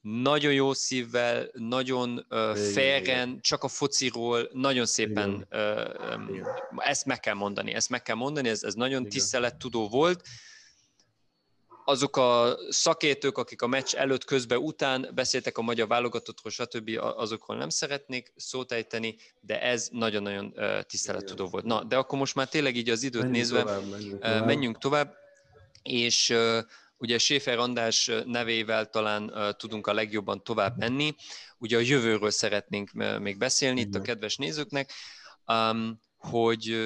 nagyon 0.00 0.52
jó 0.52 0.72
szívvel, 0.72 1.50
nagyon 1.52 2.26
uh, 2.30 2.56
fairen, 2.56 3.38
csak 3.40 3.64
a 3.64 3.68
fociról, 3.68 4.48
nagyon 4.52 4.86
szépen 4.86 5.46
uh, 5.50 6.46
ezt 6.76 7.04
meg 7.04 7.20
kell 7.20 7.34
mondani, 7.34 7.72
ezt 7.72 7.88
meg 7.88 8.02
kell 8.02 8.16
mondani, 8.16 8.48
ez, 8.48 8.62
ez 8.62 8.74
nagyon 8.74 9.08
tisztelettudó 9.08 9.88
volt. 9.88 10.22
Azok 11.90 12.16
a 12.16 12.56
szakértők, 12.68 13.38
akik 13.38 13.62
a 13.62 13.66
meccs 13.66 13.94
előtt, 13.94 14.24
közben, 14.24 14.58
után 14.58 15.10
beszéltek 15.14 15.58
a 15.58 15.62
magyar 15.62 15.88
válogatottról, 15.88 16.52
stb., 16.52 16.90
azokról 17.00 17.56
nem 17.56 17.68
szeretnék 17.68 18.32
szót 18.36 18.72
ejteni, 18.72 19.16
de 19.40 19.62
ez 19.62 19.88
nagyon-nagyon 19.92 20.54
tisztelettudó 20.86 21.46
volt. 21.46 21.64
Na, 21.64 21.84
de 21.84 21.96
akkor 21.96 22.18
most 22.18 22.34
már 22.34 22.48
tényleg 22.48 22.76
így 22.76 22.90
az 22.90 23.02
időt 23.02 23.22
menjünk 23.22 23.36
nézve, 23.36 23.62
tovább, 23.62 23.90
menjünk 23.90 24.20
tovább. 24.20 24.46
menjünk 24.46 24.78
tovább, 24.78 25.14
és 25.82 26.34
Ugye 27.02 27.18
Séfer 27.18 27.58
András 27.58 28.10
nevével 28.24 28.90
talán 28.90 29.54
tudunk 29.58 29.86
a 29.86 29.92
legjobban 29.92 30.44
tovább 30.44 30.78
menni. 30.78 31.14
Ugye 31.58 31.76
a 31.76 31.80
jövőről 31.80 32.30
szeretnénk 32.30 32.90
még 33.20 33.38
beszélni 33.38 33.80
itt 33.80 33.94
a 33.94 34.00
kedves 34.00 34.36
nézőknek, 34.36 34.92
hogy 36.16 36.76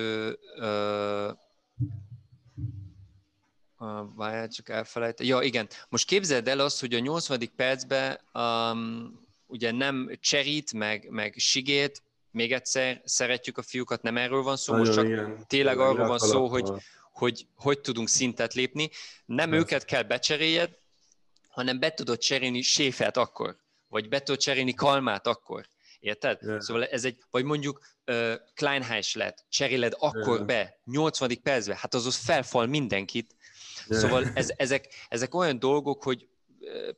várjál, 4.16 4.48
csak 4.48 4.68
elfelejt. 4.68 5.20
Ja, 5.20 5.40
igen. 5.40 5.68
Most 5.88 6.06
képzeld 6.06 6.48
el 6.48 6.60
azt, 6.60 6.80
hogy 6.80 6.94
a 6.94 6.98
80. 6.98 7.50
percben 7.56 8.20
um, 8.34 9.20
ugye 9.46 9.70
nem 9.70 10.10
Cserit, 10.20 10.72
meg, 10.72 11.06
meg 11.10 11.34
Sigét, 11.36 12.02
még 12.30 12.52
egyszer 12.52 13.00
szeretjük 13.04 13.58
a 13.58 13.62
fiúkat, 13.62 14.02
nem 14.02 14.16
erről 14.16 14.42
van 14.42 14.56
szó, 14.56 14.72
Nagyon 14.72 14.86
most 14.86 14.98
csak 14.98 15.08
igen. 15.08 15.44
tényleg 15.46 15.78
arról 15.78 16.06
van 16.06 16.18
szó, 16.18 16.48
hogy, 16.48 16.70
hogy 17.12 17.46
hogy 17.56 17.80
tudunk 17.80 18.08
szintet 18.08 18.54
lépni. 18.54 18.90
Nem 19.24 19.52
Ez. 19.52 19.58
őket 19.58 19.84
kell 19.84 20.02
becseréljed, 20.02 20.78
hanem 21.48 21.78
be 21.78 21.90
tudod 21.90 22.18
cserélni 22.18 22.62
Séfelt 22.62 23.16
akkor, 23.16 23.56
vagy 23.88 24.08
be 24.08 24.22
tudod 24.22 24.40
cserélni 24.40 24.74
Kalmát 24.74 25.26
akkor. 25.26 25.68
Érted? 26.00 26.38
Yeah. 26.42 26.60
Szóval 26.60 26.84
ez 26.84 27.04
egy, 27.04 27.18
vagy 27.30 27.44
mondjuk 27.44 27.80
uh, 28.06 28.34
Kleinheis 28.54 29.14
lett, 29.14 29.44
cseréled 29.48 29.94
akkor 29.98 30.34
yeah. 30.34 30.46
be, 30.46 30.78
80. 30.84 31.40
percben, 31.42 31.76
hát 31.76 31.94
az 31.94 32.06
az 32.06 32.16
felfal 32.16 32.66
mindenkit. 32.66 33.34
Szóval 33.88 34.30
ez, 34.34 34.52
ezek, 34.56 34.88
ezek 35.08 35.34
olyan 35.34 35.58
dolgok, 35.58 36.02
hogy 36.02 36.28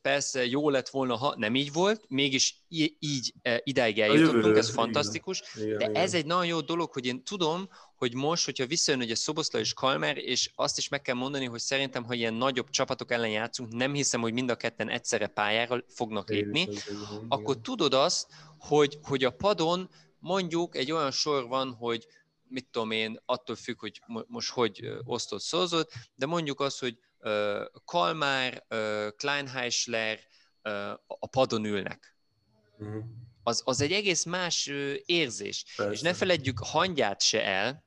persze 0.02 0.46
jó 0.46 0.70
lett 0.70 0.88
volna, 0.88 1.16
ha 1.16 1.34
nem 1.36 1.54
így 1.54 1.72
volt, 1.72 2.04
mégis 2.08 2.64
így 2.98 3.34
idáig 3.62 4.00
eljutottunk, 4.00 4.56
ez 4.56 4.70
fantasztikus, 4.70 5.42
igen, 5.56 5.78
de 5.78 5.84
igen. 5.84 5.94
ez 5.94 6.14
egy 6.14 6.26
nagyon 6.26 6.46
jó 6.46 6.60
dolog, 6.60 6.92
hogy 6.92 7.06
én 7.06 7.24
tudom, 7.24 7.68
hogy 7.96 8.14
most, 8.14 8.44
hogyha 8.44 8.66
visszajön 8.66 9.00
ugye 9.00 9.14
Szoboszla 9.14 9.58
és 9.58 9.72
Kalmer, 9.72 10.16
és 10.16 10.50
azt 10.54 10.78
is 10.78 10.88
meg 10.88 11.02
kell 11.02 11.14
mondani, 11.14 11.44
hogy 11.44 11.60
szerintem, 11.60 12.04
ha 12.04 12.14
ilyen 12.14 12.34
nagyobb 12.34 12.70
csapatok 12.70 13.12
ellen 13.12 13.30
játszunk, 13.30 13.72
nem 13.72 13.92
hiszem, 13.94 14.20
hogy 14.20 14.32
mind 14.32 14.50
a 14.50 14.56
ketten 14.56 14.88
egyszerre 14.88 15.26
pályára 15.26 15.84
fognak 15.88 16.28
lépni, 16.28 16.68
akkor 17.28 17.56
tudod 17.60 17.94
azt, 17.94 18.26
hogy, 18.58 18.98
hogy 19.02 19.24
a 19.24 19.30
padon 19.30 19.90
mondjuk 20.18 20.76
egy 20.76 20.92
olyan 20.92 21.10
sor 21.10 21.48
van, 21.48 21.74
hogy 21.78 22.06
mit 22.48 22.68
tudom 22.70 22.90
én, 22.90 23.22
attól 23.24 23.56
függ, 23.56 23.80
hogy 23.80 24.02
most 24.26 24.50
hogy 24.50 24.88
osztott 25.04 25.42
szózott, 25.42 25.92
de 26.14 26.26
mondjuk 26.26 26.60
az, 26.60 26.78
hogy 26.78 26.98
Kalmár, 27.84 28.66
Kleinheisler 29.16 30.20
a 31.06 31.26
padon 31.30 31.64
ülnek. 31.64 32.16
Uh-huh. 32.78 33.04
Az, 33.42 33.62
az 33.64 33.80
egy 33.80 33.92
egész 33.92 34.24
más 34.24 34.70
érzés. 35.04 35.64
Persze. 35.76 35.92
És 35.92 36.00
ne 36.00 36.14
feledjük 36.14 36.58
hangyát 36.58 37.22
se 37.22 37.44
el, 37.44 37.84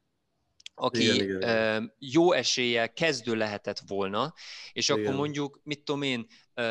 aki 0.75 1.03
igen, 1.03 1.25
igen. 1.25 1.93
jó 1.99 2.31
eséllyel 2.31 2.93
kezdő 2.93 3.35
lehetett 3.35 3.79
volna, 3.87 4.33
és 4.71 4.89
igen. 4.89 5.01
akkor 5.01 5.15
mondjuk, 5.15 5.59
mit 5.63 5.83
tudom 5.83 6.01
én, 6.01 6.27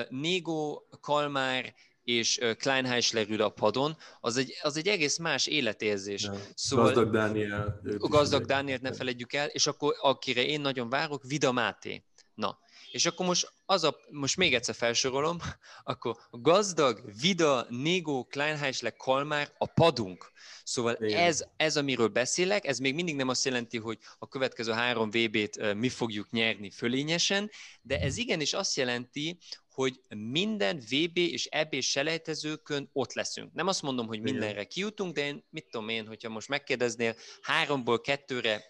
Négo, 0.09 0.83
Kalmár 1.01 1.75
és 2.09 2.39
Kleinheisler 2.59 3.29
ül 3.29 3.43
a 3.43 3.49
padon, 3.49 3.97
az 4.21 4.37
egy, 4.37 4.59
az 4.63 4.77
egy 4.77 4.89
egész 4.89 5.19
más 5.19 5.47
életérzés. 5.47 6.23
Ja. 6.23 6.35
Szóval, 6.55 6.85
gazdag 6.85 7.11
Dániel. 7.11 7.81
Gazdag 7.99 8.45
Dánielt 8.45 8.83
ne 8.83 8.93
felejtjük 8.93 9.33
el, 9.33 9.47
és 9.47 9.67
akkor 9.67 9.95
akire 10.01 10.45
én 10.45 10.61
nagyon 10.61 10.89
várok, 10.89 11.23
Vida 11.25 11.53
Máté. 11.53 12.03
Na, 12.35 12.59
és 12.91 13.07
akkor 13.07 13.27
most 13.27 13.53
az 13.67 13.85
a, 13.85 13.97
most 14.11 14.37
még 14.37 14.55
egyszer 14.55 14.75
felsorolom, 14.75 15.39
akkor 15.83 16.17
gazdag, 16.31 17.03
vida, 17.21 17.67
Négo, 17.69 18.25
Kleinheisler, 18.25 18.97
Kalmár 18.97 19.53
a 19.59 19.67
padunk. 19.67 20.33
Szóval 20.65 20.97
ez, 20.97 21.45
ez, 21.57 21.77
amiről 21.77 22.09
beszélek, 22.09 22.67
ez 22.67 22.79
még 22.79 22.95
mindig 22.95 23.17
nem 23.17 23.29
azt 23.29 23.45
jelenti, 23.45 23.79
hogy 23.79 23.99
a 24.19 24.29
következő 24.29 24.73
három 24.73 25.11
VB-t 25.11 25.75
mi 25.75 25.89
fogjuk 25.89 26.31
nyerni 26.31 26.71
fölényesen, 26.71 27.51
de 27.83 28.01
ez 28.01 28.17
igenis 28.17 28.53
azt 28.53 28.77
jelenti, 28.77 29.39
hogy 29.79 30.01
minden 30.09 30.77
VB 30.79 31.17
és 31.17 31.47
EB 31.47 31.81
selejtezőkön 31.81 32.91
ott 32.93 33.13
leszünk. 33.13 33.53
Nem 33.53 33.67
azt 33.67 33.83
mondom, 33.83 34.07
hogy 34.07 34.21
mindenre 34.21 34.65
kijutunk, 34.65 35.15
de 35.15 35.27
én 35.27 35.45
mit 35.51 35.69
tudom 35.71 35.89
én, 35.89 36.07
hogyha 36.07 36.29
most 36.29 36.49
megkérdeznél 36.49 37.17
háromból 37.41 38.01
kettőre, 38.01 38.65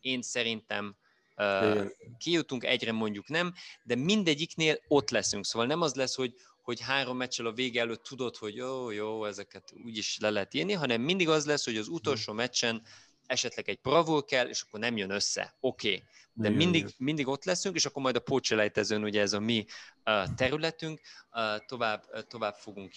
én 0.00 0.22
szerintem 0.22 0.96
igen. 1.40 1.92
Kijutunk, 2.18 2.64
egyre 2.64 2.92
mondjuk 2.92 3.28
nem, 3.28 3.54
de 3.82 3.94
mindegyiknél 3.94 4.80
ott 4.88 5.10
leszünk. 5.10 5.44
Szóval 5.44 5.66
nem 5.66 5.80
az 5.80 5.94
lesz, 5.94 6.14
hogy, 6.14 6.34
hogy 6.62 6.80
három 6.80 7.16
meccsel 7.16 7.46
a 7.46 7.52
vége 7.52 7.80
előtt 7.80 8.02
tudod, 8.02 8.36
hogy 8.36 8.54
jó, 8.54 8.90
jó, 8.90 9.24
ezeket 9.24 9.72
úgyis 9.84 10.18
le 10.20 10.30
lehet 10.30 10.54
írni, 10.54 10.72
hanem 10.72 11.00
mindig 11.00 11.28
az 11.28 11.46
lesz, 11.46 11.64
hogy 11.64 11.76
az 11.76 11.88
utolsó 11.88 12.32
meccsen 12.32 12.82
esetleg 13.26 13.68
egy 13.68 13.80
bravúr 13.82 14.24
kell, 14.24 14.48
és 14.48 14.62
akkor 14.62 14.80
nem 14.80 14.96
jön 14.96 15.10
össze. 15.10 15.54
Oké. 15.60 15.88
Okay. 15.88 16.02
De 16.32 16.48
igen, 16.48 16.58
mindig, 16.58 16.80
igen. 16.80 16.94
mindig 16.98 17.28
ott 17.28 17.44
leszünk, 17.44 17.74
és 17.76 17.84
akkor 17.84 18.02
majd 18.02 18.16
a 18.16 18.20
pócselejtezőn, 18.20 19.02
ugye 19.02 19.20
ez 19.20 19.32
a 19.32 19.40
mi 19.40 19.64
uh, 20.04 20.34
területünk, 20.34 21.00
uh, 21.32 21.66
tovább, 21.66 22.04
uh, 22.12 22.20
tovább 22.20 22.54
fogunk 22.54 22.92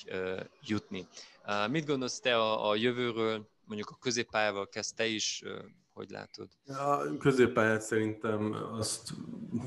jutni. 0.66 1.08
Mit 1.70 1.86
gondolsz 1.86 2.20
te 2.20 2.38
a, 2.38 2.70
a 2.70 2.76
jövőről, 2.76 3.50
mondjuk 3.66 3.90
a 3.90 3.98
középpályával 4.02 4.70
kezdte 4.70 5.06
is, 5.06 5.42
uh, 5.46 5.60
hogy 5.94 6.10
látod? 6.10 6.48
A 6.66 7.18
középpályát 7.18 7.82
szerintem 7.82 8.56
azt 8.72 9.14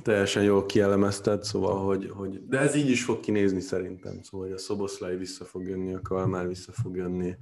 teljesen 0.02 0.42
jól 0.42 0.66
kielemezted, 0.66 1.44
szóval, 1.44 1.84
hogy, 1.84 2.10
hogy, 2.10 2.46
de 2.46 2.58
ez 2.58 2.74
így 2.74 2.90
is 2.90 3.04
fog 3.04 3.20
kinézni 3.20 3.60
szerintem, 3.60 4.22
szóval, 4.22 4.46
hogy 4.46 4.56
a 4.56 4.58
Szoboszlai 4.58 5.16
vissza 5.16 5.44
fog 5.44 5.68
jönni, 5.68 5.94
a 5.94 6.00
Kalmár 6.00 6.48
vissza 6.48 6.72
fog 6.72 6.96
jönni, 6.96 7.36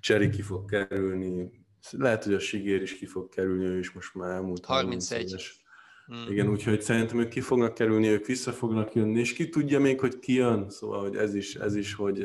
Cseri 0.00 0.28
ki 0.28 0.42
fog 0.42 0.70
kerülni, 0.70 1.50
lehet, 1.90 2.24
hogy 2.24 2.34
a 2.34 2.38
Sigér 2.38 2.82
is 2.82 2.98
ki 2.98 3.06
fog 3.06 3.28
kerülni, 3.28 3.64
ő 3.64 3.78
is 3.78 3.92
most 3.92 4.14
már 4.14 4.30
elmúlt 4.30 4.64
31. 4.64 5.60
Mm. 6.14 6.30
Igen, 6.30 6.48
úgyhogy 6.48 6.82
szerintem 6.82 7.18
ők 7.18 7.28
ki 7.28 7.40
fognak 7.40 7.74
kerülni, 7.74 8.08
ők 8.08 8.26
vissza 8.26 8.52
fognak 8.52 8.94
jönni, 8.94 9.20
és 9.20 9.32
ki 9.32 9.48
tudja 9.48 9.80
még, 9.80 10.00
hogy 10.00 10.18
ki 10.18 10.32
jön, 10.32 10.70
szóval 10.70 11.00
hogy 11.00 11.16
ez 11.16 11.34
is, 11.34 11.54
ez 11.54 11.74
is 11.74 11.94
hogy 11.94 12.20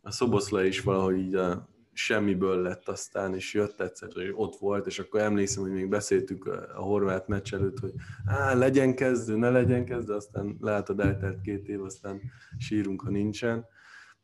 a 0.00 0.10
Szoboszla 0.10 0.64
is 0.64 0.80
valahogy 0.80 1.18
így 1.18 1.34
a 1.34 1.68
semmiből 1.96 2.62
lett 2.62 2.88
aztán, 2.88 3.34
és 3.34 3.54
jött 3.54 3.80
egyszer, 3.80 4.08
hogy 4.12 4.32
ott 4.34 4.56
volt, 4.56 4.86
és 4.86 4.98
akkor 4.98 5.20
emlékszem, 5.20 5.62
hogy 5.62 5.72
még 5.72 5.88
beszéltük 5.88 6.46
a 6.74 6.80
horvát 6.80 7.28
meccs 7.28 7.54
előtt, 7.54 7.78
hogy 7.78 7.92
á, 8.26 8.54
legyen 8.54 8.94
kezdő, 8.94 9.36
ne 9.36 9.50
legyen 9.50 9.84
kezdő, 9.84 10.12
aztán 10.12 10.56
látod, 10.60 11.00
eltelt 11.00 11.40
két 11.40 11.68
év, 11.68 11.82
aztán 11.82 12.20
sírunk, 12.58 13.00
ha 13.00 13.10
nincsen. 13.10 13.66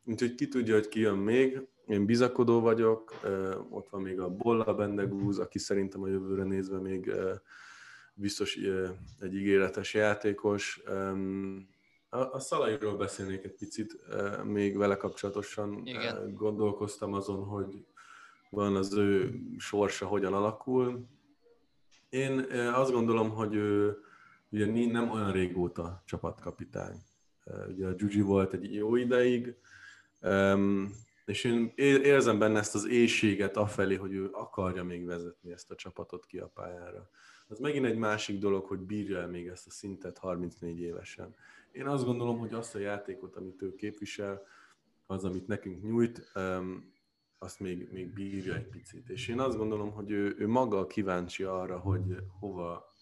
Úgyhogy 0.04 0.34
ki 0.34 0.48
tudja, 0.48 0.74
hogy 0.74 0.88
ki 0.88 1.00
jön 1.00 1.18
még. 1.18 1.66
Én 1.86 2.06
bizakodó 2.06 2.60
vagyok, 2.60 3.20
ott 3.70 3.88
van 3.88 4.02
még 4.02 4.20
a 4.20 4.28
Bolla 4.28 4.74
Bendegúz, 4.74 5.38
aki 5.38 5.58
szerintem 5.58 6.02
a 6.02 6.08
jövőre 6.08 6.42
nézve 6.42 6.78
még 6.78 7.12
biztos 8.14 8.58
egy 9.20 9.34
ígéretes 9.34 9.94
játékos. 9.94 10.82
A, 12.14 12.32
a 12.32 12.38
Szalairól 12.38 12.96
beszélnék 12.96 13.44
egy 13.44 13.54
picit, 13.54 13.96
még 14.44 14.76
vele 14.76 14.96
kapcsolatosan 14.96 15.80
Igen. 15.84 16.34
gondolkoztam 16.34 17.14
azon, 17.14 17.44
hogy 17.44 17.84
van 18.50 18.76
az 18.76 18.94
ő 18.94 19.40
sorsa 19.58 20.06
hogyan 20.06 20.34
alakul. 20.34 21.06
Én 22.08 22.38
azt 22.74 22.92
gondolom, 22.92 23.30
hogy 23.30 23.54
ő 23.54 23.98
ugye 24.48 24.86
nem 24.86 25.10
olyan 25.10 25.32
régóta 25.32 26.02
csapatkapitány. 26.04 27.02
Ugye 27.68 27.86
a 27.86 27.92
Gyugyi 27.92 28.20
volt 28.20 28.52
egy 28.52 28.74
jó 28.74 28.96
ideig, 28.96 29.54
és 31.24 31.44
én 31.44 31.72
érzem 31.76 32.38
benne 32.38 32.58
ezt 32.58 32.74
az 32.74 32.86
éjséget 32.86 33.56
afelé, 33.56 33.94
hogy 33.94 34.12
ő 34.12 34.28
akarja 34.32 34.84
még 34.84 35.06
vezetni 35.06 35.52
ezt 35.52 35.70
a 35.70 35.74
csapatot 35.74 36.26
ki 36.26 36.38
a 36.38 36.50
pályára. 36.54 37.10
Az 37.52 37.58
megint 37.58 37.84
egy 37.84 37.96
másik 37.96 38.38
dolog, 38.38 38.64
hogy 38.64 38.78
bírja 38.78 39.18
el 39.18 39.28
még 39.28 39.46
ezt 39.46 39.66
a 39.66 39.70
szintet 39.70 40.18
34 40.18 40.80
évesen. 40.80 41.34
Én 41.72 41.86
azt 41.86 42.04
gondolom, 42.04 42.38
hogy 42.38 42.52
azt 42.52 42.74
a 42.74 42.78
játékot, 42.78 43.36
amit 43.36 43.62
ő 43.62 43.74
képvisel, 43.74 44.42
az, 45.06 45.24
amit 45.24 45.46
nekünk 45.46 45.82
nyújt, 45.82 46.32
azt 47.38 47.60
még, 47.60 47.88
még 47.92 48.12
bírja 48.12 48.54
egy 48.54 48.68
picit. 48.68 49.08
És 49.08 49.28
én 49.28 49.40
azt 49.40 49.56
gondolom, 49.56 49.90
hogy 49.90 50.10
ő, 50.10 50.34
ő 50.38 50.48
maga 50.48 50.86
kíváncsi 50.86 51.42
arra, 51.42 51.78
hogy 51.78 52.16
hova, 52.40 52.94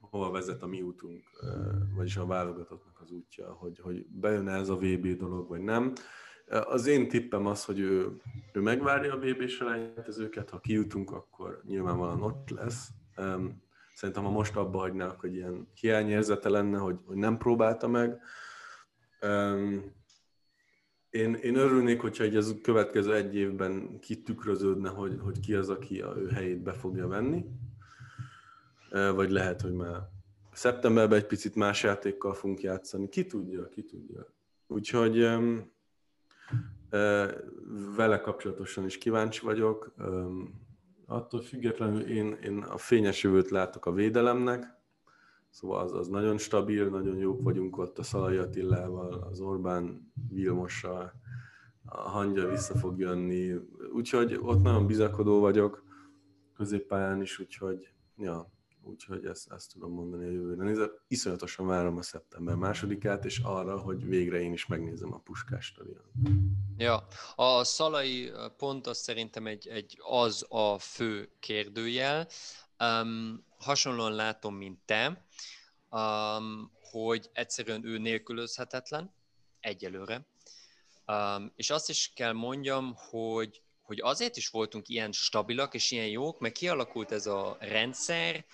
hova 0.00 0.30
vezet 0.30 0.62
a 0.62 0.66
mi 0.66 0.82
útunk, 0.82 1.22
vagyis 1.94 2.16
a 2.16 2.26
válogatottnak 2.26 3.00
az 3.00 3.10
útja, 3.10 3.52
hogy, 3.52 3.78
hogy 3.78 4.06
bejön 4.06 4.48
ez 4.48 4.68
a 4.68 4.76
VB 4.76 5.06
dolog, 5.06 5.48
vagy 5.48 5.60
nem. 5.60 5.92
Az 6.46 6.86
én 6.86 7.08
tippem 7.08 7.46
az, 7.46 7.64
hogy 7.64 7.78
ő, 7.78 8.20
ő 8.52 8.60
megvárja 8.60 9.14
a 9.14 9.18
VB 9.18 9.46
selejtezőket, 9.46 10.50
ha 10.50 10.60
kijutunk, 10.60 11.10
akkor 11.10 11.62
nyilvánvalóan 11.66 12.22
ott 12.22 12.50
lesz. 12.50 12.88
Szerintem 13.94 14.24
ha 14.24 14.30
most 14.30 14.56
abba 14.56 14.78
hagynák, 14.78 15.20
hogy 15.20 15.34
ilyen 15.34 15.68
hiányérzete 15.74 16.48
lenne, 16.48 16.78
hogy, 16.78 16.98
hogy 17.06 17.16
nem 17.16 17.38
próbálta 17.38 17.88
meg. 17.88 18.20
Én, 21.10 21.34
én 21.34 21.56
örülnék, 21.56 22.00
hogyha 22.00 22.24
egy 22.24 22.36
ez 22.36 22.48
a 22.48 22.60
következő 22.62 23.14
egy 23.14 23.34
évben 23.34 23.98
kitükröződne, 24.00 24.88
hogy, 24.88 25.18
hogy 25.20 25.40
ki 25.40 25.54
az, 25.54 25.68
aki 25.68 26.00
a 26.00 26.14
ő 26.16 26.28
helyét 26.28 26.62
be 26.62 26.72
fogja 26.72 27.06
venni. 27.06 27.44
Vagy 28.90 29.30
lehet, 29.30 29.60
hogy 29.60 29.72
már 29.72 30.08
szeptemberben 30.52 31.18
egy 31.18 31.26
picit 31.26 31.54
más 31.54 31.82
játékkal 31.82 32.34
fogunk 32.34 32.60
játszani. 32.60 33.08
Ki 33.08 33.26
tudja, 33.26 33.68
ki 33.68 33.84
tudja. 33.84 34.26
Úgyhogy 34.66 35.28
vele 37.96 38.20
kapcsolatosan 38.20 38.84
is 38.84 38.98
kíváncsi 38.98 39.44
vagyok. 39.44 39.94
Attól 41.06 41.40
függetlenül 41.40 42.00
én, 42.00 42.32
én 42.42 42.58
a 42.58 42.76
fényes 42.76 43.22
jövőt 43.22 43.50
látok 43.50 43.86
a 43.86 43.92
védelemnek, 43.92 44.64
szóval 45.50 45.80
az, 45.80 45.92
az 45.92 46.08
nagyon 46.08 46.38
stabil, 46.38 46.88
nagyon 46.88 47.16
jók 47.16 47.42
vagyunk 47.42 47.78
ott 47.78 47.98
a 47.98 48.02
Szalai 48.02 48.36
Attilával, 48.36 49.12
az 49.12 49.40
Orbán 49.40 50.12
Vilmossal, 50.28 51.12
a 51.84 51.96
hangya 51.96 52.48
vissza 52.48 52.74
fog 52.74 52.98
jönni, 52.98 53.54
úgyhogy 53.92 54.38
ott 54.42 54.62
nagyon 54.62 54.86
bizakodó 54.86 55.40
vagyok 55.40 55.84
középpályán 56.56 57.20
is, 57.20 57.38
úgyhogy 57.38 57.92
ja, 58.16 58.53
úgyhogy 58.86 59.24
ezt, 59.24 59.52
ezt 59.52 59.72
tudom 59.72 59.92
mondani 59.92 60.24
a 60.24 60.30
jövőre 60.30 60.64
nézve. 60.64 60.90
Iszonyatosan 61.08 61.66
várom 61.66 61.96
a 61.96 62.02
szeptember 62.02 62.54
másodikát, 62.54 63.24
és 63.24 63.38
arra, 63.38 63.78
hogy 63.78 64.06
végre 64.06 64.40
én 64.40 64.52
is 64.52 64.66
megnézem 64.66 65.12
a 65.12 65.18
Puskás 65.18 65.64
stadion. 65.64 66.02
Ja, 66.76 67.06
a 67.36 67.64
szalai 67.64 68.32
pont 68.56 68.86
az 68.86 68.98
szerintem 68.98 69.46
egy, 69.46 69.68
egy 69.68 69.98
az 70.00 70.46
a 70.48 70.78
fő 70.78 71.30
kérdőjel. 71.40 72.28
Um, 72.78 73.44
hasonlóan 73.58 74.12
látom, 74.12 74.54
mint 74.54 74.78
te, 74.84 75.26
um, 75.90 76.72
hogy 76.90 77.30
egyszerűen 77.32 77.86
ő 77.86 77.98
nélkülözhetetlen, 77.98 79.14
egyelőre. 79.60 80.26
Um, 81.06 81.52
és 81.56 81.70
azt 81.70 81.88
is 81.88 82.12
kell 82.14 82.32
mondjam, 82.32 82.94
hogy 83.10 83.64
hogy 83.84 84.00
azért 84.00 84.36
is 84.36 84.48
voltunk 84.48 84.88
ilyen 84.88 85.12
stabilak 85.12 85.74
és 85.74 85.90
ilyen 85.90 86.06
jók, 86.06 86.40
mert 86.40 86.54
kialakult 86.54 87.12
ez 87.12 87.26
a 87.26 87.56
rendszer, 87.60 88.44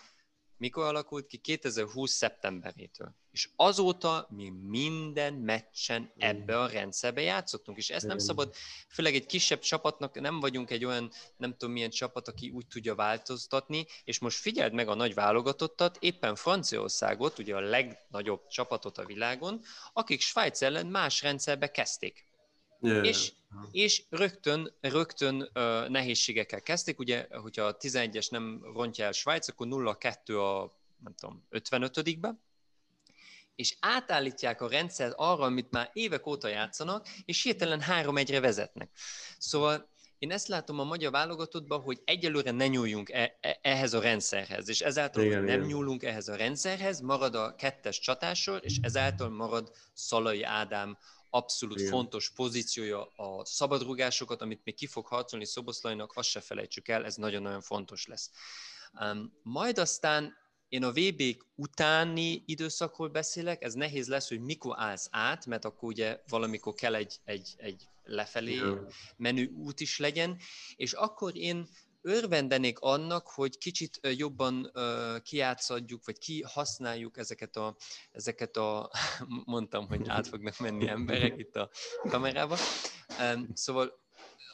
mikor 0.61 0.85
alakult 0.85 1.27
ki? 1.27 1.37
2020. 1.39 2.11
szeptemberétől. 2.11 3.15
És 3.31 3.49
azóta 3.57 4.27
mi 4.31 4.49
minden 4.49 5.35
meccsen 5.35 6.13
ebbe 6.17 6.61
a 6.61 6.67
rendszerbe 6.67 7.21
játszottunk, 7.21 7.79
és 7.79 7.91
ezt 7.91 8.07
nem 8.07 8.19
szabad, 8.19 8.55
főleg 8.89 9.15
egy 9.15 9.27
kisebb 9.27 9.59
csapatnak 9.59 10.21
nem 10.21 10.41
vagyunk 10.41 10.71
egy 10.71 10.85
olyan, 10.85 11.11
nem 11.37 11.51
tudom 11.51 11.73
milyen 11.75 11.91
csapat, 11.91 12.29
aki 12.29 12.51
úgy 12.51 12.67
tudja 12.67 12.95
változtatni, 12.95 13.87
és 14.05 14.19
most 14.19 14.39
figyeld 14.39 14.73
meg 14.73 14.89
a 14.89 14.95
nagy 14.95 15.15
válogatottat, 15.15 15.97
éppen 16.01 16.35
Franciaországot, 16.35 17.39
ugye 17.39 17.57
a 17.57 17.61
legnagyobb 17.61 18.47
csapatot 18.47 18.99
a 18.99 19.05
világon, 19.05 19.61
akik 19.93 20.21
Svájc 20.21 20.63
ellen 20.63 20.87
más 20.87 21.23
rendszerbe 21.23 21.71
kezdték. 21.71 22.27
Yeah. 22.81 23.07
És, 23.07 23.33
és 23.71 24.03
rögtön, 24.11 24.77
rögtön 24.81 25.51
uh, 25.55 25.89
nehézségekkel 25.89 26.61
kezdték, 26.61 26.99
ugye, 26.99 27.27
hogyha 27.31 27.63
a 27.63 27.77
11-es 27.77 28.31
nem 28.31 28.61
rontja 28.75 29.05
el 29.05 29.13
Svájc, 29.13 29.49
akkor 29.49 29.67
0-2 29.71 30.15
a 30.27 30.79
nem 31.03 31.15
tudom, 31.15 31.47
55-be, 31.51 32.39
és 33.55 33.77
átállítják 33.81 34.61
a 34.61 34.69
rendszert 34.69 35.15
arra, 35.17 35.45
amit 35.45 35.71
már 35.71 35.91
évek 35.93 36.27
óta 36.27 36.49
játszanak, 36.49 37.09
és 37.25 37.43
hirtelen 37.43 37.83
3-1-re 37.89 38.41
vezetnek. 38.41 38.91
Szóval 39.39 39.89
én 40.19 40.31
ezt 40.31 40.49
látom 40.49 40.79
a 40.79 40.85
magyar 40.85 41.11
válogatottban, 41.11 41.81
hogy 41.81 42.01
egyelőre 42.05 42.51
ne 42.51 42.67
nyúljunk 42.67 43.11
e- 43.11 43.39
e- 43.41 43.59
ehhez 43.63 43.93
a 43.93 44.01
rendszerhez, 44.01 44.69
és 44.69 44.81
ezáltal, 44.81 45.25
igen, 45.25 45.39
hogy 45.39 45.47
nem 45.47 45.57
igen. 45.59 45.69
nyúlunk 45.69 46.03
ehhez 46.03 46.29
a 46.29 46.37
rendszerhez, 46.37 47.01
marad 47.01 47.35
a 47.35 47.55
kettes 47.55 47.99
csatásor, 47.99 48.61
és 48.63 48.79
ezáltal 48.83 49.29
marad 49.29 49.73
Szalai 49.93 50.43
Ádám 50.43 50.99
abszolút 51.31 51.79
Igen. 51.79 51.91
fontos 51.91 52.31
pozíciója 52.31 53.07
a 53.07 53.45
szabadrugásokat, 53.45 54.43
amit 54.43 54.61
még 54.65 54.75
ki 54.75 54.87
fog 54.87 55.07
harcolni 55.07 55.45
Szoboszlajnak, 55.45 56.13
azt 56.15 56.29
se 56.29 56.41
felejtsük 56.41 56.89
el, 56.89 57.05
ez 57.05 57.15
nagyon-nagyon 57.15 57.61
fontos 57.61 58.07
lesz. 58.07 58.31
Um, 59.01 59.33
majd 59.43 59.79
aztán 59.79 60.35
én 60.69 60.85
a 60.85 60.93
vb 60.93 61.23
utáni 61.55 62.43
időszakról 62.47 63.09
beszélek, 63.09 63.63
ez 63.63 63.75
nehéz 63.75 64.09
lesz, 64.09 64.29
hogy 64.29 64.41
mikor 64.41 64.75
állsz 64.79 65.09
át, 65.11 65.47
mert 65.47 65.65
akkor 65.65 65.89
ugye 65.89 66.21
valamikor 66.29 66.75
kell 66.75 66.95
egy, 66.95 67.21
egy, 67.25 67.55
egy 67.57 67.89
lefelé 68.03 68.61
menő 69.17 69.53
út 69.57 69.81
is 69.81 69.99
legyen, 69.99 70.39
és 70.77 70.93
akkor 70.93 71.37
én 71.37 71.69
örvendenék 72.03 72.79
annak, 72.79 73.29
hogy 73.29 73.59
kicsit 73.59 74.01
jobban 74.17 74.73
kiátszadjuk, 75.23 76.05
vagy 76.05 76.19
kihasználjuk 76.19 77.19
ezeket 77.19 77.57
a, 77.57 77.77
ezeket 78.13 78.57
a, 78.57 78.91
mondtam, 79.45 79.89
hogy 79.89 80.09
át 80.09 80.27
fognak 80.27 80.59
menni 80.59 80.89
emberek 80.89 81.39
itt 81.39 81.57
a 81.57 81.71
kamerába. 82.09 82.57
Szóval 83.55 83.99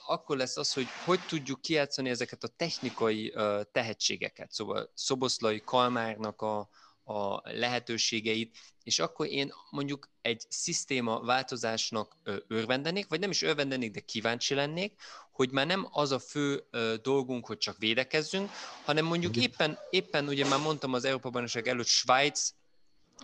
akkor 0.07 0.37
lesz 0.37 0.57
az, 0.57 0.73
hogy 0.73 0.87
hogy 1.05 1.21
tudjuk 1.29 1.61
kiátszani 1.61 2.11
ezeket 2.11 2.43
a 2.43 2.49
technikai 2.49 3.35
tehetségeket. 3.73 4.53
Szóval 4.53 4.91
Szoboszlai 4.95 5.61
Kalmárnak 5.61 6.43
a, 6.43 6.69
a 7.07 7.41
lehetőségeit, 7.45 8.57
és 8.83 8.99
akkor 8.99 9.27
én 9.27 9.53
mondjuk 9.71 10.09
egy 10.23 10.45
szisztéma 10.49 11.21
változásnak 11.21 12.17
örvendenék, 12.49 13.09
vagy 13.09 13.21
nem 13.21 13.31
is 13.31 13.43
örvendenék, 13.43 13.91
de 13.91 14.01
kíváncsi 14.01 14.55
lennék, 14.55 15.01
hogy 15.33 15.51
már 15.51 15.67
nem 15.67 15.89
az 15.91 16.11
a 16.11 16.19
fő 16.19 16.65
dolgunk, 17.03 17.47
hogy 17.47 17.59
csak 17.59 17.79
védekezzünk, 17.79 18.51
hanem 18.85 19.05
mondjuk 19.05 19.37
éppen, 19.37 19.79
éppen 19.91 20.29
ugye 20.29 20.49
már 20.49 20.61
mondtam 20.61 20.93
az 20.93 21.05
Európa 21.05 21.31
Bajnokság 21.31 21.69
előtt 21.69 21.87
Svájc 21.87 22.51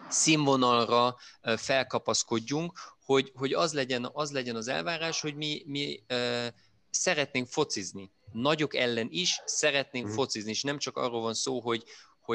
színvonalra 0.08 1.16
felkapaszkodjunk, 1.56 2.78
hogy, 3.04 3.32
hogy 3.34 3.52
az, 3.52 3.72
legyen, 3.72 4.10
az 4.12 4.32
legyen 4.32 4.56
az 4.56 4.68
elvárás, 4.68 5.20
hogy 5.20 5.34
mi, 5.34 5.62
mi 5.66 6.02
szeretnénk 6.90 7.48
focizni. 7.48 8.10
Nagyok 8.32 8.74
ellen 8.74 9.08
is 9.10 9.40
szeretnénk 9.44 10.06
mm. 10.06 10.12
focizni, 10.12 10.50
és 10.50 10.62
nem 10.62 10.78
csak 10.78 10.96
arról 10.96 11.20
van 11.20 11.34
szó, 11.34 11.60
hogy, 11.60 11.84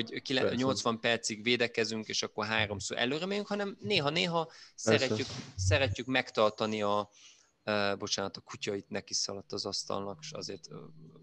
hogy 0.03 0.57
80 0.57 0.99
percig 0.99 1.43
védekezünk, 1.43 2.07
és 2.07 2.23
akkor 2.23 2.45
háromszor 2.45 2.97
előre 2.97 3.25
megyünk, 3.25 3.47
hanem 3.47 3.77
néha-néha 3.79 4.51
szeretjük, 4.75 5.27
szeretjük 5.55 6.05
megtartani 6.05 6.81
a, 6.81 7.09
uh, 7.65 7.97
bocsánat, 7.97 8.37
a 8.37 8.41
kutya 8.41 8.75
itt 8.75 8.89
neki 8.89 9.13
szaladt 9.13 9.51
az 9.51 9.65
asztalnak, 9.65 10.17
és 10.21 10.31
azért 10.31 10.67
uh, 10.69 10.77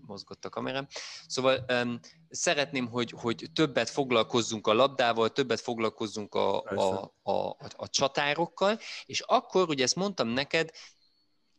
mozgott 0.06 0.44
a 0.44 0.48
kamerám. 0.48 0.86
Szóval 1.26 1.64
um, 1.68 2.00
szeretném, 2.28 2.86
hogy, 2.86 3.10
hogy 3.16 3.50
többet 3.54 3.90
foglalkozzunk 3.90 4.66
a 4.66 4.72
labdával, 4.72 5.32
többet 5.32 5.60
foglalkozzunk 5.60 6.34
a, 6.34 6.62
a, 6.62 7.12
a, 7.22 7.32
a, 7.32 7.56
a 7.76 7.88
csatárokkal, 7.88 8.78
és 9.06 9.20
akkor, 9.20 9.68
ugye 9.68 9.82
ezt 9.82 9.96
mondtam 9.96 10.28
neked, 10.28 10.70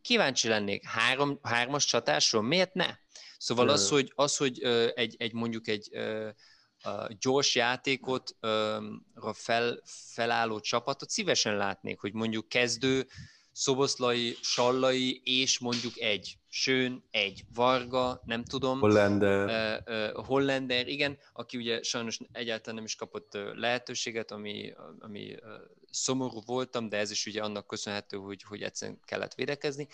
kíváncsi 0.01 0.47
lennék 0.47 0.85
három, 0.85 1.39
hármas 1.41 1.85
csatásról, 1.85 2.41
miért 2.41 2.73
ne? 2.73 2.97
Szóval 3.37 3.69
az, 3.69 3.89
hogy, 3.89 4.11
az, 4.15 4.37
hogy 4.37 4.63
egy, 4.95 5.15
egy 5.17 5.33
mondjuk 5.33 5.67
egy 5.67 5.89
gyors 7.19 7.55
játékot 7.55 8.35
fel, 9.33 9.81
felálló 9.85 10.59
csapatot 10.59 11.09
szívesen 11.09 11.57
látnék, 11.57 11.99
hogy 11.99 12.13
mondjuk 12.13 12.49
kezdő 12.49 13.07
Szoboszlai, 13.57 14.37
Sallai 14.41 15.21
és 15.23 15.59
mondjuk 15.59 15.99
egy 15.99 16.37
Sőn, 16.49 17.03
egy 17.11 17.45
Varga, 17.53 18.21
nem 18.25 18.43
tudom. 18.43 18.79
Hollander. 18.79 19.81
Uh, 19.87 19.95
uh, 19.95 20.25
Hollander, 20.25 20.87
igen, 20.87 21.17
aki 21.33 21.57
ugye 21.57 21.83
sajnos 21.83 22.19
egyáltalán 22.31 22.75
nem 22.75 22.83
is 22.83 22.95
kapott 22.95 23.37
lehetőséget, 23.53 24.31
ami, 24.31 24.73
ami 24.99 25.33
uh, 25.33 25.39
szomorú 25.89 26.41
voltam, 26.45 26.89
de 26.89 26.97
ez 26.97 27.11
is 27.11 27.25
ugye 27.25 27.41
annak 27.41 27.67
köszönhető, 27.67 28.17
hogy, 28.17 28.43
hogy 28.43 28.61
egyszerűen 28.61 28.99
kellett 29.05 29.33
védekezni. 29.33 29.87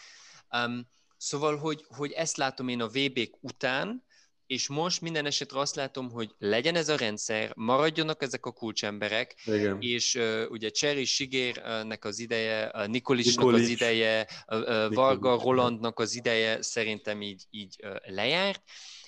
Um, 0.52 0.88
szóval, 1.18 1.58
hogy, 1.58 1.86
hogy 1.88 2.12
ezt 2.12 2.38
látom 2.38 2.68
én 2.68 2.82
a 2.82 2.88
VB-k 2.88 3.38
után, 3.40 4.04
és 4.52 4.68
most 4.68 5.02
minden 5.02 5.26
esetre 5.26 5.60
azt 5.60 5.76
látom, 5.76 6.10
hogy 6.10 6.36
legyen 6.38 6.76
ez 6.76 6.90
a 6.90 6.96
rendszer, 6.98 7.52
maradjanak 7.56 8.22
ezek 8.22 8.46
a 8.46 8.52
kulcsemberek, 8.52 9.36
Igen. 9.46 9.78
és 9.80 10.16
uh, 10.16 10.46
ugye 10.50 10.70
Cseri 10.70 11.06
Sigérnek 11.06 12.06
az 12.06 12.20
ideje, 12.20 12.72
uh, 12.74 12.88
Nikolisnak 12.88 13.46
Nikolic. 13.46 13.64
az 13.64 13.70
ideje, 13.70 14.28
uh, 14.48 14.60
uh, 14.60 14.94
Varga 14.94 15.40
Rolandnak 15.44 16.00
az 16.00 16.16
ideje 16.16 16.62
szerintem 16.62 17.22
így, 17.22 17.44
így 17.50 17.76
uh, 17.84 17.96
lejárt, 18.06 18.62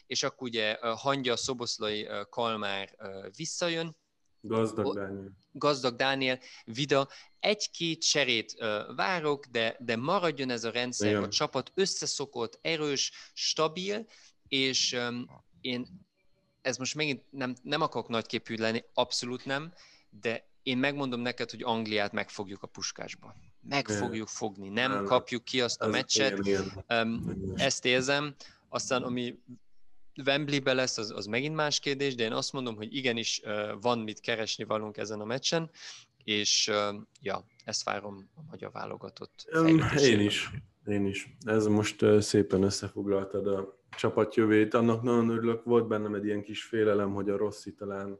és 0.05 0.23
akkor 0.23 0.47
ugye 0.47 0.77
uh, 0.81 0.89
Hangya, 0.89 1.35
Szoboszlai, 1.35 2.03
uh, 2.03 2.29
Kalmár 2.29 2.95
uh, 2.99 3.25
visszajön, 3.35 3.95
Gazdag 4.45 4.95
Dániel. 4.95 5.31
Gazdag 5.51 5.95
Dániel, 5.95 6.39
Vida. 6.65 7.07
Egy-két 7.39 8.01
cserét 8.01 8.55
uh, 8.57 8.95
várok, 8.95 9.45
de, 9.45 9.75
de 9.79 9.95
maradjon 9.95 10.49
ez 10.49 10.63
a 10.63 10.71
rendszer, 10.71 11.09
Igen. 11.09 11.23
a 11.23 11.27
csapat 11.27 11.71
összeszokott, 11.75 12.59
erős, 12.61 13.11
stabil, 13.33 14.05
és 14.53 14.97
én 15.61 15.87
ez 16.61 16.77
most 16.77 16.95
megint 16.95 17.23
nem, 17.29 17.55
nem 17.61 17.81
akarok 17.81 18.07
nagyképű 18.07 18.55
lenni, 18.55 18.83
abszolút 18.93 19.45
nem, 19.45 19.73
de 20.21 20.47
én 20.63 20.77
megmondom 20.77 21.19
neked, 21.19 21.49
hogy 21.49 21.63
Angliát 21.63 22.11
megfogjuk 22.11 22.63
a 22.63 22.67
puskásba. 22.67 23.35
Meg 23.61 23.87
fogjuk 23.87 24.27
fogni, 24.27 24.69
nem, 24.69 25.03
kapjuk 25.03 25.43
ki 25.43 25.61
azt 25.61 25.81
a 25.81 25.87
meccset. 25.87 26.39
Ezt 27.55 27.85
érzem. 27.85 28.35
Aztán, 28.69 29.03
ami 29.03 29.39
Wembley-be 30.25 30.73
lesz, 30.73 30.97
az, 30.97 31.11
az 31.11 31.25
megint 31.25 31.55
más 31.55 31.79
kérdés, 31.79 32.15
de 32.15 32.23
én 32.23 32.33
azt 32.33 32.53
mondom, 32.53 32.75
hogy 32.75 32.95
igenis 32.95 33.41
van 33.81 33.99
mit 33.99 34.19
keresni 34.19 34.63
valunk 34.63 34.97
ezen 34.97 35.19
a 35.19 35.25
meccsen, 35.25 35.69
és 36.23 36.71
ja, 37.21 37.45
ezt 37.63 37.83
várom 37.83 38.29
a 38.35 38.41
magyar 38.49 38.71
válogatott. 38.71 39.47
Én 39.99 40.19
is, 40.19 40.49
én 40.85 41.05
is. 41.05 41.35
Ez 41.45 41.65
most 41.65 42.05
szépen 42.19 42.63
összefoglaltad 42.63 43.47
a 43.47 43.81
csapatjövét. 43.97 44.73
Annak 44.73 45.01
nagyon 45.01 45.29
örülök, 45.29 45.63
volt 45.63 45.87
bennem 45.87 46.13
egy 46.13 46.25
ilyen 46.25 46.41
kis 46.41 46.63
félelem, 46.63 47.13
hogy 47.13 47.29
a 47.29 47.37
Rossi 47.37 47.73
talán 47.73 48.19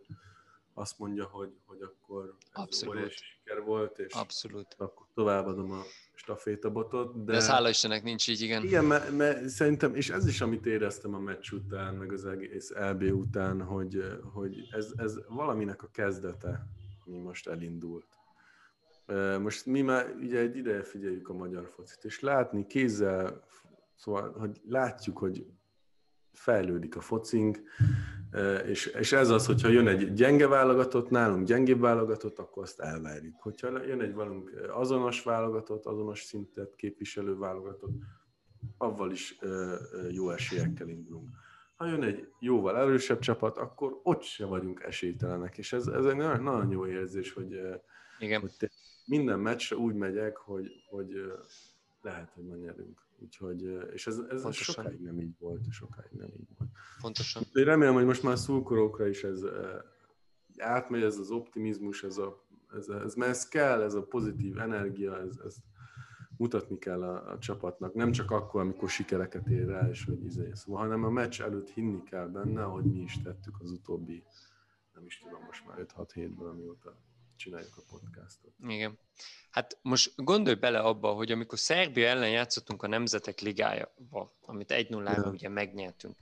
azt 0.74 1.00
mondja, 1.00 1.26
hogy, 1.26 1.50
hogy 1.66 1.82
akkor 1.82 2.36
ez 2.40 2.62
Abszolút. 2.62 2.96
óriási 2.96 3.24
siker 3.24 3.62
volt, 3.62 4.00
és 4.00 4.14
Abszolút. 4.14 4.76
akkor 4.78 5.06
továbbadom 5.14 5.72
a 5.72 5.82
stafétabotot. 6.14 7.24
De, 7.24 7.32
de 7.32 7.38
ez 7.38 7.48
hála 7.48 7.70
Istennek 7.70 8.04
nincs 8.04 8.28
így, 8.28 8.42
igen. 8.42 8.64
Igen, 8.64 8.86
mert, 8.86 9.12
mert 9.18 9.48
szerintem, 9.50 9.96
és 9.96 10.10
ez 10.10 10.28
is, 10.28 10.42
amit 10.42 10.66
éreztem 10.66 11.14
a 11.14 11.20
meccs 11.20 11.52
után, 11.52 11.96
meg 11.96 12.12
az 12.12 12.26
egész 12.26 12.72
LB 12.76 13.02
után, 13.02 13.62
hogy, 13.62 14.04
hogy 14.34 14.68
ez, 14.72 14.94
ez 14.98 15.20
valaminek 15.28 15.84
a 15.84 15.90
kezdete, 15.92 16.68
mi 17.06 17.18
most 17.18 17.48
elindult. 17.48 18.08
Most 19.40 19.66
mi 19.66 19.82
már 19.82 20.16
ugye 20.20 20.40
egy 20.40 20.56
ideje 20.56 20.84
figyeljük 20.84 21.30
a 21.30 21.34
magyar 21.34 21.68
focit, 21.68 22.04
és 22.04 22.20
látni 22.20 22.68
kézzel, 22.68 23.44
szóval, 23.96 24.32
hogy 24.32 24.62
látjuk, 24.68 25.18
hogy 25.18 25.46
fejlődik 26.34 26.96
a 26.96 27.02
focink, 27.02 27.62
és, 28.66 28.86
és 28.86 29.12
ez 29.12 29.30
az, 29.30 29.46
hogyha 29.46 29.68
jön 29.68 29.88
egy 29.88 30.14
gyenge 30.14 30.48
válogatott, 30.48 31.10
nálunk 31.10 31.48
gyengébb 31.48 31.80
válogatott, 31.80 32.40
akkor 32.40 32.64
azt 32.64 32.80
elvárjuk. 32.80 33.42
Hogyha 33.42 33.86
jön 33.86 34.02
egy 34.02 34.14
valunk 34.14 34.52
azonos 34.72 35.24
válogatott, 35.24 35.86
azonos 35.86 36.22
szintet 36.22 36.76
képviselő 36.76 37.38
válogatott, 37.38 38.02
avval 38.78 39.12
is 39.12 39.38
jó 40.12 40.30
esélyekkel 40.30 40.88
indulunk. 40.88 41.30
Ha 41.76 41.88
jön 41.88 42.04
egy 42.04 42.28
jóval 42.40 42.78
erősebb 42.78 43.20
csapat, 43.20 43.58
akkor 43.58 44.00
ott 44.04 44.22
se 44.22 44.46
vagyunk 44.46 44.84
esélytelenek, 44.84 45.58
és 45.58 45.74
ez, 45.74 45.88
ez 45.88 46.06
egy 46.06 46.16
nagyon, 46.16 46.44
nagyon 46.44 46.72
jó 46.72 46.88
érzés, 46.88 47.34
hogy, 47.34 47.60
Igen. 48.20 48.42
hogy 48.42 48.70
minden 49.06 49.40
meccsre 49.40 49.76
úgy 49.76 49.96
megyek, 49.96 50.38
hogy, 50.38 50.72
hogy 50.90 51.10
lehet, 52.02 52.32
hogy 52.32 52.44
ma 52.44 52.56
nyerünk. 52.56 53.02
Úgyhogy, 53.24 53.62
és 53.94 54.08
ez, 54.08 54.18
ez 54.30 54.56
sokáig 54.56 55.00
nem 55.00 55.20
így 55.20 55.36
volt, 55.40 55.72
sokáig 55.72 56.12
nem 56.12 56.30
így 56.40 56.48
volt. 56.58 56.70
Pontosan. 57.02 57.44
Én 57.54 57.64
remélem, 57.64 57.94
hogy 57.94 58.06
most 58.06 58.24
már 58.24 58.38
szurkolókra 58.38 59.08
is 59.08 59.24
ez 59.24 59.42
átmegy, 60.58 61.04
ez 61.04 61.18
az 61.18 61.32
optimizmus, 61.32 62.04
ez, 62.04 62.18
a, 62.18 62.46
ez, 62.76 62.88
ez, 62.88 63.14
mert 63.16 63.32
ez 63.32 63.48
kell, 63.48 63.82
ez 63.82 63.94
a 63.94 64.04
pozitív 64.04 64.58
energia, 64.58 65.20
ez, 65.20 65.38
ez 65.46 65.56
mutatni 66.38 66.78
kell 66.78 67.04
a, 67.04 67.32
a 67.32 67.38
csapatnak, 67.38 67.94
nem 67.94 68.12
csak 68.12 68.32
akkor, 68.32 68.62
amikor 68.62 68.90
sikereket 68.90 69.48
ér 69.48 69.70
el, 69.70 69.90
és 69.90 70.06
hogy 70.06 70.24
izé, 70.24 70.52
szóval, 70.54 70.82
hanem 70.82 71.04
a 71.04 71.10
meccs 71.10 71.42
előtt 71.42 71.70
hinni 71.70 72.04
kell 72.04 72.28
benne, 72.28 72.62
hogy 72.62 72.84
mi 72.84 73.00
is 73.00 73.22
tettük 73.22 73.56
az 73.60 73.72
utóbbi, 73.72 74.24
nem 74.94 75.06
is 75.06 75.20
tudom, 75.20 75.44
most 75.46 75.66
már 75.68 75.86
5-6 75.98 76.10
hétből, 76.14 76.50
amióta 76.50 76.98
csináljuk 77.44 77.78
a 77.78 77.82
podcastot. 77.90 78.52
Igen. 78.68 79.00
Hát 79.50 79.78
most 79.82 80.14
gondolj 80.16 80.56
bele 80.56 80.80
abba, 80.80 81.12
hogy 81.14 81.32
amikor 81.32 81.60
Szerbia 81.60 82.08
ellen 82.08 82.30
játszottunk 82.30 82.84
a 82.84 82.88
Nemzetek 82.88 83.40
Ligájába, 83.40 84.34
amit 84.42 84.72
1 84.72 84.90
0 84.90 85.12
ja. 85.12 85.24
ugye 85.24 85.50
megnyertünk, 85.50 86.16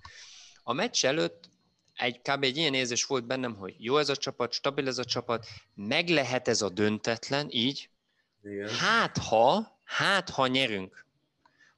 a 0.63 0.73
meccs 0.73 1.05
előtt 1.05 1.49
egy, 1.95 2.21
kb. 2.21 2.43
egy 2.43 2.57
ilyen 2.57 2.73
érzés 2.73 3.05
volt 3.05 3.25
bennem, 3.25 3.55
hogy 3.55 3.75
jó 3.77 3.97
ez 3.97 4.09
a 4.09 4.15
csapat, 4.15 4.53
stabil 4.53 4.87
ez 4.87 4.97
a 4.97 5.05
csapat, 5.05 5.45
meg 5.73 6.09
lehet 6.09 6.47
ez 6.47 6.61
a 6.61 6.69
döntetlen, 6.69 7.47
így. 7.49 7.89
Igen. 8.43 8.69
Hát 8.69 9.17
ha, 9.17 9.77
hát 9.83 10.29
ha 10.29 10.47
nyerünk. 10.47 11.05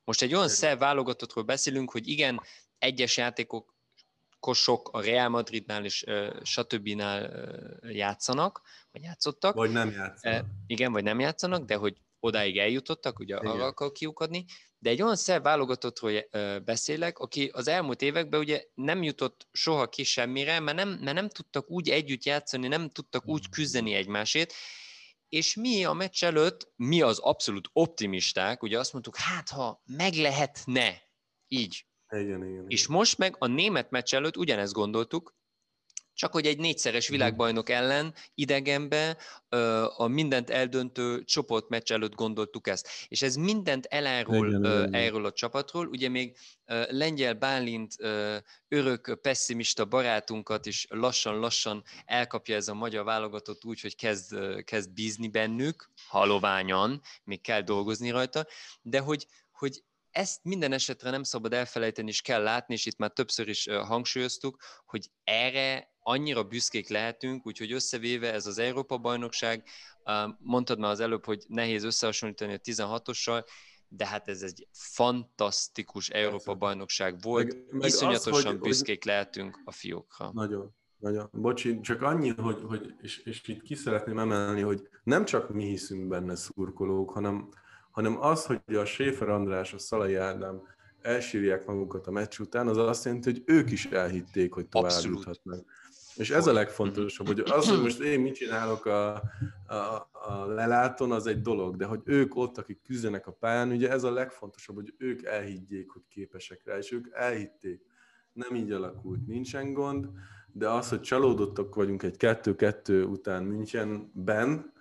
Most 0.03 0.21
egy 0.21 0.33
olyan 0.33 0.49
szerv 0.49 0.79
válogatottról 0.79 1.43
beszélünk, 1.43 1.91
hogy 1.91 2.07
igen, 2.07 2.41
egyes 2.77 3.17
játékok 3.17 3.72
kosok 4.43 4.89
a 4.91 5.01
Real 5.01 5.29
Madridnál 5.29 5.85
és 5.85 6.05
stb. 6.43 6.87
Uh, 6.87 7.95
játszanak, 7.95 8.61
vagy 8.91 9.01
játszottak. 9.01 9.55
Vagy 9.55 9.71
nem 9.71 9.91
játszanak. 9.91 10.43
Uh, 10.43 10.49
igen, 10.67 10.91
vagy 10.91 11.03
nem 11.03 11.19
játszanak, 11.19 11.65
de 11.65 11.75
hogy 11.75 11.97
odáig 12.19 12.57
eljutottak, 12.57 13.19
ugye 13.19 13.35
igen. 13.35 13.51
arra 13.51 13.65
akar 13.65 13.91
kiukadni. 13.91 14.45
De 14.77 14.89
egy 14.89 15.01
olyan 15.01 15.15
szerv 15.15 15.43
válogatottról 15.43 16.11
beszélek, 16.65 17.19
aki 17.19 17.49
az 17.53 17.67
elmúlt 17.67 18.01
években 18.01 18.39
ugye 18.39 18.63
nem 18.73 19.03
jutott 19.03 19.47
soha 19.51 19.89
ki 19.89 20.03
semmire, 20.03 20.59
mert 20.59 20.77
nem, 20.77 20.89
mert 20.89 21.15
nem 21.15 21.29
tudtak 21.29 21.69
úgy 21.69 21.89
együtt 21.89 22.23
játszani, 22.23 22.67
nem 22.67 22.89
tudtak 22.89 23.27
úgy 23.27 23.49
küzdeni 23.49 23.93
egymásért, 23.93 24.53
és 25.29 25.55
mi 25.55 25.83
a 25.83 25.93
meccs 25.93 26.23
előtt, 26.23 26.71
mi 26.75 27.01
az 27.01 27.19
abszolút 27.19 27.69
optimisták, 27.73 28.63
ugye 28.63 28.79
azt 28.79 28.93
mondtuk, 28.93 29.15
hát 29.17 29.49
ha 29.49 29.81
meg 29.85 30.13
lehetne 30.13 31.01
így 31.47 31.85
igen, 32.13 32.45
igen, 32.45 32.65
És 32.67 32.87
most 32.87 33.17
meg 33.17 33.35
a 33.39 33.47
német 33.47 33.91
meccs 33.91 34.13
előtt 34.13 34.37
ugyanezt 34.37 34.73
gondoltuk, 34.73 35.33
csak 36.13 36.31
hogy 36.31 36.45
egy 36.45 36.57
négyszeres 36.57 37.07
mhm. 37.07 37.17
világbajnok 37.17 37.69
ellen 37.69 38.13
idegenbe 38.35 39.17
a 39.97 40.07
mindent 40.07 40.49
eldöntő 40.49 41.23
csoportmeccs 41.23 41.91
előtt 41.91 42.15
gondoltuk 42.15 42.67
ezt. 42.67 42.89
És 43.07 43.21
ez 43.21 43.35
mindent 43.35 43.85
elárul 43.85 44.47
igen, 44.47 44.63
igen. 44.63 44.93
erről 44.93 45.25
a 45.25 45.31
csapatról. 45.31 45.87
Ugye 45.87 46.09
még 46.09 46.37
Lengyel 46.87 47.33
Bálint 47.33 47.95
örök 48.67 49.19
pessimista 49.21 49.85
barátunkat 49.85 50.65
is 50.65 50.85
lassan-lassan 50.89 51.83
elkapja 52.05 52.55
ez 52.55 52.67
a 52.67 52.73
magyar 52.73 53.03
válogatott 53.03 53.65
úgy, 53.65 53.81
hogy 53.81 53.95
kezd, 53.95 54.35
kezd 54.63 54.93
bízni 54.93 55.27
bennük, 55.27 55.89
haloványan, 56.07 57.01
még 57.23 57.41
kell 57.41 57.61
dolgozni 57.61 58.09
rajta, 58.09 58.47
de 58.81 58.99
hogy, 58.99 59.27
hogy 59.51 59.83
ezt 60.13 60.43
minden 60.43 60.71
esetre 60.71 61.09
nem 61.09 61.23
szabad 61.23 61.53
elfelejteni, 61.53 62.09
és 62.09 62.21
kell 62.21 62.43
látni, 62.43 62.73
és 62.73 62.85
itt 62.85 62.97
már 62.97 63.11
többször 63.11 63.47
is 63.47 63.67
hangsúlyoztuk, 63.67 64.61
hogy 64.85 65.09
erre 65.23 65.91
annyira 65.99 66.43
büszkék 66.43 66.89
lehetünk, 66.89 67.45
úgyhogy 67.45 67.71
összevéve 67.71 68.33
ez 68.33 68.45
az 68.45 68.57
Európa-bajnokság, 68.57 69.67
mondtad 70.37 70.79
már 70.79 70.91
az 70.91 70.99
előbb, 70.99 71.25
hogy 71.25 71.43
nehéz 71.47 71.83
összehasonlítani 71.83 72.53
a 72.53 72.57
16-ossal, 72.57 73.45
de 73.87 74.07
hát 74.07 74.27
ez 74.27 74.41
egy 74.41 74.67
fantasztikus 74.71 76.09
Európa-bajnokság 76.09 77.21
volt, 77.21 77.47
meg, 77.47 77.65
meg 77.71 77.87
iszonyatosan 77.87 78.45
az, 78.45 78.45
hogy, 78.45 78.59
büszkék 78.59 79.03
hogy... 79.03 79.11
lehetünk 79.11 79.61
a 79.65 79.71
fiókra. 79.71 80.31
Nagyon, 80.33 80.75
nagyon. 80.97 81.29
Bocsi, 81.31 81.79
csak 81.79 82.01
annyi, 82.01 82.29
hogy, 82.29 82.61
hogy 82.67 82.93
és, 83.01 83.17
és 83.17 83.47
itt 83.47 83.61
ki 83.61 83.75
szeretném 83.75 84.19
emelni, 84.19 84.61
hogy 84.61 84.87
nem 85.03 85.25
csak 85.25 85.49
mi 85.49 85.63
hiszünk 85.63 86.07
benne 86.07 86.35
szurkolók, 86.35 87.11
hanem 87.11 87.49
hanem 87.93 88.21
az, 88.21 88.45
hogy 88.45 88.75
a 88.75 88.85
Séfer 88.85 89.29
András, 89.29 89.73
a 89.73 89.77
Szalai 89.77 90.15
Ádám 90.15 90.61
elsírják 91.01 91.65
magukat 91.65 92.07
a 92.07 92.11
meccs 92.11 92.39
után, 92.39 92.67
az 92.67 92.77
azt 92.77 93.05
jelenti, 93.05 93.31
hogy 93.31 93.43
ők 93.45 93.71
is 93.71 93.85
elhitték, 93.85 94.53
hogy 94.53 94.67
tovább 94.67 95.03
juthatnak. 95.03 95.65
És 96.15 96.29
ez 96.29 96.47
a 96.47 96.53
legfontosabb, 96.53 97.27
hogy 97.27 97.39
az, 97.39 97.69
hogy 97.69 97.81
most 97.81 97.99
én 97.99 98.19
mit 98.19 98.35
csinálok 98.35 98.85
a, 98.85 99.13
a, 99.67 100.09
a 100.11 100.45
leláton, 100.45 101.11
az 101.11 101.27
egy 101.27 101.41
dolog, 101.41 101.75
de 101.75 101.85
hogy 101.85 102.01
ők 102.03 102.35
ott, 102.35 102.57
akik 102.57 102.81
küzdenek 102.81 103.27
a 103.27 103.31
pályán, 103.31 103.71
ugye 103.71 103.91
ez 103.91 104.03
a 104.03 104.11
legfontosabb, 104.11 104.75
hogy 104.75 104.93
ők 104.97 105.23
elhiggyék, 105.23 105.89
hogy 105.89 106.01
képesek 106.09 106.61
rá, 106.65 106.77
és 106.77 106.91
ők 106.91 107.07
elhitték. 107.11 107.81
Nem 108.33 108.55
így 108.55 108.71
alakult, 108.71 109.27
nincsen 109.27 109.73
gond, 109.73 110.07
de 110.51 110.69
az, 110.69 110.89
hogy 110.89 111.01
csalódottak 111.01 111.75
vagyunk 111.75 112.03
egy 112.03 112.15
2-2 112.19 113.09
után 113.09 113.43
Münchenben, 113.43 114.72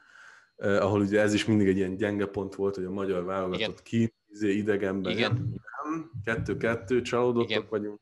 eh, 0.63 0.85
ahol 0.85 1.01
ugye 1.01 1.21
ez 1.21 1.35
is 1.35 1.45
mindig 1.45 1.69
egy 1.69 1.77
ilyen 1.77 1.97
gyenge 1.97 2.27
pont 2.27 2.55
volt, 2.55 2.75
hogy 2.75 2.85
a 2.85 2.91
magyar 2.91 3.25
válogatott 3.25 3.83
ki, 3.83 4.15
izé, 4.29 4.53
idegenben. 4.53 5.13
Igen. 5.13 5.61
Nem, 5.85 6.11
kettő-kettő, 6.25 7.03
csalódottak 7.03 7.51
Igen. 7.51 7.67
vagyunk, 7.69 8.01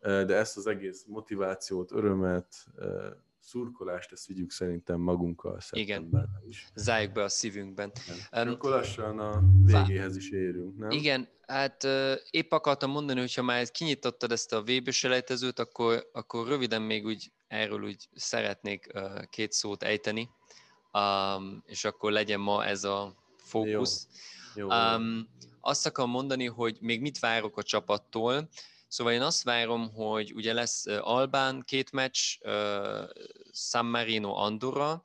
de 0.00 0.34
ezt 0.34 0.56
az 0.56 0.66
egész 0.66 1.04
motivációt, 1.08 1.92
örömet, 1.92 2.66
szurkolást, 3.40 4.12
ezt 4.12 4.26
vigyük 4.26 4.50
szerintem 4.50 5.00
magunkkal 5.00 5.60
szeptemberben 5.60 6.42
is. 6.48 6.66
Zárjuk 6.74 7.12
be 7.12 7.22
a 7.22 7.28
szívünkben. 7.28 7.92
Um, 8.36 8.48
Akkor 8.48 8.70
lassan 8.70 9.18
a 9.18 9.42
végéhez 9.64 10.16
is 10.16 10.30
érünk, 10.30 10.78
nem? 10.78 10.90
Igen, 10.90 11.28
hát 11.46 11.84
uh, 11.84 12.12
épp 12.30 12.52
akartam 12.52 12.90
mondani, 12.90 13.20
hogyha 13.20 13.42
már 13.42 13.70
kinyitottad 13.70 14.32
ezt 14.32 14.52
a 14.52 14.62
vb 14.62 14.90
selejtezőt, 14.90 15.58
akkor, 15.58 16.08
akkor 16.12 16.48
röviden 16.48 16.82
még 16.82 17.04
úgy 17.04 17.32
erről 17.46 17.82
úgy 17.82 18.08
szeretnék 18.14 18.90
uh, 18.94 19.22
két 19.30 19.52
szót 19.52 19.82
ejteni 19.82 20.28
um, 20.92 21.62
és 21.66 21.84
akkor 21.84 22.12
legyen 22.12 22.40
ma 22.40 22.64
ez 22.64 22.84
a 22.84 23.14
fókusz. 23.36 24.06
Jó. 24.54 24.68
Jó. 24.68 24.68
Um, 24.68 25.28
azt 25.60 25.86
akarom 25.86 26.10
mondani, 26.10 26.46
hogy 26.46 26.76
még 26.80 27.00
mit 27.00 27.18
várok 27.18 27.56
a 27.56 27.62
csapattól. 27.62 28.48
Szóval 28.88 29.12
én 29.12 29.22
azt 29.22 29.42
várom, 29.42 29.92
hogy 29.92 30.32
ugye 30.34 30.52
lesz 30.52 30.86
Albán 30.86 31.62
két 31.66 31.92
meccs, 31.92 32.18
uh, 32.40 33.08
San 33.52 33.86
Marino 33.86 34.34
Andorra. 34.34 35.02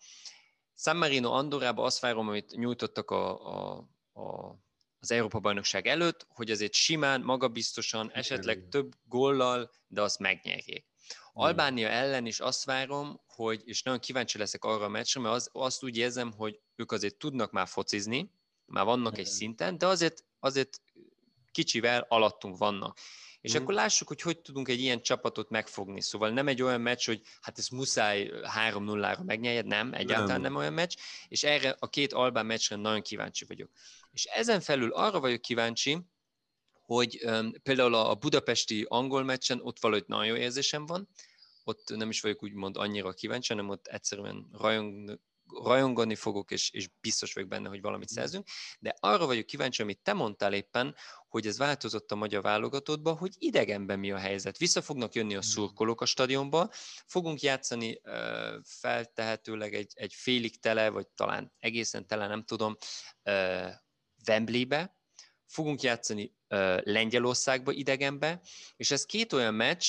San 0.77 0.97
Marino 0.97 1.31
Andorrába 1.31 1.83
azt 1.83 1.99
várom, 1.99 2.27
amit 2.27 2.55
nyújtottak 2.55 3.11
a, 3.11 3.47
a, 3.47 3.87
a 4.13 4.55
az 5.05 5.11
Európa-bajnokság 5.11 5.87
előtt, 5.87 6.27
hogy 6.29 6.51
azért 6.51 6.73
simán, 6.73 7.21
magabiztosan, 7.21 8.11
esetleg 8.13 8.67
több 8.69 8.93
gollal, 9.07 9.71
de 9.87 10.01
azt 10.01 10.19
megnyerjék. 10.19 10.85
Albánia 11.37 11.87
ellen 11.87 12.25
is 12.25 12.39
azt 12.39 12.65
várom, 12.65 13.21
hogy, 13.27 13.61
és 13.65 13.83
nagyon 13.83 13.99
kíváncsi 13.99 14.37
leszek 14.37 14.63
arra 14.63 14.85
a 14.85 14.89
meccsre, 14.89 15.21
mert 15.21 15.35
az, 15.35 15.49
azt 15.51 15.83
úgy 15.83 15.97
érzem, 15.97 16.31
hogy 16.31 16.59
ők 16.75 16.91
azért 16.91 17.15
tudnak 17.15 17.51
már 17.51 17.67
focizni, 17.67 18.31
már 18.65 18.85
vannak 18.85 19.17
egy 19.17 19.25
szinten, 19.25 19.77
de 19.77 19.87
azért, 19.87 20.23
azért 20.39 20.81
kicsivel 21.51 22.05
alattunk 22.09 22.57
vannak. 22.57 22.97
És 23.41 23.53
mm. 23.53 23.61
akkor 23.61 23.73
lássuk, 23.73 24.07
hogy 24.07 24.21
hogy 24.21 24.39
tudunk 24.39 24.67
egy 24.67 24.79
ilyen 24.79 25.01
csapatot 25.01 25.49
megfogni. 25.49 26.01
Szóval 26.01 26.29
nem 26.29 26.47
egy 26.47 26.61
olyan 26.61 26.81
meccs, 26.81 27.05
hogy 27.05 27.21
hát 27.41 27.57
ez 27.57 27.67
muszáj 27.67 28.31
3-0-ra 28.31 29.23
megnyerjed, 29.23 29.65
nem, 29.65 29.93
egyáltalán 29.93 30.41
nem. 30.41 30.41
nem 30.41 30.55
olyan 30.55 30.73
meccs, 30.73 30.95
és 31.27 31.43
erre 31.43 31.75
a 31.79 31.89
két 31.89 32.13
Albán 32.13 32.45
meccsre 32.45 32.75
nagyon 32.75 33.01
kíváncsi 33.01 33.45
vagyok. 33.45 33.69
És 34.11 34.25
ezen 34.25 34.59
felül 34.59 34.91
arra 34.91 35.19
vagyok 35.19 35.41
kíváncsi, 35.41 35.97
hogy 36.85 37.21
um, 37.25 37.53
például 37.63 37.93
a 37.93 38.15
budapesti 38.15 38.85
angol 38.87 39.23
meccsen 39.23 39.59
ott 39.61 39.79
valahogy 39.79 40.03
nagyon 40.07 40.25
jó 40.25 40.35
érzésem 40.35 40.85
van, 40.85 41.09
ott 41.63 41.95
nem 41.95 42.09
is 42.09 42.21
vagyok 42.21 42.43
úgymond 42.43 42.77
annyira 42.77 43.13
kíváncsi, 43.13 43.53
hanem 43.53 43.69
ott 43.69 43.87
egyszerűen 43.87 44.49
rajong, 44.51 45.19
rajongani 45.63 46.15
fogok, 46.15 46.51
és, 46.51 46.69
és 46.69 46.89
biztos 47.01 47.33
vagyok 47.33 47.49
benne, 47.49 47.69
hogy 47.69 47.81
valamit 47.81 48.11
mm. 48.11 48.15
szerzünk, 48.15 48.47
de 48.79 48.95
arra 48.99 49.25
vagyok 49.25 49.45
kíváncsi, 49.45 49.81
amit 49.81 49.99
te 50.03 50.13
mondtál 50.13 50.53
éppen, 50.53 50.95
hogy 51.27 51.47
ez 51.47 51.57
változott 51.57 52.11
a 52.11 52.15
magyar 52.15 52.41
válogatottba, 52.41 53.13
hogy 53.13 53.33
idegenben 53.37 53.99
mi 53.99 54.11
a 54.11 54.17
helyzet. 54.17 54.57
Vissza 54.57 54.81
fognak 54.81 55.13
jönni 55.13 55.33
a 55.33 55.37
mm. 55.37 55.49
szurkolók 55.49 56.01
a 56.01 56.05
stadionba, 56.05 56.69
fogunk 57.05 57.41
játszani 57.41 58.01
feltehetőleg 58.63 59.73
egy, 59.73 59.91
egy 59.95 60.13
félig 60.13 60.59
tele, 60.59 60.89
vagy 60.89 61.07
talán 61.07 61.53
egészen 61.59 62.07
tele, 62.07 62.27
nem 62.27 62.43
tudom, 62.43 62.77
Wembleybe, 64.27 64.99
fogunk 65.45 65.81
játszani 65.81 66.35
Lengyelországba 66.83 67.71
idegenbe, 67.71 68.41
és 68.77 68.91
ez 68.91 69.05
két 69.05 69.33
olyan 69.33 69.53
meccs, 69.53 69.85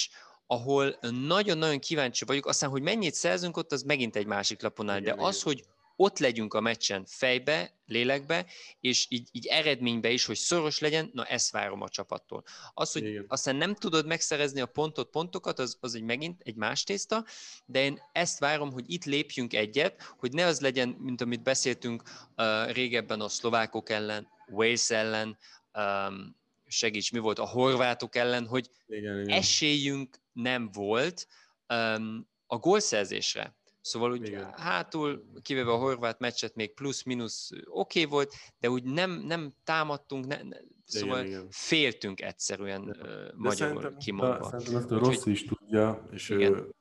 ahol 0.46 0.98
nagyon-nagyon 1.26 1.78
kíváncsi 1.78 2.24
vagyok, 2.24 2.46
aztán, 2.46 2.70
hogy 2.70 2.82
mennyit 2.82 3.14
szerzünk 3.14 3.56
ott, 3.56 3.72
az 3.72 3.82
megint 3.82 4.16
egy 4.16 4.26
másik 4.26 4.62
lapon 4.62 4.88
áll, 4.88 5.00
de 5.00 5.14
az, 5.18 5.42
hogy 5.42 5.64
ott 5.96 6.18
legyünk 6.18 6.54
a 6.54 6.60
meccsen 6.60 7.04
fejbe, 7.06 7.74
lélekbe, 7.86 8.46
és 8.80 9.06
így, 9.08 9.28
így 9.32 9.46
eredménybe 9.46 10.10
is, 10.10 10.24
hogy 10.24 10.36
szoros 10.36 10.78
legyen, 10.78 11.10
na 11.12 11.24
ezt 11.24 11.50
várom 11.50 11.82
a 11.82 11.88
csapattól. 11.88 12.44
Az, 12.74 12.92
hogy 12.92 13.04
Igen. 13.04 13.24
aztán 13.28 13.56
nem 13.56 13.74
tudod 13.74 14.06
megszerezni 14.06 14.60
a 14.60 14.66
pontot, 14.66 15.10
pontokat, 15.10 15.58
az, 15.58 15.76
az 15.80 15.94
egy 15.94 16.02
megint 16.02 16.42
egy 16.44 16.54
más 16.54 16.82
tészta, 16.82 17.24
de 17.66 17.82
én 17.82 18.00
ezt 18.12 18.38
várom, 18.38 18.72
hogy 18.72 18.84
itt 18.86 19.04
lépjünk 19.04 19.54
egyet, 19.54 20.14
hogy 20.18 20.32
ne 20.32 20.44
az 20.44 20.60
legyen, 20.60 20.88
mint 20.88 21.20
amit 21.20 21.42
beszéltünk 21.42 22.02
uh, 22.36 22.72
régebben 22.72 23.20
a 23.20 23.28
szlovákok 23.28 23.90
ellen, 23.90 24.28
Wales 24.48 24.90
ellen, 24.90 25.38
um, 25.74 26.36
segíts, 26.66 27.12
mi 27.12 27.18
volt 27.18 27.38
a 27.38 27.46
horvátok 27.46 28.16
ellen, 28.16 28.46
hogy 28.46 28.70
igen, 28.86 29.20
igen. 29.20 29.38
esélyünk 29.38 30.20
nem 30.32 30.70
volt 30.72 31.26
um, 31.68 32.28
a 32.46 32.56
gólszerzésre. 32.56 33.56
Szóval 33.80 34.12
úgy 34.12 34.26
Igen. 34.26 34.52
hátul, 34.56 35.24
kivéve 35.42 35.70
a 35.70 35.76
horvát 35.76 36.18
meccset 36.18 36.54
még 36.54 36.74
plusz-minusz 36.74 37.50
oké 37.64 38.00
okay 38.00 38.04
volt, 38.04 38.34
de 38.60 38.70
úgy 38.70 38.84
nem, 38.84 39.10
nem 39.10 39.54
támadtunk, 39.64 40.26
ne, 40.26 40.42
ne, 40.42 40.56
szóval 40.84 41.18
igen, 41.18 41.30
igen. 41.30 41.46
féltünk 41.50 42.20
egyszerűen 42.20 42.84
de, 42.84 42.92
uh, 42.92 43.32
magyarul 43.34 43.96
kimondva. 43.96 44.48
Szerintem 44.50 44.76
ezt 44.76 44.90
a 44.90 44.98
Rossz 44.98 45.26
is 45.26 45.44
tudja, 45.44 46.06
és 46.10 46.28
igen. 46.28 46.52
ő 46.54 46.74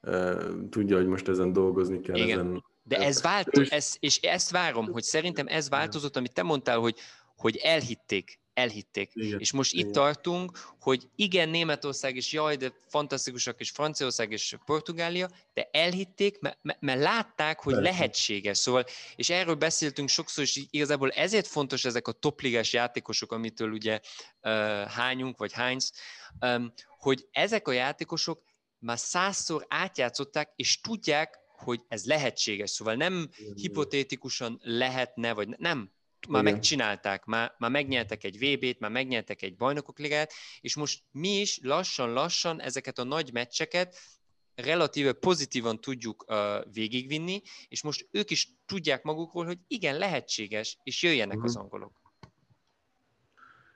uh, 0.00 0.68
tudja, 0.68 0.96
hogy 0.96 1.06
most 1.06 1.28
ezen 1.28 1.52
dolgozni 1.52 2.00
kell. 2.00 2.16
Igen. 2.16 2.38
Ezen, 2.38 2.64
de 2.82 2.96
ez 2.96 3.22
változott, 3.22 3.96
és 4.00 4.20
ezt 4.20 4.50
várom, 4.50 4.86
hogy 4.86 5.02
szerintem 5.02 5.46
ez 5.46 5.68
változott, 5.68 6.16
amit 6.16 6.32
te 6.32 6.42
mondtál, 6.42 6.78
hogy, 6.78 6.98
hogy 7.36 7.56
elhitték 7.56 8.40
elhitték. 8.54 9.10
Igen. 9.14 9.40
És 9.40 9.52
most 9.52 9.72
igen. 9.72 9.86
itt 9.86 9.92
tartunk, 9.92 10.58
hogy 10.80 11.08
igen, 11.16 11.48
Németország 11.48 12.16
is, 12.16 12.32
jaj, 12.32 12.56
de 12.56 12.72
fantasztikusak, 12.88 13.60
és 13.60 13.70
Franciaország 13.70 14.32
és 14.32 14.56
Portugália, 14.64 15.30
de 15.54 15.68
elhitték, 15.72 16.40
mert, 16.40 16.58
mert 16.80 17.00
látták, 17.00 17.60
hogy 17.60 17.74
Persze. 17.74 17.90
lehetséges. 17.90 18.58
Szóval, 18.58 18.84
és 19.16 19.30
erről 19.30 19.54
beszéltünk 19.54 20.08
sokszor, 20.08 20.44
és 20.44 20.60
igazából 20.70 21.10
ezért 21.10 21.46
fontos 21.46 21.84
ezek 21.84 22.08
a 22.08 22.12
topligás 22.12 22.72
játékosok, 22.72 23.32
amitől 23.32 23.72
ugye 23.72 24.00
uh, 24.42 24.50
hányunk, 24.84 25.38
vagy 25.38 25.52
hánysz, 25.52 25.92
um, 26.40 26.72
hogy 26.98 27.26
ezek 27.32 27.68
a 27.68 27.72
játékosok 27.72 28.42
már 28.78 28.98
százszor 28.98 29.66
átjátszották, 29.68 30.52
és 30.56 30.80
tudják, 30.80 31.38
hogy 31.64 31.82
ez 31.88 32.04
lehetséges. 32.04 32.70
Szóval 32.70 32.94
nem 32.94 33.28
igen, 33.36 33.54
hipotétikusan 33.56 34.60
lehetne, 34.62 35.32
vagy 35.32 35.48
nem, 35.48 35.90
már 36.28 36.42
Igen. 36.42 36.54
megcsinálták, 36.54 37.24
már, 37.24 37.54
már 37.58 37.70
megnyertek 37.70 38.24
egy 38.24 38.38
VB-t, 38.38 38.78
már 38.78 38.90
megnyertek 38.90 39.42
egy 39.42 39.56
bajnokok 39.56 39.98
ligát, 39.98 40.32
és 40.60 40.76
most 40.76 41.02
mi 41.10 41.40
is 41.40 41.58
lassan-lassan 41.62 42.60
ezeket 42.60 42.98
a 42.98 43.04
nagy 43.04 43.32
meccseket 43.32 43.96
relatíve 44.54 45.12
pozitívan 45.12 45.80
tudjuk 45.80 46.24
uh, 46.28 46.72
végigvinni, 46.72 47.42
és 47.68 47.82
most 47.82 48.08
ők 48.10 48.30
is 48.30 48.56
tudják 48.66 49.02
magukról, 49.02 49.44
hogy 49.44 49.58
igen, 49.66 49.98
lehetséges, 49.98 50.78
és 50.82 51.02
jöjjenek 51.02 51.36
uh-huh. 51.36 51.50
az 51.50 51.56
angolok. 51.56 52.02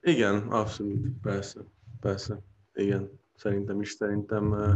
Igen, 0.01 0.49
abszolút, 0.49 1.07
persze, 1.23 1.61
persze, 2.01 2.39
igen, 2.75 3.21
szerintem 3.35 3.81
is, 3.81 3.91
szerintem 3.91 4.53
uh, 4.53 4.75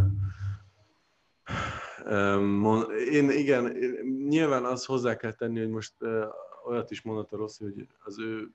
um, 2.37 2.85
én 3.11 3.31
igen, 3.31 3.77
nyilván 4.29 4.65
az 4.65 4.85
hozzá 4.85 5.17
kell 5.17 5.33
tenni, 5.33 5.59
hogy 5.59 5.71
most 5.71 5.95
uh, 6.01 6.25
olyat 6.65 6.91
is 6.91 7.03
mondott 7.03 7.33
a 7.33 7.37
Rossi, 7.37 7.65
hogy 7.65 7.89
az 8.05 8.19
ő 8.19 8.53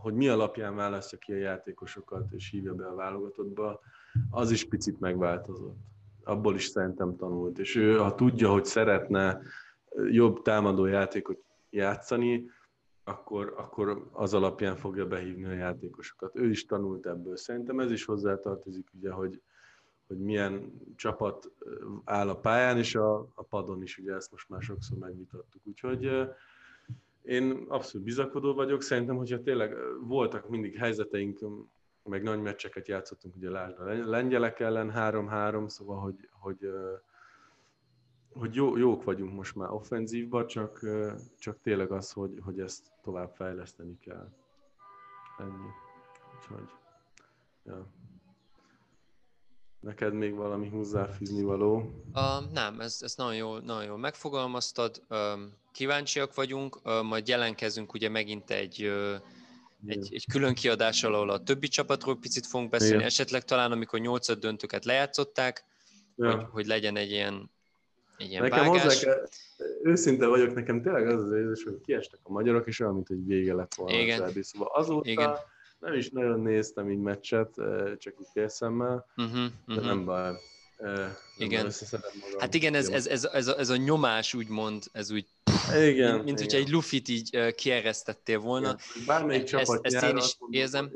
hogy 0.00 0.14
mi 0.14 0.28
alapján 0.28 0.74
választja 0.74 1.18
ki 1.18 1.32
a 1.32 1.36
játékosokat 1.36 2.32
és 2.32 2.50
hívja 2.50 2.74
be 2.74 2.86
a 2.86 2.94
válogatottba, 2.94 3.80
az 4.30 4.50
is 4.50 4.64
picit 4.64 5.00
megváltozott. 5.00 5.76
Abból 6.24 6.54
is 6.54 6.64
szerintem 6.64 7.16
tanult. 7.16 7.58
És 7.58 7.76
ő, 7.76 7.96
ha 7.96 8.14
tudja, 8.14 8.50
hogy 8.50 8.64
szeretne 8.64 9.40
jobb 10.10 10.42
támadó 10.42 10.86
játékot 10.86 11.44
játszani, 11.70 12.50
akkor, 13.04 13.54
akkor 13.56 14.08
az 14.12 14.34
alapján 14.34 14.76
fogja 14.76 15.06
behívni 15.06 15.44
a 15.44 15.52
játékosokat. 15.52 16.36
Ő 16.36 16.48
is 16.48 16.66
tanult 16.66 17.06
ebből. 17.06 17.36
Szerintem 17.36 17.80
ez 17.80 17.90
is 17.90 18.04
hozzátartozik, 18.04 18.88
ugye, 18.94 19.10
hogy, 19.10 19.42
hogy 20.06 20.18
milyen 20.18 20.72
csapat 20.96 21.50
áll 22.04 22.28
a 22.28 22.36
pályán, 22.36 22.78
és 22.78 22.94
a, 22.94 23.18
a 23.34 23.42
padon 23.42 23.82
is, 23.82 23.98
ugye 23.98 24.14
ezt 24.14 24.30
most 24.30 24.48
már 24.48 24.62
sokszor 24.62 24.98
megvitattuk. 24.98 25.62
Úgyhogy 25.64 26.28
én 27.24 27.64
abszolút 27.68 28.06
bizakodó 28.06 28.54
vagyok, 28.54 28.82
szerintem, 28.82 29.16
hogyha 29.16 29.42
tényleg 29.42 29.76
voltak 30.00 30.48
mindig 30.48 30.76
helyzeteink, 30.76 31.38
meg 32.02 32.22
nagy 32.22 32.40
meccseket 32.40 32.88
játszottunk, 32.88 33.36
ugye 33.36 33.50
lásd 33.50 33.78
a 33.78 33.84
lengyelek 34.08 34.60
ellen 34.60 34.92
3-3, 34.94 35.68
szóval, 35.68 35.98
hogy, 36.00 36.28
hogy, 36.32 36.70
hogy 38.32 38.54
jó, 38.54 38.76
jók 38.76 39.04
vagyunk 39.04 39.32
most 39.34 39.54
már 39.54 39.70
offenzívban, 39.70 40.46
csak, 40.46 40.80
csak 41.38 41.60
tényleg 41.60 41.90
az, 41.90 42.12
hogy, 42.12 42.38
hogy 42.44 42.60
ezt 42.60 42.92
tovább 43.02 43.30
fejleszteni 43.34 43.98
kell. 43.98 44.28
Ennyi. 45.38 45.68
Úgyhogy, 46.36 46.68
ja. 47.64 47.86
Neked 49.84 50.12
még 50.12 50.34
valami 50.34 50.68
hozzáfűzni 50.68 51.42
való? 51.42 51.92
Uh, 52.14 52.52
nem, 52.52 52.80
ezt, 52.80 53.02
ezt 53.02 53.16
nagyon, 53.16 53.34
jól, 53.34 53.60
nagyon 53.60 53.84
jól 53.84 53.98
megfogalmaztad. 53.98 55.02
Uh, 55.10 55.18
kíváncsiak 55.72 56.34
vagyunk, 56.34 56.76
uh, 56.84 57.02
majd 57.02 57.28
jelenkezünk 57.28 57.92
ugye 57.92 58.08
megint 58.08 58.50
egy, 58.50 58.84
uh, 58.84 59.14
egy, 59.86 60.08
egy 60.14 60.26
külön 60.30 60.54
kiadással, 60.54 61.14
ahol 61.14 61.30
a 61.30 61.42
többi 61.42 61.68
csapatról 61.68 62.18
picit 62.18 62.46
fogunk 62.46 62.70
beszélni, 62.70 62.94
Igen. 62.94 63.06
esetleg 63.06 63.44
talán 63.44 63.72
amikor 63.72 64.00
nyolcad 64.00 64.38
döntőket 64.38 64.84
lejátszották, 64.84 65.64
ja. 66.16 66.36
hogy, 66.36 66.46
hogy 66.50 66.66
legyen 66.66 66.96
egy 66.96 67.10
ilyen, 67.10 67.50
egy 68.18 68.30
ilyen 68.30 68.42
nekem 68.42 68.58
vágás. 68.58 68.82
Hozzá 68.82 69.04
kell, 69.04 69.28
őszinte 69.82 70.26
vagyok, 70.26 70.54
nekem 70.54 70.82
tényleg 70.82 71.08
az 71.08 71.22
az 71.22 71.32
érzés, 71.32 71.64
hogy 71.64 71.80
kiestek 71.84 72.20
a 72.22 72.32
magyarok, 72.32 72.66
és 72.66 72.80
olyan, 72.80 72.94
mint 72.94 73.08
hogy 73.08 73.26
vége 73.26 73.54
lett 73.54 73.74
volna. 73.74 73.98
Igen. 73.98 74.32
Szóval 74.42 74.68
azóta 74.74 75.10
Igen 75.10 75.36
nem 75.84 75.94
is 75.94 76.10
nagyon 76.10 76.40
néztem 76.40 76.90
így 76.90 76.98
meccset, 76.98 77.54
csak 77.98 78.14
így 78.20 78.28
félszemmel, 78.32 79.06
uh-huh, 79.16 79.34
uh-huh. 79.34 79.74
de 79.74 79.80
nem 79.80 79.96
mhm. 79.96 80.06
baj. 80.06 80.32
Igen. 81.38 81.72
Hát 82.38 82.54
igen, 82.54 82.74
ez, 82.74 82.88
ez, 82.88 83.06
ez, 83.06 83.24
ez, 83.24 83.46
a, 83.46 83.58
ez 83.58 83.68
a 83.68 83.76
nyomás 83.76 84.34
úgymond, 84.34 84.84
ez 84.92 85.10
úgy 85.10 85.26
igen, 85.74 86.12
mint, 86.12 86.24
mint 86.24 86.40
hogyha 86.40 86.58
egy 86.58 86.68
lufit 86.68 87.08
így 87.08 87.54
kieresztettél 87.54 88.38
volna. 88.38 88.68
Igen. 88.68 89.06
Bármelyik 89.06 89.42
e, 89.42 89.44
csapat 89.44 89.86
ezt, 89.86 89.94
ezt 89.94 90.04
én 90.04 90.16
is 90.16 90.36
érzem. 90.50 90.90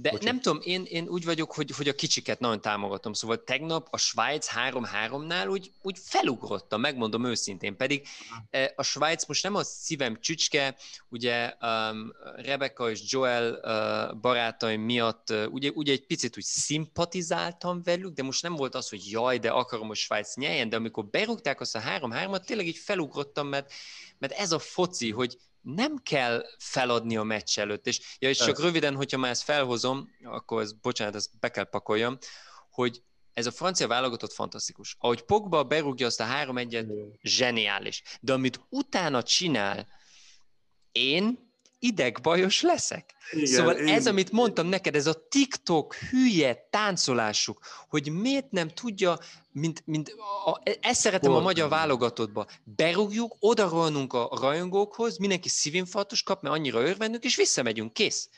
De 0.00 0.10
Bocsánat. 0.10 0.32
nem 0.32 0.40
tudom, 0.40 0.60
én, 0.64 0.84
én 0.84 1.08
úgy 1.08 1.24
vagyok, 1.24 1.52
hogy, 1.52 1.70
hogy 1.76 1.88
a 1.88 1.94
kicsiket 1.94 2.40
nagyon 2.40 2.60
támogatom. 2.60 3.12
Szóval 3.12 3.44
tegnap 3.44 3.88
a 3.90 3.96
Svájc 3.96 4.48
3-3-nál 4.54 5.50
úgy, 5.50 5.72
úgy 5.82 5.98
felugrottam, 6.04 6.80
megmondom 6.80 7.24
őszintén. 7.24 7.76
Pedig 7.76 8.06
e, 8.50 8.72
a 8.76 8.82
Svájc 8.82 9.26
most 9.26 9.42
nem 9.42 9.54
a 9.54 9.62
szívem 9.62 10.20
csücske, 10.20 10.76
ugye 11.08 11.54
um, 11.60 12.12
Rebecca 12.36 12.90
és 12.90 13.00
Joel 13.04 13.52
uh, 13.52 14.20
barátaim 14.20 14.80
miatt 14.80 15.30
uh, 15.30 15.46
ugye, 15.50 15.70
ugye 15.74 15.92
egy 15.92 16.06
picit 16.06 16.36
úgy 16.36 16.44
szimpatizáltam 16.44 17.82
velük, 17.82 18.14
de 18.14 18.22
most 18.22 18.42
nem 18.42 18.54
volt 18.54 18.74
az, 18.74 18.88
hogy 18.88 19.10
jaj, 19.10 19.38
de 19.38 19.50
akarom, 19.50 19.86
hogy 19.86 19.96
Svájc 19.96 20.36
nyeljen, 20.36 20.68
de 20.68 20.76
amikor 20.76 21.06
berúgták 21.06 21.60
azt 21.60 21.76
a 21.76 21.80
3-3-at, 21.80 22.44
tényleg 22.44 22.66
így 22.66 22.78
felugrottam, 22.78 23.48
mert, 23.48 23.72
mert 24.18 24.32
ez 24.32 24.52
a 24.52 24.58
foci, 24.58 25.10
hogy 25.10 25.38
nem 25.60 25.96
kell 25.96 26.44
feladni 26.58 27.16
a 27.16 27.22
meccs 27.22 27.58
előtt. 27.58 27.86
És, 27.86 28.16
ja, 28.18 28.28
és 28.28 28.38
csak 28.38 28.60
röviden, 28.60 28.94
hogyha 28.94 29.18
már 29.18 29.30
ezt 29.30 29.42
felhozom, 29.42 30.10
akkor 30.22 30.62
ez, 30.62 30.72
bocsánat, 30.72 31.14
ezt 31.14 31.38
be 31.40 31.48
kell 31.48 31.64
pakoljam, 31.64 32.18
hogy 32.70 33.02
ez 33.32 33.46
a 33.46 33.50
francia 33.50 33.86
válogatott 33.86 34.32
fantasztikus. 34.32 34.96
Ahogy 34.98 35.22
Pogba 35.22 35.64
berúgja 35.64 36.06
azt 36.06 36.20
a 36.20 36.24
3-1-et, 36.24 36.86
zseniális. 37.22 38.02
De 38.20 38.32
amit 38.32 38.60
utána 38.68 39.22
csinál, 39.22 39.88
én 40.92 41.49
idegbajos 41.80 42.62
leszek. 42.62 43.14
Igen, 43.30 43.46
szóval 43.46 43.74
én... 43.74 43.94
ez, 43.94 44.06
amit 44.06 44.32
mondtam 44.32 44.66
neked, 44.66 44.94
ez 44.94 45.06
a 45.06 45.26
TikTok 45.28 45.94
hülye 45.94 46.68
táncolásuk, 46.70 47.66
hogy 47.88 48.12
miért 48.12 48.50
nem 48.50 48.68
tudja, 48.68 49.18
mint, 49.52 49.82
mint 49.86 50.14
a, 50.44 50.60
ezt 50.80 51.00
szeretem 51.00 51.30
Hol? 51.30 51.40
a 51.40 51.42
magyar 51.42 51.68
válogatottba, 51.68 52.46
berúgjuk, 52.64 53.36
odarolnunk 53.38 54.12
a 54.12 54.28
rajongókhoz, 54.40 55.18
mindenki 55.18 55.48
szívinfarktus 55.48 56.22
kap, 56.22 56.42
mert 56.42 56.54
annyira 56.54 56.80
örvendünk, 56.80 57.24
és 57.24 57.36
visszamegyünk, 57.36 57.92
kész. 57.92 58.28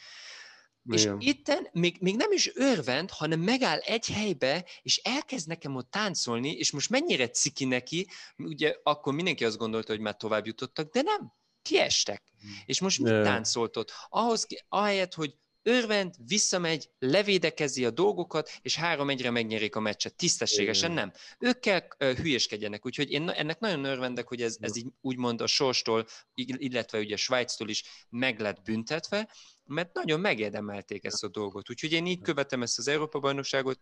Igen. 0.84 1.16
És 1.20 1.26
itten 1.28 1.68
még, 1.72 1.96
még 2.00 2.16
nem 2.16 2.32
is 2.32 2.50
örvend, 2.54 3.10
hanem 3.10 3.40
megáll 3.40 3.78
egy 3.78 4.06
helybe, 4.06 4.64
és 4.82 4.96
elkezd 4.96 5.48
nekem 5.48 5.76
ott 5.76 5.90
táncolni, 5.90 6.50
és 6.50 6.70
most 6.70 6.90
mennyire 6.90 7.28
ciki 7.28 7.64
neki, 7.64 8.08
ugye 8.36 8.76
akkor 8.82 9.12
mindenki 9.12 9.44
azt 9.44 9.56
gondolta, 9.56 9.92
hogy 9.92 10.00
már 10.00 10.16
tovább 10.16 10.46
jutottak, 10.46 10.92
de 10.92 11.02
nem, 11.02 11.32
kiestek. 11.62 12.22
És 12.64 12.80
most 12.80 12.98
mit 12.98 13.12
yeah. 13.12 13.24
táncolt 13.24 13.76
ott? 13.76 13.92
Ahhoz, 14.08 14.46
ahelyett, 14.68 15.14
hogy 15.14 15.34
örvend, 15.62 16.14
visszamegy, 16.26 16.90
levédekezi 16.98 17.84
a 17.84 17.90
dolgokat, 17.90 18.50
és 18.62 18.76
három 18.76 19.10
egyre 19.10 19.30
megnyerik 19.30 19.76
a 19.76 19.80
meccset. 19.80 20.16
Tisztességesen 20.16 20.92
nem. 20.92 21.12
Ők 21.38 21.60
kell 21.60 21.82
hülyeskedjenek, 21.98 22.86
úgyhogy 22.86 23.10
én 23.10 23.28
ennek 23.28 23.58
nagyon 23.58 23.84
örvendek, 23.84 24.28
hogy 24.28 24.42
ez, 24.42 24.56
ez 24.60 24.76
így 24.76 24.86
úgymond 25.00 25.40
a 25.40 25.46
sorstól, 25.46 26.06
illetve 26.34 26.98
ugye 26.98 27.16
Svájctól 27.16 27.68
is 27.68 27.84
meg 28.08 28.40
lett 28.40 28.62
büntetve, 28.62 29.28
mert 29.64 29.94
nagyon 29.94 30.20
megérdemelték 30.20 31.04
ezt 31.04 31.24
a 31.24 31.28
dolgot. 31.28 31.70
Úgyhogy 31.70 31.92
én 31.92 32.06
így 32.06 32.20
követem 32.20 32.62
ezt 32.62 32.78
az 32.78 32.88
Európa-bajnokságot, 32.88 33.80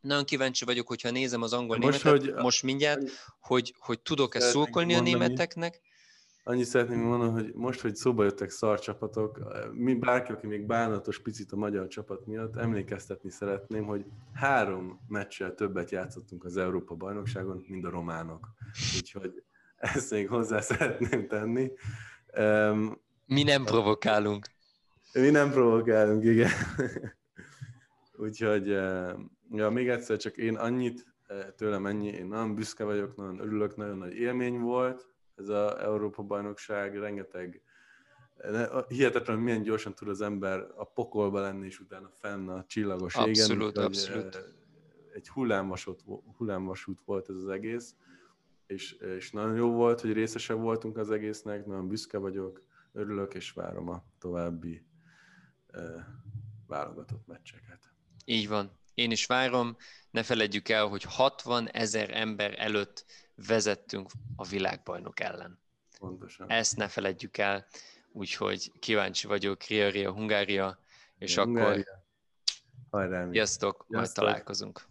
nagyon 0.00 0.24
kíváncsi 0.24 0.64
vagyok, 0.64 0.88
hogyha 0.88 1.10
nézem 1.10 1.42
az 1.42 1.52
angol 1.52 1.78
most, 1.78 2.04
németet, 2.04 2.32
hogy, 2.32 2.42
most 2.42 2.62
mindjárt, 2.62 3.02
hogy, 3.40 3.74
hogy 3.78 4.00
tudok-e 4.00 4.40
szurkolni 4.40 4.94
a 4.94 5.00
németeknek. 5.00 5.80
Annyit 6.48 6.64
szeretném 6.64 6.98
mondani, 6.98 7.32
hogy 7.32 7.54
most, 7.54 7.80
hogy 7.80 7.94
szóba 7.94 8.24
jöttek 8.24 8.50
szar 8.50 8.80
csapatok, 8.80 9.40
mi 9.72 9.94
bárki, 9.94 10.32
aki 10.32 10.46
még 10.46 10.66
bánatos 10.66 11.22
picit 11.22 11.52
a 11.52 11.56
magyar 11.56 11.86
csapat 11.86 12.26
miatt, 12.26 12.56
emlékeztetni 12.56 13.30
szeretném, 13.30 13.84
hogy 13.84 14.04
három 14.32 15.00
meccsel 15.08 15.54
többet 15.54 15.90
játszottunk 15.90 16.44
az 16.44 16.56
Európa-bajnokságon, 16.56 17.64
mint 17.68 17.84
a 17.84 17.90
románok. 17.90 18.48
Úgyhogy 18.96 19.42
ezt 19.76 20.10
még 20.10 20.28
hozzá 20.28 20.60
szeretném 20.60 21.26
tenni. 21.26 21.70
Mi 23.26 23.42
nem 23.42 23.64
provokálunk. 23.64 24.46
Mi 25.12 25.30
nem 25.30 25.50
provokálunk, 25.50 26.24
igen. 26.24 26.50
Úgyhogy, 28.24 28.66
ja, 29.50 29.70
még 29.70 29.88
egyszer 29.88 30.16
csak 30.16 30.36
én 30.36 30.56
annyit, 30.56 31.06
eh, 31.26 31.46
tőlem 31.56 31.86
ennyi, 31.86 32.08
én 32.08 32.26
nagyon 32.26 32.54
büszke 32.54 32.84
vagyok, 32.84 33.16
nagyon 33.16 33.40
örülök, 33.40 33.76
nagyon 33.76 33.98
nagy 33.98 34.14
élmény 34.14 34.58
volt 34.58 35.14
ez 35.36 35.48
az 35.48 35.78
Európa-bajnokság, 35.78 36.98
rengeteg 36.98 37.62
eh, 38.36 38.68
hihetetlen, 38.88 39.38
milyen 39.38 39.62
gyorsan 39.62 39.94
tud 39.94 40.08
az 40.08 40.20
ember 40.20 40.66
a 40.76 40.84
pokolba 40.84 41.40
lenni, 41.40 41.66
és 41.66 41.80
utána 41.80 42.08
fenn 42.08 42.48
a 42.48 42.64
csillagos 42.66 43.14
égen. 43.14 43.28
Abszolút, 43.28 43.78
abszolút. 43.78 44.54
Egy 45.12 45.28
hullámvasút, 45.28 46.04
hullámvasút 46.36 47.00
volt 47.04 47.28
ez 47.28 47.36
az 47.36 47.48
egész, 47.48 47.94
és, 48.66 48.92
és 48.92 49.32
nagyon 49.32 49.56
jó 49.56 49.70
volt, 49.70 50.00
hogy 50.00 50.12
részese 50.12 50.52
voltunk 50.52 50.96
az 50.96 51.10
egésznek, 51.10 51.66
nagyon 51.66 51.88
büszke 51.88 52.18
vagyok, 52.18 52.62
örülök, 52.92 53.34
és 53.34 53.52
várom 53.52 53.88
a 53.88 54.04
további 54.18 54.86
válogatott 56.66 57.26
meccseket. 57.26 57.92
Így 58.24 58.48
van. 58.48 58.70
Én 58.94 59.10
is 59.10 59.26
várom. 59.26 59.76
Ne 60.10 60.22
feledjük 60.22 60.68
el, 60.68 60.86
hogy 60.86 61.02
60 61.02 61.68
ezer 61.68 62.10
ember 62.10 62.54
előtt 62.58 63.04
vezettünk 63.36 64.10
a 64.36 64.44
világbajnok 64.44 65.20
ellen. 65.20 65.58
Pontosan. 65.98 66.50
Ezt 66.50 66.76
ne 66.76 66.88
feledjük 66.88 67.38
el. 67.38 67.66
Úgyhogy 68.12 68.72
kíváncsi 68.78 69.26
vagyok, 69.26 69.62
Ria, 69.62 69.90
Ria, 69.90 70.12
Hungária, 70.12 70.78
és 71.18 71.34
ja, 71.34 71.42
akkor 71.42 71.54
Hungária. 71.54 72.04
Hajrá, 72.90 73.30
sziasztok, 73.30 73.84
majd 73.88 74.12
találkozunk. 74.12 74.86